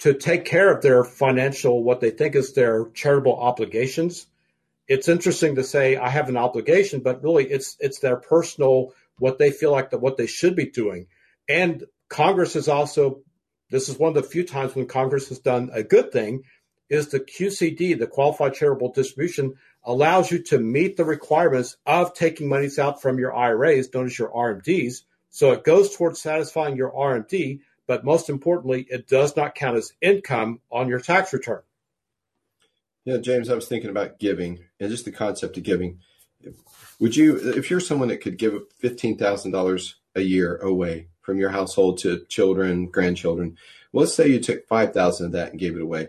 to 0.00 0.14
take 0.14 0.44
care 0.44 0.72
of 0.72 0.80
their 0.80 1.02
financial, 1.02 1.82
what 1.82 2.00
they 2.00 2.10
think 2.10 2.36
is 2.36 2.52
their 2.52 2.88
charitable 2.90 3.36
obligations. 3.36 4.26
It's 4.88 5.08
interesting 5.08 5.56
to 5.56 5.64
say 5.64 5.96
I 5.96 6.08
have 6.08 6.28
an 6.28 6.36
obligation, 6.36 7.00
but 7.00 7.22
really 7.22 7.44
it's 7.48 7.76
it's 7.78 8.00
their 8.00 8.16
personal 8.16 8.94
what 9.18 9.38
they 9.38 9.50
feel 9.50 9.70
like 9.70 9.90
that 9.90 10.00
what 10.00 10.16
they 10.16 10.26
should 10.26 10.56
be 10.56 10.66
doing. 10.66 11.06
And 11.48 11.84
Congress 12.08 12.54
has 12.54 12.68
also 12.68 13.20
this 13.70 13.88
is 13.90 13.98
one 13.98 14.16
of 14.16 14.22
the 14.22 14.28
few 14.28 14.44
times 14.44 14.74
when 14.74 14.86
Congress 14.86 15.28
has 15.28 15.40
done 15.40 15.70
a 15.72 15.82
good 15.82 16.10
thing 16.10 16.44
is 16.88 17.08
the 17.08 17.20
QCD, 17.20 17.98
the 17.98 18.06
qualified 18.06 18.54
charitable 18.54 18.92
distribution, 18.92 19.54
allows 19.84 20.30
you 20.30 20.42
to 20.44 20.58
meet 20.58 20.96
the 20.96 21.04
requirements 21.04 21.76
of 21.84 22.14
taking 22.14 22.48
monies 22.48 22.78
out 22.78 23.02
from 23.02 23.18
your 23.18 23.34
IRAs, 23.34 23.92
known 23.92 24.06
as 24.06 24.18
your 24.18 24.30
RMDs. 24.30 25.02
So 25.28 25.52
it 25.52 25.64
goes 25.64 25.94
towards 25.94 26.20
satisfying 26.20 26.76
your 26.76 26.92
RMD, 26.92 27.60
but 27.86 28.04
most 28.04 28.30
importantly, 28.30 28.86
it 28.88 29.06
does 29.06 29.36
not 29.36 29.54
count 29.54 29.76
as 29.76 29.92
income 30.00 30.60
on 30.70 30.88
your 30.88 31.00
tax 31.00 31.32
return. 31.34 31.60
Yeah, 33.08 33.16
James, 33.16 33.48
I 33.48 33.54
was 33.54 33.66
thinking 33.66 33.88
about 33.88 34.18
giving 34.18 34.66
and 34.78 34.90
just 34.90 35.06
the 35.06 35.10
concept 35.10 35.56
of 35.56 35.62
giving. 35.62 36.00
Would 37.00 37.16
you, 37.16 37.36
if 37.56 37.70
you're 37.70 37.80
someone 37.80 38.08
that 38.08 38.20
could 38.20 38.36
give 38.36 38.52
$15,000 38.82 39.94
a 40.14 40.20
year 40.20 40.58
away 40.58 41.08
from 41.22 41.38
your 41.38 41.48
household 41.48 41.96
to 42.00 42.26
children, 42.26 42.84
grandchildren, 42.84 43.56
well, 43.92 44.02
let's 44.02 44.14
say 44.14 44.28
you 44.28 44.38
took 44.38 44.68
5,000 44.68 45.24
of 45.24 45.32
that 45.32 45.52
and 45.52 45.58
gave 45.58 45.74
it 45.74 45.80
away. 45.80 46.08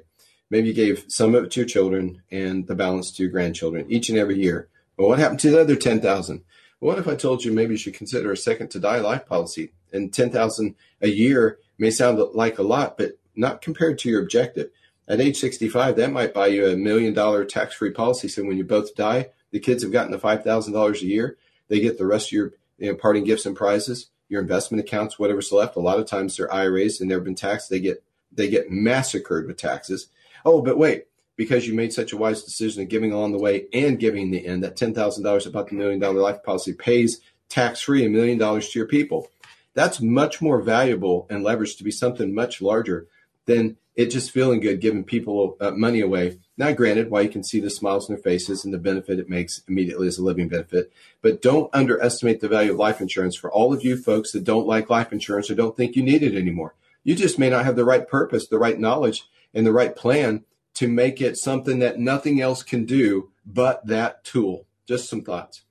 Maybe 0.50 0.68
you 0.68 0.74
gave 0.74 1.06
some 1.08 1.36
of 1.36 1.45
it 1.45 1.52
to 1.52 1.62
your 1.62 1.70
children 1.70 2.22
and 2.32 2.68
the 2.68 2.76
balance 2.76 3.12
to 3.14 3.24
your 3.24 3.32
grandchildren 3.32 3.89
each 3.89 4.10
and 4.10 4.18
every 4.18 4.38
year. 4.38 4.68
Well, 4.97 5.08
what 5.08 5.20
happened 5.20 5.39
to 5.39 5.52
the 5.52 5.62
other 5.62 5.78
10,000? 5.78 6.43
What 6.80 7.00
if 7.00 7.08
I 7.08 7.16
told 7.16 7.45
you 7.45 7.54
maybe 7.54 7.76
you 7.76 7.78
should 7.78 7.93
consider 7.93 8.30
a 8.34 8.36
second 8.36 8.72
to 8.72 8.80
die 8.82 9.00
life 9.00 9.26
policy 9.26 9.72
and 9.93 10.14
10,000 10.14 10.76
a 11.02 11.08
year 11.08 11.60
may 11.78 11.91
sound 11.91 12.20
like 12.34 12.60
a 12.60 12.64
lot, 12.64 12.97
but 12.97 13.14
not 13.38 13.62
compared 13.62 14.00
to 14.00 14.10
your 14.10 14.22
objective. 14.22 14.70
At 15.10 15.20
age 15.20 15.39
65, 15.39 15.95
that 15.95 16.12
might 16.12 16.34
buy 16.34 16.47
you 16.47 16.68
a 16.68 16.78
million 16.78 17.14
dollar 17.14 17.43
tax 17.43 17.74
free 17.74 17.91
policy. 17.91 18.28
So 18.28 18.43
when 18.43 18.57
you 18.57 18.64
both 18.64 18.95
die, 18.95 19.30
the 19.51 19.60
kids 19.60 19.84
have 19.84 19.91
gotten 19.91 20.12
the 20.12 20.20
$5,000 20.20 21.01
a 21.01 21.05
year. 21.05 21.38
They 21.68 21.80
get 21.80 21.97
the 21.97 22.05
rest 22.05 22.28
of 22.28 22.32
your 22.34 22.53
you 22.78 22.91
know, 22.91 22.95
parting 22.95 23.24
gifts 23.24 23.45
and 23.45 23.55
prizes, 23.55 24.07
your 24.30 24.41
investment 24.41 24.84
accounts, 24.86 25.18
whatever's 25.18 25.51
left. 25.51 25.76
A 25.76 25.80
lot 25.80 25.99
of 25.99 26.05
times 26.05 26.38
they're 26.38 26.53
IRAs 26.53 27.01
and 27.01 27.10
they've 27.10 27.24
been 27.24 27.36
taxed. 27.36 27.70
They 27.70 27.80
get, 27.80 28.03
they 28.32 28.47
get 28.47 28.70
massacred 28.70 29.47
with 29.47 29.57
taxes. 29.57 30.07
Oh, 30.45 30.62
but 30.62 30.78
wait, 30.78 31.07
because 31.36 31.68
you 31.68 31.74
made 31.74 31.91
such 31.91 32.14
a 32.14 32.18
wise 32.18 32.43
decision 32.43 32.84
of 32.84 32.89
giving 32.89 33.12
along 33.12 33.32
the 33.32 33.39
way 33.39 33.66
and 33.74 33.99
giving 33.99 34.30
the 34.30 34.45
end, 34.45 34.64
that 34.64 34.78
$10,000 34.78 35.47
about 35.47 35.70
the 35.70 35.76
million 35.76 35.99
dollar 35.99 36.22
life 36.22 36.43
policy 36.43 36.74
pays 36.74 37.20
tax 37.49 37.82
free 37.82 38.05
a 38.05 38.10
million 38.10 38.38
dollars 38.38 38.70
to 38.70 38.78
your 38.78 38.88
people 38.88 39.28
that's 39.74 40.01
much 40.01 40.41
more 40.41 40.62
valuable 40.62 41.28
and 41.30 41.45
leveraged 41.45 41.78
to 41.78 41.84
be 41.84 41.91
something 41.91 42.34
much 42.34 42.62
larger 42.62 43.07
than 43.45 43.78
it 44.00 44.12
just 44.12 44.32
feeling 44.32 44.62
good 44.62 44.80
giving 44.80 45.04
people 45.04 45.58
uh, 45.60 45.72
money 45.72 46.00
away. 46.00 46.39
Now, 46.56 46.72
granted, 46.72 47.12
why 47.12 47.20
you 47.20 47.28
can 47.28 47.43
see 47.43 47.60
the 47.60 47.70
smiles 47.70 48.10
on 48.10 48.16
their 48.16 48.24
faces 48.24 48.64
and 48.64 48.74
the 48.74 48.78
benefit 48.78 49.20
it 49.20 49.28
makes 49.28 49.62
immediately 49.68 50.08
as 50.08 50.18
a 50.18 50.24
living 50.24 50.47
benefit, 50.47 50.93
but 51.22 51.41
don't 51.41 51.70
underestimate 51.74 52.39
the 52.39 52.47
value 52.47 52.72
of 52.72 52.78
life 52.78 53.02
insurance 53.02 53.36
for 53.36 53.52
all 53.52 53.74
of 53.74 53.84
you 53.84 53.97
folks 53.97 54.32
that 54.32 54.45
don't 54.45 54.66
like 54.66 54.89
life 54.89 55.12
insurance 55.12 55.50
or 55.50 55.56
don't 55.56 55.76
think 55.76 55.97
you 55.97 56.02
need 56.02 56.24
it 56.24 56.34
anymore. 56.34 56.76
You 57.04 57.14
just 57.14 57.38
may 57.38 57.50
not 57.50 57.66
have 57.66 57.76
the 57.76 57.84
right 57.84 58.08
purpose, 58.08 58.47
the 58.47 58.58
right 58.58 58.80
knowledge, 58.80 59.26
and 59.54 59.66
the 59.66 59.74
right 59.74 59.93
plan 59.93 60.45
to 60.76 60.88
make 60.88 61.20
it 61.20 61.36
something 61.36 61.80
that 61.80 62.00
nothing 62.00 62.39
else 62.39 62.64
can 62.64 62.86
do 62.86 63.32
but 63.45 63.86
that 63.86 64.24
tool. 64.24 64.66
Just 64.88 65.10
some 65.10 65.24
thoughts. 65.24 65.64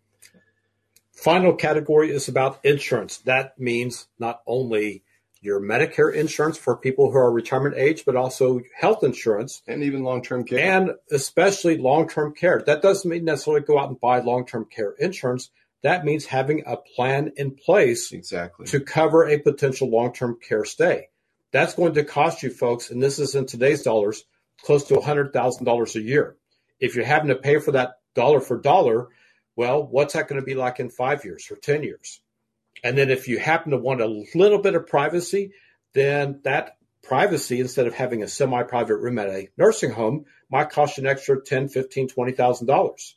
Final 1.12 1.54
category 1.54 2.10
is 2.10 2.28
about 2.28 2.62
insurance. 2.62 3.16
That 3.16 3.58
means 3.58 4.06
not 4.18 4.42
only 4.46 5.02
your 5.40 5.60
Medicare 5.60 6.12
insurance 6.12 6.58
for 6.58 6.76
people 6.76 7.10
who 7.10 7.18
are 7.18 7.30
retirement 7.30 7.76
age, 7.76 8.04
but 8.04 8.16
also 8.16 8.60
health 8.78 9.04
insurance. 9.04 9.62
And 9.66 9.82
even 9.82 10.02
long 10.02 10.22
term 10.22 10.44
care. 10.44 10.58
And 10.58 10.92
especially 11.10 11.78
long 11.78 12.08
term 12.08 12.34
care. 12.34 12.62
That 12.66 12.82
doesn't 12.82 13.08
mean 13.08 13.24
necessarily 13.24 13.62
go 13.62 13.78
out 13.78 13.88
and 13.88 14.00
buy 14.00 14.20
long 14.20 14.46
term 14.46 14.66
care 14.66 14.92
insurance. 14.98 15.50
That 15.82 16.04
means 16.04 16.26
having 16.26 16.64
a 16.66 16.76
plan 16.76 17.32
in 17.36 17.52
place 17.52 18.12
exactly. 18.12 18.66
to 18.66 18.80
cover 18.80 19.28
a 19.28 19.38
potential 19.38 19.90
long 19.90 20.12
term 20.12 20.38
care 20.46 20.64
stay. 20.64 21.08
That's 21.52 21.74
going 21.74 21.94
to 21.94 22.04
cost 22.04 22.42
you 22.42 22.50
folks, 22.50 22.90
and 22.90 23.02
this 23.02 23.18
is 23.18 23.34
in 23.34 23.46
today's 23.46 23.82
dollars, 23.82 24.24
close 24.62 24.84
to 24.88 24.94
$100,000 24.94 25.94
a 25.94 26.00
year. 26.00 26.36
If 26.78 26.94
you're 26.94 27.06
having 27.06 27.28
to 27.28 27.36
pay 27.36 27.58
for 27.58 27.72
that 27.72 28.00
dollar 28.14 28.40
for 28.40 28.60
dollar, 28.60 29.08
well, 29.56 29.82
what's 29.82 30.12
that 30.12 30.28
going 30.28 30.40
to 30.40 30.44
be 30.44 30.54
like 30.54 30.78
in 30.78 30.90
five 30.90 31.24
years 31.24 31.50
or 31.50 31.56
10 31.56 31.84
years? 31.84 32.20
And 32.82 32.96
then 32.96 33.10
if 33.10 33.28
you 33.28 33.38
happen 33.38 33.72
to 33.72 33.78
want 33.78 34.00
a 34.00 34.24
little 34.34 34.58
bit 34.58 34.74
of 34.74 34.86
privacy, 34.86 35.52
then 35.94 36.40
that 36.44 36.76
privacy, 37.02 37.60
instead 37.60 37.86
of 37.86 37.94
having 37.94 38.22
a 38.22 38.28
semi-private 38.28 38.96
room 38.96 39.18
at 39.18 39.28
a 39.28 39.48
nursing 39.56 39.90
home, 39.90 40.26
might 40.50 40.70
cost 40.70 40.98
you 40.98 41.04
an 41.04 41.10
extra 41.10 41.42
ten, 41.42 41.68
fifteen, 41.68 42.08
twenty 42.08 42.32
thousand 42.32 42.66
dollars. 42.66 43.14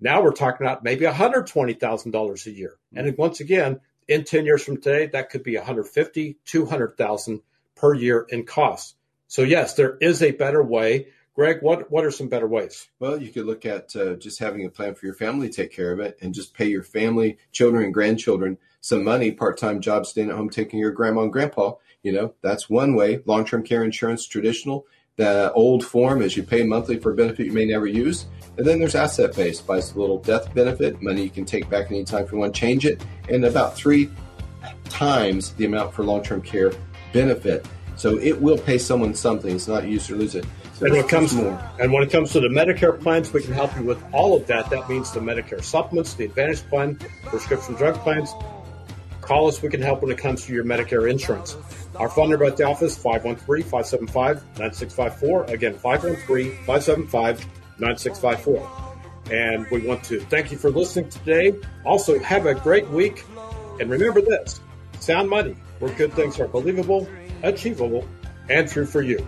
Now 0.00 0.22
we're 0.22 0.32
talking 0.32 0.66
about 0.66 0.82
maybe 0.82 1.04
$120,000 1.04 2.46
a 2.46 2.50
year. 2.50 2.78
And 2.94 3.18
once 3.18 3.40
again, 3.40 3.80
in 4.08 4.24
10 4.24 4.46
years 4.46 4.64
from 4.64 4.80
today, 4.80 5.06
that 5.06 5.28
could 5.28 5.42
be 5.42 5.56
150, 5.56 6.38
200,000 6.46 7.40
per 7.76 7.94
year 7.94 8.26
in 8.30 8.46
costs. 8.46 8.94
So 9.28 9.42
yes, 9.42 9.74
there 9.74 9.98
is 10.00 10.22
a 10.22 10.30
better 10.30 10.62
way 10.62 11.08
Greg, 11.34 11.62
what 11.62 11.90
what 11.90 12.04
are 12.04 12.10
some 12.10 12.28
better 12.28 12.46
ways? 12.46 12.88
Well, 12.98 13.22
you 13.22 13.30
could 13.30 13.46
look 13.46 13.64
at 13.64 13.94
uh, 13.94 14.14
just 14.16 14.40
having 14.40 14.66
a 14.66 14.68
plan 14.68 14.94
for 14.94 15.06
your 15.06 15.14
family 15.14 15.48
to 15.48 15.54
take 15.54 15.72
care 15.72 15.92
of 15.92 16.00
it, 16.00 16.18
and 16.20 16.34
just 16.34 16.54
pay 16.54 16.66
your 16.66 16.82
family, 16.82 17.38
children, 17.52 17.84
and 17.84 17.94
grandchildren 17.94 18.58
some 18.80 19.04
money, 19.04 19.30
part 19.30 19.58
time 19.58 19.80
job, 19.80 20.06
staying 20.06 20.30
at 20.30 20.36
home, 20.36 20.50
taking 20.50 20.78
your 20.78 20.90
grandma 20.90 21.22
and 21.22 21.32
grandpa. 21.32 21.74
You 22.02 22.12
know, 22.12 22.34
that's 22.42 22.70
one 22.70 22.94
way. 22.94 23.22
Long 23.26 23.44
term 23.44 23.62
care 23.62 23.84
insurance, 23.84 24.26
traditional. 24.26 24.86
The 25.16 25.52
old 25.52 25.84
form 25.84 26.22
is 26.22 26.36
you 26.36 26.42
pay 26.42 26.62
monthly 26.62 26.98
for 26.98 27.12
a 27.12 27.14
benefit 27.14 27.44
you 27.44 27.52
may 27.52 27.66
never 27.66 27.86
use. 27.86 28.26
And 28.56 28.66
then 28.66 28.78
there's 28.78 28.94
asset 28.94 29.36
based, 29.36 29.66
buys 29.66 29.92
a 29.92 30.00
little 30.00 30.18
death 30.18 30.52
benefit, 30.54 31.02
money 31.02 31.22
you 31.22 31.30
can 31.30 31.44
take 31.44 31.68
back 31.68 31.90
anytime 31.90 32.24
if 32.24 32.32
you 32.32 32.38
want 32.38 32.54
to 32.54 32.60
change 32.60 32.86
it, 32.86 33.04
and 33.28 33.44
about 33.44 33.76
three 33.76 34.10
times 34.88 35.52
the 35.54 35.66
amount 35.66 35.92
for 35.92 36.04
long 36.04 36.22
term 36.22 36.40
care 36.40 36.72
benefit. 37.12 37.66
So 37.96 38.18
it 38.18 38.40
will 38.40 38.56
pay 38.56 38.78
someone 38.78 39.14
something. 39.14 39.54
It's 39.54 39.68
not 39.68 39.86
use 39.86 40.10
or 40.10 40.16
lose 40.16 40.34
it. 40.34 40.46
And 40.80 40.92
when 40.92 41.04
it 41.04 41.08
comes 41.10 41.34
more. 41.34 41.70
and 41.78 41.92
when 41.92 42.02
it 42.02 42.10
comes 42.10 42.32
to 42.32 42.40
the 42.40 42.48
Medicare 42.48 42.98
plans, 42.98 43.30
we 43.34 43.42
can 43.42 43.52
help 43.52 43.76
you 43.76 43.82
with 43.82 44.02
all 44.12 44.34
of 44.34 44.46
that. 44.46 44.70
That 44.70 44.88
means 44.88 45.12
the 45.12 45.20
Medicare 45.20 45.62
supplements, 45.62 46.14
the 46.14 46.24
Advantage 46.24 46.66
plan, 46.70 46.98
prescription 47.24 47.74
drug 47.74 47.96
plans, 47.96 48.32
Call 49.30 49.46
us. 49.46 49.62
We 49.62 49.68
can 49.68 49.80
help 49.80 50.02
when 50.02 50.10
it 50.10 50.18
comes 50.18 50.44
to 50.46 50.52
your 50.52 50.64
Medicare 50.64 51.08
insurance. 51.08 51.56
Our 51.94 52.08
phone 52.08 52.30
number 52.30 52.46
at 52.46 52.56
the 52.56 52.64
office, 52.64 52.98
513-575-9654. 52.98 55.50
Again, 55.50 55.74
513-575-9654. 55.74 58.68
And 59.30 59.68
we 59.70 59.86
want 59.86 60.02
to 60.06 60.18
thank 60.18 60.50
you 60.50 60.58
for 60.58 60.70
listening 60.70 61.10
today. 61.10 61.54
Also, 61.84 62.18
have 62.18 62.46
a 62.46 62.56
great 62.56 62.88
week. 62.88 63.24
And 63.78 63.88
remember 63.88 64.20
this, 64.20 64.60
sound 64.98 65.30
money, 65.30 65.54
where 65.78 65.94
good 65.94 66.12
things 66.14 66.40
are 66.40 66.48
believable, 66.48 67.08
achievable, 67.44 68.04
and 68.48 68.68
true 68.68 68.84
for 68.84 69.00
you. 69.00 69.24